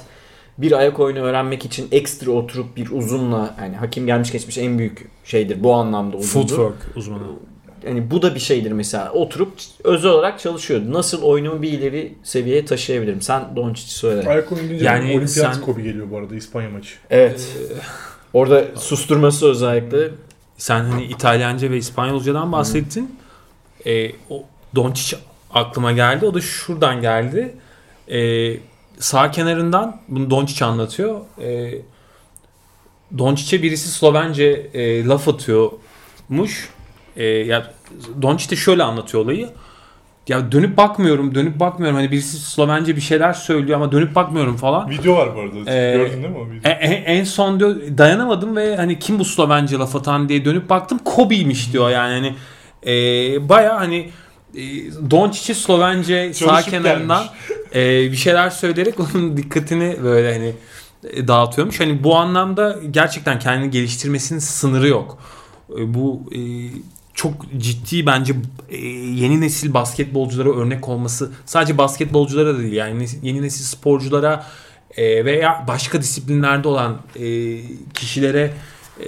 [0.57, 5.07] bir ayak oyunu öğrenmek için ekstra oturup bir uzunla yani Hakim gelmiş geçmiş en büyük
[5.25, 6.47] şeydir bu anlamda uzundur.
[6.47, 7.23] Footwork uzmanı.
[7.87, 9.11] Yani bu da bir şeydir mesela.
[9.11, 9.53] Oturup
[9.83, 10.81] özel olarak çalışıyor.
[10.87, 13.21] Nasıl oyunumu bir ileri seviyeye taşıyabilirim?
[13.21, 14.29] Sen Doncic'i söyle.
[14.29, 16.89] Ayak oyunu deyince Yani olimpiyat sen- Kobe geliyor bu arada İspanya maçı.
[17.09, 17.47] Evet.
[18.33, 20.09] Orada susturması özellikle.
[20.57, 23.15] Sen hani İtalyanca ve İspanyolcadan bahsettin.
[23.85, 24.43] E, o
[24.75, 25.17] Doncic
[25.53, 26.25] aklıma geldi.
[26.25, 27.55] O da şuradan geldi.
[28.07, 28.19] E,
[28.99, 31.19] sağ kenarından bunu Doncic anlatıyor.
[31.41, 31.73] E,
[33.17, 34.43] Doncic'e birisi Slovence
[34.73, 36.69] e, laf atıyormuş.
[37.15, 37.73] E, ya
[38.21, 39.49] Doncic de şöyle anlatıyor olayı.
[40.27, 41.97] Ya dönüp bakmıyorum, dönüp bakmıyorum.
[41.97, 44.89] Hani birisi Slovence bir şeyler söylüyor ama dönüp bakmıyorum falan.
[44.89, 45.71] Video var bu arada.
[45.71, 46.61] Ee, Gördün değil mi o videoyu?
[46.63, 50.69] E- e- en son diyor dayanamadım ve hani kim bu Slovence laf atan diye dönüp
[50.69, 52.35] baktım Kobe'ymiş diyor yani hani
[52.91, 54.09] e, baya hani
[55.11, 57.25] Doncic'i Slovence sağ kenarından
[57.75, 60.53] e, bir şeyler söyleyerek onun dikkatini böyle hani
[61.03, 61.79] e, dağıtıyormuş.
[61.79, 65.17] Hani bu anlamda gerçekten kendini geliştirmesinin sınırı yok.
[65.77, 66.39] E, bu e,
[67.13, 68.33] çok ciddi bence
[68.69, 74.45] e, yeni nesil basketbolculara örnek olması sadece basketbolculara da değil yani yeni nesil sporculara
[74.97, 77.57] e, veya başka disiplinlerde olan e,
[77.93, 78.53] kişilere
[78.99, 79.07] e,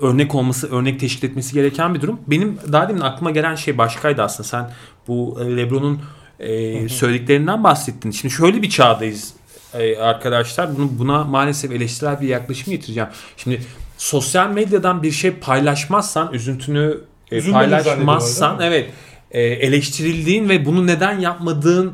[0.00, 2.20] örnek olması, örnek teşkil etmesi gereken bir durum.
[2.26, 4.48] Benim daha demin aklıma gelen şey başkaydı aslında.
[4.48, 4.70] Sen
[5.08, 6.00] bu e, LeBron'un
[6.38, 8.10] e, söylediklerinden bahsettin.
[8.10, 9.34] Şimdi şöyle bir çağdayız
[9.74, 10.76] e, arkadaşlar.
[10.76, 13.08] Bunu, buna maalesef eleştirel bir yaklaşım getireceğim.
[13.36, 13.60] Şimdi
[13.98, 18.90] sosyal medyadan bir şey paylaşmazsan, üzüntünü e, Üzülmeni paylaşmazsan evet
[19.30, 21.92] e, eleştirildiğin ve bunu neden yapmadığın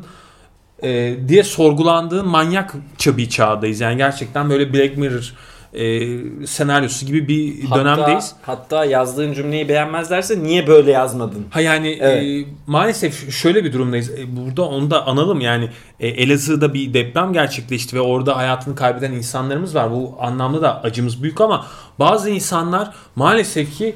[0.83, 3.79] e, diye sorgulandığın manyakça bir çağdayız.
[3.79, 5.33] Yani gerçekten böyle Black Mirror
[5.73, 6.07] e,
[6.47, 8.35] senaryosu gibi bir dönemdeyiz.
[8.41, 11.45] Hatta, hatta yazdığın cümleyi beğenmezlerse niye böyle yazmadın?
[11.49, 12.23] Ha yani Evet.
[12.23, 14.09] e, maalesef şöyle bir durumdayız.
[14.09, 19.11] E, burada onu da analım yani e, Elazığ'da bir deprem gerçekleşti ve orada hayatını kaybeden
[19.11, 19.91] insanlarımız var.
[19.91, 21.65] Bu anlamda da acımız büyük ama
[21.99, 23.95] bazı insanlar maalesef ki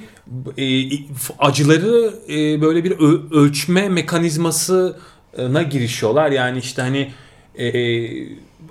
[0.57, 0.63] e,
[1.39, 2.91] acıları e, böyle bir
[3.32, 6.32] ölçme mekanizmasına girişiyorlar.
[6.32, 7.11] Yani işte hani
[7.57, 7.72] e,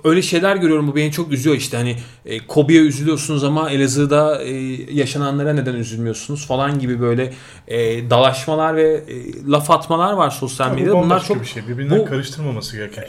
[0.03, 1.95] öyle şeyler görüyorum bu beni çok üzüyor işte hani
[2.25, 4.51] e, Kobe'ye üzülüyorsunuz ama Elazığ'da e,
[4.93, 7.33] yaşananlara neden üzülmüyorsunuz falan gibi böyle
[7.67, 9.03] e, dalaşmalar ve e,
[9.47, 10.91] laf atmalar var sosyal Bu medyada.
[10.93, 11.67] Bunlar bambaşka çok bir şey.
[11.67, 13.01] Birbirinden bu- karıştırmaması gereken.
[13.01, 13.07] e,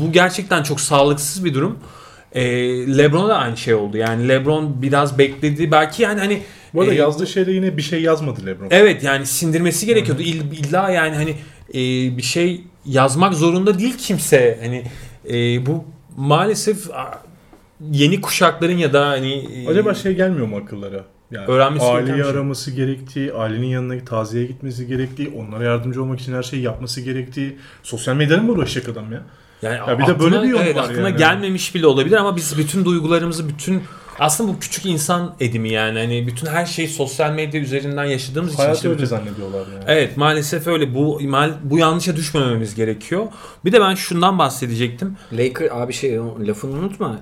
[0.00, 1.78] bu gerçekten çok sağlıksız bir durum.
[2.32, 2.42] E,
[2.98, 3.96] LeBron'a da aynı şey oldu.
[3.96, 5.70] Yani LeBron biraz bekledi.
[5.70, 6.42] Belki yani hani
[6.74, 8.68] Bu arada e, yazdığı şeyde yine bir şey yazmadı LeBron.
[8.70, 10.22] Evet yani sindirmesi gerekiyordu.
[10.22, 11.30] İll- İlla yani hani
[11.74, 14.58] e, bir şey yazmak zorunda değil kimse.
[14.62, 14.84] Hani
[15.30, 15.84] e, bu
[16.16, 16.86] maalesef
[17.90, 21.04] yeni kuşakların ya da hani e, Acaba şey gelmiyor mu akıllara?
[21.30, 22.30] Yani Öğrenmesi aileyi şey.
[22.30, 27.58] araması gerektiği, ailenin yanına taziye gitmesi gerektiği, onlara yardımcı olmak için her şeyi yapması gerektiği.
[27.82, 29.22] Sosyal medyayla mı uğraşacak adam ya?
[29.62, 31.18] yani Ya bir de böyle aklına- bir yol evet, var aklına yani.
[31.18, 33.82] gelmemiş bile olabilir ama biz bütün duygularımızı bütün
[34.22, 38.62] aslında bu küçük insan edimi yani hani bütün her şeyi sosyal medya üzerinden yaşadığımız için
[38.62, 39.84] Hayatı işte öyle bütün- zannediyorlar yani.
[39.86, 40.94] Evet maalesef öyle.
[40.94, 43.26] Bu mal- bu yanlışa düşmememiz gerekiyor.
[43.64, 45.16] Bir de ben şundan bahsedecektim.
[45.32, 46.18] Laker abi şey
[46.48, 47.18] lafını unutma.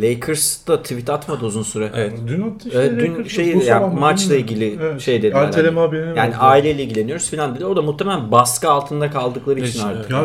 [0.00, 1.90] Lakers da tweet atmadı uzun süre.
[1.94, 2.12] Evet.
[2.26, 2.78] Dün attı işte.
[2.78, 5.00] Evet, dün Lakers, şey bu yani sabah mı, maçla ilgili Evet.
[5.00, 5.42] şey dediler.
[5.42, 5.86] Erteleme hani.
[5.86, 7.64] haberini Yani aileyle ilgileniyoruz falan dedi.
[7.64, 10.10] O da muhtemelen baskı altında kaldıkları için İşte, artık.
[10.10, 10.24] Ya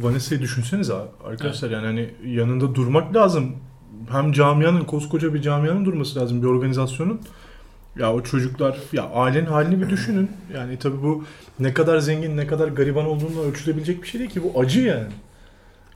[0.00, 3.56] Vanessa'yı düşünsenize arkadaşlar yani hani yanında durmak lazım.
[4.10, 7.20] Hem camianın koskoca bir camianın durması lazım bir organizasyonun.
[7.98, 10.30] Ya o çocuklar ya ailenin halini bir düşünün.
[10.54, 11.24] Yani tabii bu
[11.60, 15.06] ne kadar zengin ne kadar gariban olduğunu ölçülebilecek bir şey değil ki bu acı yani.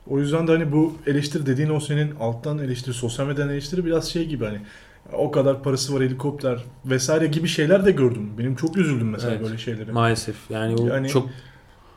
[0.07, 4.09] O yüzden de hani bu eleştiri dediğin o senin alttan eleştiri, sosyal medyadan eleştiri biraz
[4.09, 4.59] şey gibi hani
[5.13, 8.29] o kadar parası var helikopter vesaire gibi şeyler de gördüm.
[8.37, 9.43] Benim çok üzüldüm mesela Evet.
[9.43, 9.91] böyle şeylere.
[9.91, 11.29] Maalesef yani bu Yani- çok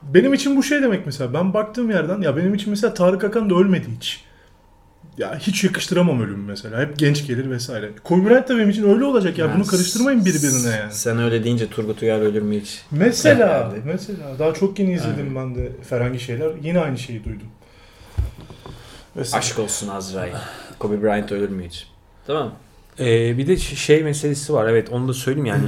[0.02, 1.34] Benim için bu şey demek mesela.
[1.34, 4.24] Ben baktığım yerden ya benim için mesela Tarık Akan da ölmedi hiç.
[5.18, 6.80] Ya hiç yakıştıramam ölümü mesela.
[6.80, 7.90] Hep genç gelir vesaire.
[8.04, 9.46] Kobe Bryant da benim için öyle olacak ya.
[9.46, 10.92] Yani Bunu karıştırmayın birbirine yani.
[10.92, 12.82] Sen öyle deyince Turgut Uyar ölür mü hiç?
[12.90, 13.82] Mesela, Yani.
[13.84, 16.50] mesela daha çok yeni izledim ben de Ferhangi şeyler.
[16.62, 17.46] Yine aynı şeyi duydum.
[19.16, 19.38] Vesaire.
[19.44, 20.32] Aşk olsun Azrail.
[20.78, 21.86] Kobe Bryant ölür mü hiç?
[22.26, 22.54] Tamam.
[23.00, 24.68] Ee, bir de şey meselesi var.
[24.68, 25.64] Evet onu da söyleyeyim yani.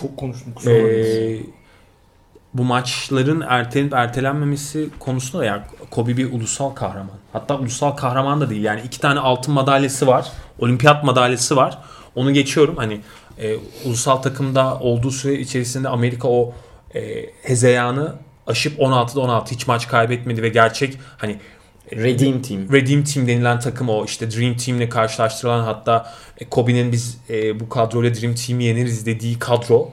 [0.00, 1.38] Çok konuştum kusura bakmayın.
[1.38, 1.40] ee,
[2.54, 7.16] bu maçların ertelenip ertelenmemesi konusunda da yani Kobe bir ulusal kahraman.
[7.32, 8.64] Hatta ulusal kahraman da değil.
[8.64, 10.32] Yani iki tane altın madalyası var.
[10.58, 11.78] Olimpiyat madalyası var.
[12.14, 12.76] Onu geçiyorum.
[12.76, 13.00] Hani
[13.38, 16.52] e, ulusal takımda olduğu süre içerisinde Amerika o
[16.94, 18.14] e, hezeyanı
[18.46, 21.38] aşıp 16'da 16 hiç maç kaybetmedi ve gerçek hani
[21.92, 22.72] Redeem Team.
[22.72, 27.68] Redeem Team denilen takım o işte Dream Team'le karşılaştırılan hatta e, Kobe'nin biz e, bu
[27.68, 29.90] kadroyla Dream Team'i yeneriz dediği kadro.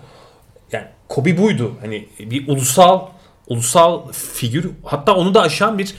[0.71, 1.71] Yani Kobe buydu.
[1.81, 3.01] Hani bir ulusal
[3.47, 5.95] ulusal figür hatta onu da aşan bir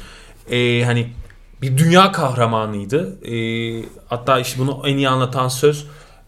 [0.50, 1.06] e, hani
[1.62, 3.26] bir dünya kahramanıydı.
[3.26, 3.34] E,
[4.06, 5.86] hatta işte bunu en iyi anlatan söz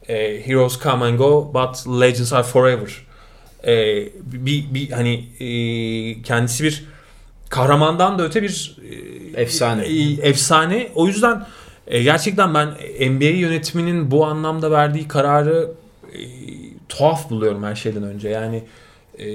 [0.08, 3.06] e, Heroes come and go but legends are forever.
[3.66, 3.74] E,
[4.22, 6.84] bir, bir hani e, kendisi bir
[7.48, 8.76] kahramandan da öte bir
[9.36, 9.84] e, Efsane.
[9.84, 10.88] e, efsane.
[10.94, 11.46] O yüzden
[11.86, 12.68] e, gerçekten ben
[13.10, 15.70] NBA yönetiminin bu anlamda verdiği kararı
[16.12, 16.18] e,
[16.88, 18.28] tuhaf buluyorum her şeyden önce.
[18.28, 18.64] Yani
[19.18, 19.26] e,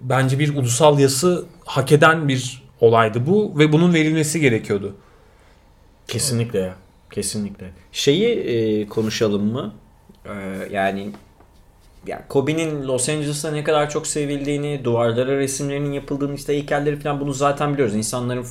[0.00, 4.96] bence bir ulusal yası hak eden bir olaydı bu ve bunun verilmesi gerekiyordu.
[6.08, 6.74] Kesinlikle ya.
[7.10, 7.70] Kesinlikle.
[7.92, 9.74] Şeyi e, konuşalım mı?
[10.24, 10.32] E,
[10.70, 11.10] yani
[12.06, 17.32] yani Kobe'nin Los Angeles'ta ne kadar çok sevildiğini, duvarlara resimlerinin yapıldığını, işte heykelleri falan bunu
[17.32, 17.94] zaten biliyoruz.
[17.94, 18.46] İnsanların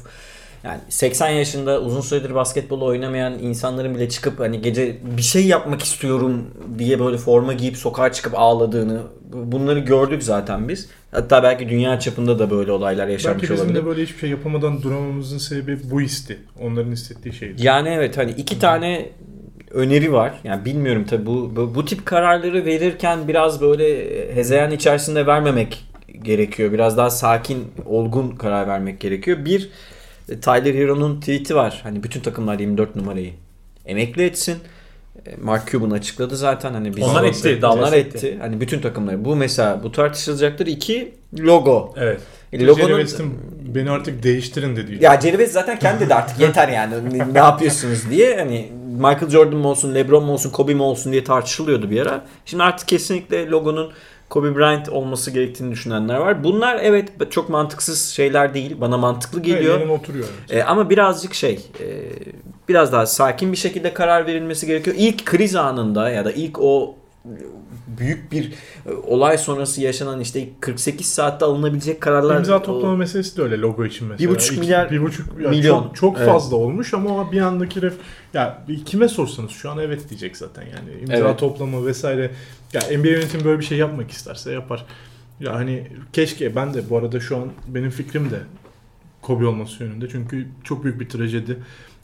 [0.64, 5.82] yani 80 yaşında uzun süredir basketbol oynamayan insanların bile çıkıp hani gece bir şey yapmak
[5.82, 6.48] istiyorum
[6.80, 9.02] diye böyle forma giyip sokağa çıkıp ağladığını
[9.34, 10.90] bunları gördük zaten biz.
[11.12, 13.82] Hatta belki dünya çapında da böyle olaylar yaşanmış Belki bizim olabilir.
[13.82, 16.38] de böyle hiçbir şey yapamadan duramamızın sebebi bu histi.
[16.62, 17.66] Onların hissettiği şeydi.
[17.66, 19.10] Yani evet hani iki tane
[19.72, 20.34] öneri var.
[20.44, 25.86] Yani bilmiyorum tabi bu, bu bu tip kararları verirken biraz böyle hezeyan içerisinde vermemek
[26.22, 26.72] gerekiyor.
[26.72, 29.46] Biraz daha sakin, olgun karar vermek gerekiyor.
[29.46, 29.70] Bir
[30.42, 31.80] Tyler Hero'nun tweet'i var.
[31.84, 33.34] Hani bütün takımlar 24 numarayı
[33.86, 34.58] emekli etsin.
[35.26, 38.18] E, Mark Cuban açıkladı zaten hani biz Onlar etti, Onlar etti.
[38.18, 38.38] etti.
[38.42, 39.26] Hani bütün takımlar.
[39.26, 40.68] Bu mesela bu tartışılacaktır.
[40.68, 41.94] İki logo.
[41.98, 42.22] Evet.
[42.54, 43.08] E, Jerry Logonun
[43.76, 44.98] beni artık değiştirin dedi.
[45.02, 46.94] ya Jerry West zaten kendi dedi artık yeter yani
[47.34, 51.24] ne yapıyorsunuz diye hani Michael Jordan mı olsun, LeBron mu olsun, Kobe mi olsun diye
[51.24, 52.26] tartışılıyordu bir ara.
[52.46, 53.92] Şimdi artık kesinlikle logonun
[54.34, 56.44] Kobe Bryant olması gerektiğini düşünenler var.
[56.44, 58.82] Bunlar evet çok mantıksız şeyler değil.
[58.82, 59.80] Bana mantıklı Geliyor.
[59.80, 60.28] Yerine oturuyor.
[60.50, 61.86] E, ama birazcık şey e,
[62.70, 64.96] biraz daha sakin bir şekilde karar verilmesi gerekiyor.
[65.00, 66.96] İlk kriz anında ya da ilk o
[67.98, 68.54] büyük bir
[68.86, 73.42] e, olay sonrası yaşanan işte ilk 48 saatte alınabilecek kararlar İmza o- toplama meselesi de
[73.42, 74.30] öyle logo için mesela.
[74.30, 75.84] Bir buçuk milyar bir buçuk, milyon.
[75.84, 76.28] Çok, çok Evet.
[76.28, 77.94] fazla olmuş ama o bir andaki ref...
[78.34, 81.02] Ya kime sorsanız şu an evet diyecek zaten yani.
[81.02, 81.40] İmza Evet.
[81.40, 82.32] toplama vesaire.
[82.74, 84.86] Ya NBA yönetimi böyle bir şey yapmak isterse yapar.
[85.40, 88.40] Ya hani keşke ben de bu arada şu an benim fikrim de
[89.24, 90.10] Kobe olması yönünde.
[90.10, 91.58] Çünkü çok büyük bir trajedi.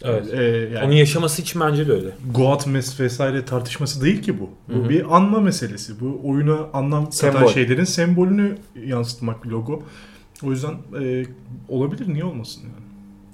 [0.04, 0.34] Evet.
[0.34, 0.44] Ee,
[0.74, 2.10] yani Onun yaşaması için bence de öyle.
[2.36, 4.50] Goat mes vesaire tartışması değil ki bu.
[4.70, 4.90] Bu Hı hı.
[4.90, 6.00] bir anma meselesi.
[6.00, 7.40] Bu oyuna anlam Sembol.
[7.40, 9.84] katan şeylerin sembolünü yansıtmak bir logo.
[10.44, 11.26] O yüzden e,
[11.68, 12.74] olabilir niye olmasın yani.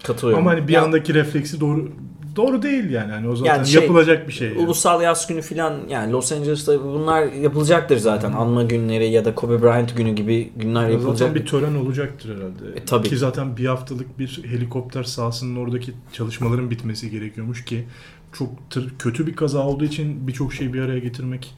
[0.04, 0.48] katılıyorum.
[0.48, 1.92] Ama hani bir Ya- andaki refleksi doğru
[2.36, 3.12] doğru değil yani.
[3.12, 4.48] Hani o zaten Yani şey, yapılacak bir şey.
[4.48, 4.60] Yani.
[4.60, 8.32] Ulusal yaz günü filan yani Los Angeles'ta bunlar yapılacaktır zaten.
[8.32, 11.18] Anma günleri ya da Kobe Bryant günü gibi günler yapılacak.
[11.18, 12.80] Zaten bir tören olacaktır herhalde.
[12.80, 13.10] E, tabii.
[13.10, 17.86] Ki zaten bir haftalık bir helikopter sahasının oradaki çalışmaların bitmesi gerekiyormuş ki
[18.34, 21.56] çok tır- kötü bir kaza olduğu için birçok şeyi bir araya getirmek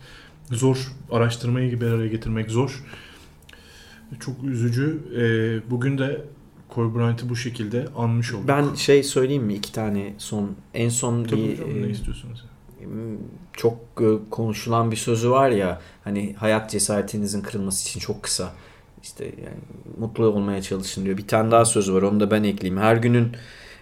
[0.51, 0.77] zor.
[1.11, 2.83] Araştırmayı bir araya getirmek zor.
[4.19, 4.99] Çok üzücü.
[5.17, 6.21] Ee, bugün de
[6.77, 8.47] Kobe Bryant'ı bu şekilde anmış olduk.
[8.47, 12.45] Ben şey söyleyeyim mi iki tane son en son Tabii bir hocam, ne e, istiyorsunuz?
[13.53, 18.51] çok e, konuşulan bir sözü var ya hani hayat cesaretinizin kırılması için çok kısa.
[19.03, 19.57] İşte yani
[19.99, 21.17] mutlu olmaya çalışın diyor.
[21.17, 22.81] Bir tane daha sözü var onu da ben ekleyeyim.
[22.81, 23.31] Her günün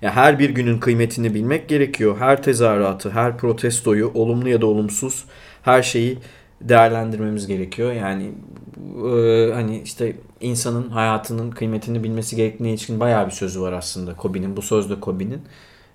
[0.01, 2.17] ya her bir günün kıymetini bilmek gerekiyor.
[2.19, 5.25] Her tezahüratı, her protestoyu, olumlu ya da olumsuz
[5.61, 6.17] her şeyi
[6.61, 7.91] değerlendirmemiz gerekiyor.
[7.93, 8.31] Yani
[8.78, 14.57] e, hani işte insanın hayatının kıymetini bilmesi gerektiğine ilişkin bayağı bir sözü var aslında Kobe'nin.
[14.57, 15.41] Bu söz de Kobe'nin.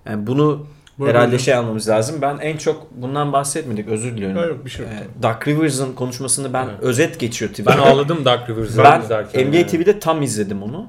[0.05, 0.65] Yani bunu
[0.99, 2.15] Bu herhalde hocam- şey almamız lazım.
[2.21, 3.87] Ben en çok bundan bahsetmedik.
[3.87, 4.37] Özür diliyorum.
[4.37, 4.93] Ha, yok bir şey yok.
[5.19, 6.81] Ee, Doug Rivers'ın konuşmasını ben Evet.
[6.81, 7.83] özet geçiyor Ben Twitter'da.
[7.83, 9.47] ağladım Dark Rivers'ı Ben izlerken.
[9.47, 9.67] NBA yani.
[9.67, 10.87] TV'de tam izledim onu.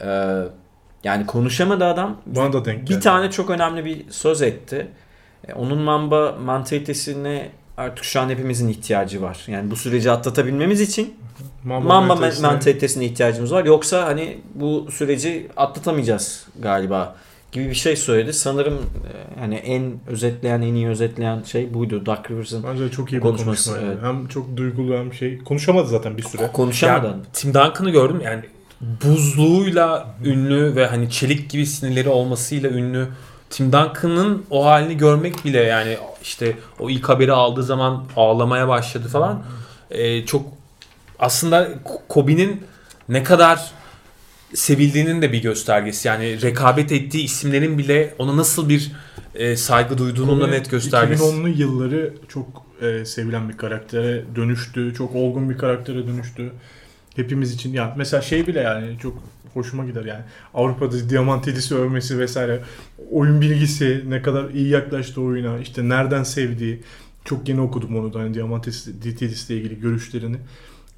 [0.00, 0.06] Ee,
[1.04, 2.16] yani konuşamadı adam.
[2.26, 3.00] Bana da denk Bir geldi.
[3.00, 4.88] tane çok önemli bir söz etti.
[5.48, 9.38] Ee, onun Mamba mantalitesine artık şu an hepimizin ihtiyacı var.
[9.48, 11.14] Yani bu süreci atlatabilmemiz için
[11.64, 13.64] Mamba, Mamba mentalitesine- mantalitesine ihtiyacımız var.
[13.64, 17.16] Yoksa hani bu süreci atlatamayacağız galiba
[17.52, 18.32] gibi bir şey söyledi.
[18.32, 22.06] Sanırım e, hani en özetleyen, en iyi özetleyen şey buydu.
[22.06, 23.88] Doug Rivers'ın Bence çok iyi bir Konuşması, konuşma.
[23.92, 24.02] evet.
[24.02, 25.38] Hem çok duygulu hem şey.
[25.38, 26.50] Konuşamadı zaten bir süre.
[26.52, 27.08] konuşamadan.
[27.08, 28.42] Ya, Tim Duncan'ı gördüm yani
[29.04, 33.08] buzluğuyla ünlü ve hani çelik gibi sinirleri olmasıyla ünlü
[33.50, 39.08] Tim Duncan'ın o halini görmek bile yani işte o ilk haberi aldığı zaman ağlamaya başladı
[39.08, 39.42] falan.
[39.90, 40.46] Ee, çok
[41.18, 41.68] aslında
[42.08, 42.62] Kobe'nin
[43.08, 43.70] ne kadar
[44.54, 46.08] sevildiğinin de bir göstergesi.
[46.08, 48.92] Yani rekabet ettiği isimlerin bile ona nasıl bir
[49.34, 51.24] e, saygı duyduğunun da net göstergesi.
[51.24, 54.94] 2010'lu yılları çok e, sevilen bir karaktere dönüştü.
[54.98, 56.52] Çok olgun bir karaktere dönüştü.
[57.16, 59.22] Hepimiz için ya mesela şey bile yani çok
[59.56, 60.22] hoşuma gider yani.
[60.54, 62.60] Avrupa'da Diamantidis'i övmesi vesaire.
[63.10, 65.58] Oyun bilgisi ne kadar iyi yaklaştı oyuna.
[65.58, 66.82] işte nereden sevdiği.
[67.24, 70.36] Çok yeni okudum onu da hani Diamantidis'le ilgili görüşlerini.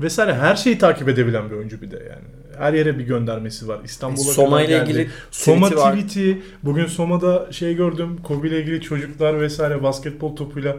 [0.01, 2.24] Vesaire her şeyi takip edebilen bir oyuncu bir de yani.
[2.59, 3.80] Her yere bir göndermesi var.
[3.85, 4.90] İstanbul'a Soma kadar ile geldi.
[4.90, 6.43] ilgili Soma tweet'i.
[6.62, 8.16] Bugün Soma'da şey gördüm.
[8.22, 10.76] Kobe ile ilgili çocuklar vesaire basketbol topuyla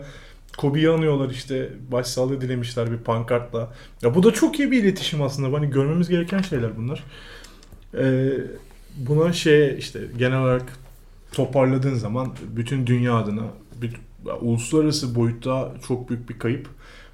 [0.57, 1.69] Kobe'yi anıyorlar işte.
[1.91, 3.73] Başsağlığı dilemişler bir pankartla.
[4.01, 5.57] Ya bu da çok iyi bir iletişim aslında.
[5.57, 7.03] Hani görmemiz gereken şeyler bunlar.
[7.97, 8.31] Ee,
[8.97, 10.73] buna şey işte genel olarak
[11.31, 13.43] toparladığın zaman bütün dünya adına
[13.81, 13.95] bir,
[14.41, 16.67] uluslararası boyutta çok büyük bir kayıp.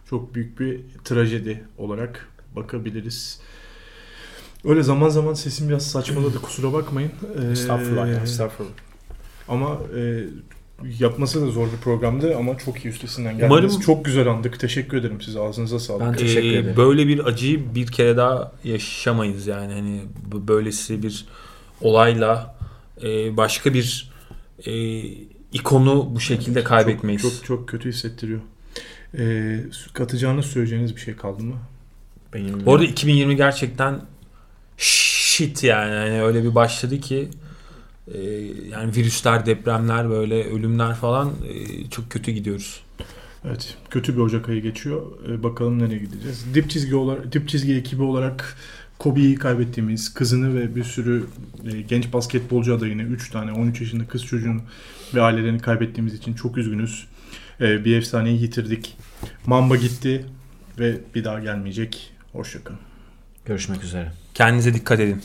[0.10, 3.40] Çok büyük bir trajedi olarak bakabiliriz.
[4.66, 7.12] Öyle zaman zaman sesim biraz saçmaladı kusura bakmayın.
[7.40, 8.72] Ee, Estağfurullah estağfurullah.
[9.48, 10.24] Ama e,
[11.00, 13.52] yapması da zor bir programdı ama çok iyi üstesinden geldiniz.
[13.52, 14.60] Umarım- Çok güzel andık.
[14.60, 15.40] Teşekkür ederim size.
[15.40, 16.02] Ağzınıza sağlık.
[16.02, 16.78] Ben teşekkür Ee, ederim.
[16.78, 20.02] Böyle bir acıyı bir kere daha yaşamayız yani hani
[20.48, 21.26] böylesi bir
[21.82, 22.56] olayla
[23.04, 24.12] e, başka bir
[24.66, 25.02] e,
[25.54, 27.22] ikonu bu şekilde kaybetmeyiz.
[27.22, 28.40] Çok, çok, çok kötü hissettiriyor.
[29.18, 29.60] Ee,
[29.94, 31.56] katacağınız söyleyeceğiniz bir şey kaldı mı?
[32.34, 34.02] Benim Bu arada 2020 gerçekten
[34.78, 35.94] shit yani.
[35.94, 37.30] yani öyle bir başladı ki
[38.14, 38.20] e,
[38.72, 42.82] yani virüsler, depremler böyle ölümler falan e, çok kötü gidiyoruz.
[43.48, 45.02] Evet, kötü bir Ocak ayı geçiyor.
[45.30, 46.46] Ee, bakalım nereye gideceğiz.
[46.54, 48.58] Dip çizgi olarak, dip çizgi ekibi olarak
[49.00, 51.26] Kobe'yi kaybettiğimiz, kızını ve bir sürü
[51.72, 54.62] e, genç basketbolcu adayını, 3 tane 13 yaşında kız çocuğunu
[55.16, 57.08] ve ailelerini kaybettiğimiz için çok üzgünüz.
[57.62, 58.98] Ee, bir efsaneyi yitirdik.
[59.46, 60.26] Mamba gitti
[60.80, 62.12] ve bir daha gelmeyecek.
[62.32, 62.80] Hoşçakalın.
[63.46, 64.12] Görüşmek üzere.
[64.34, 65.22] Kendinize dikkat edin.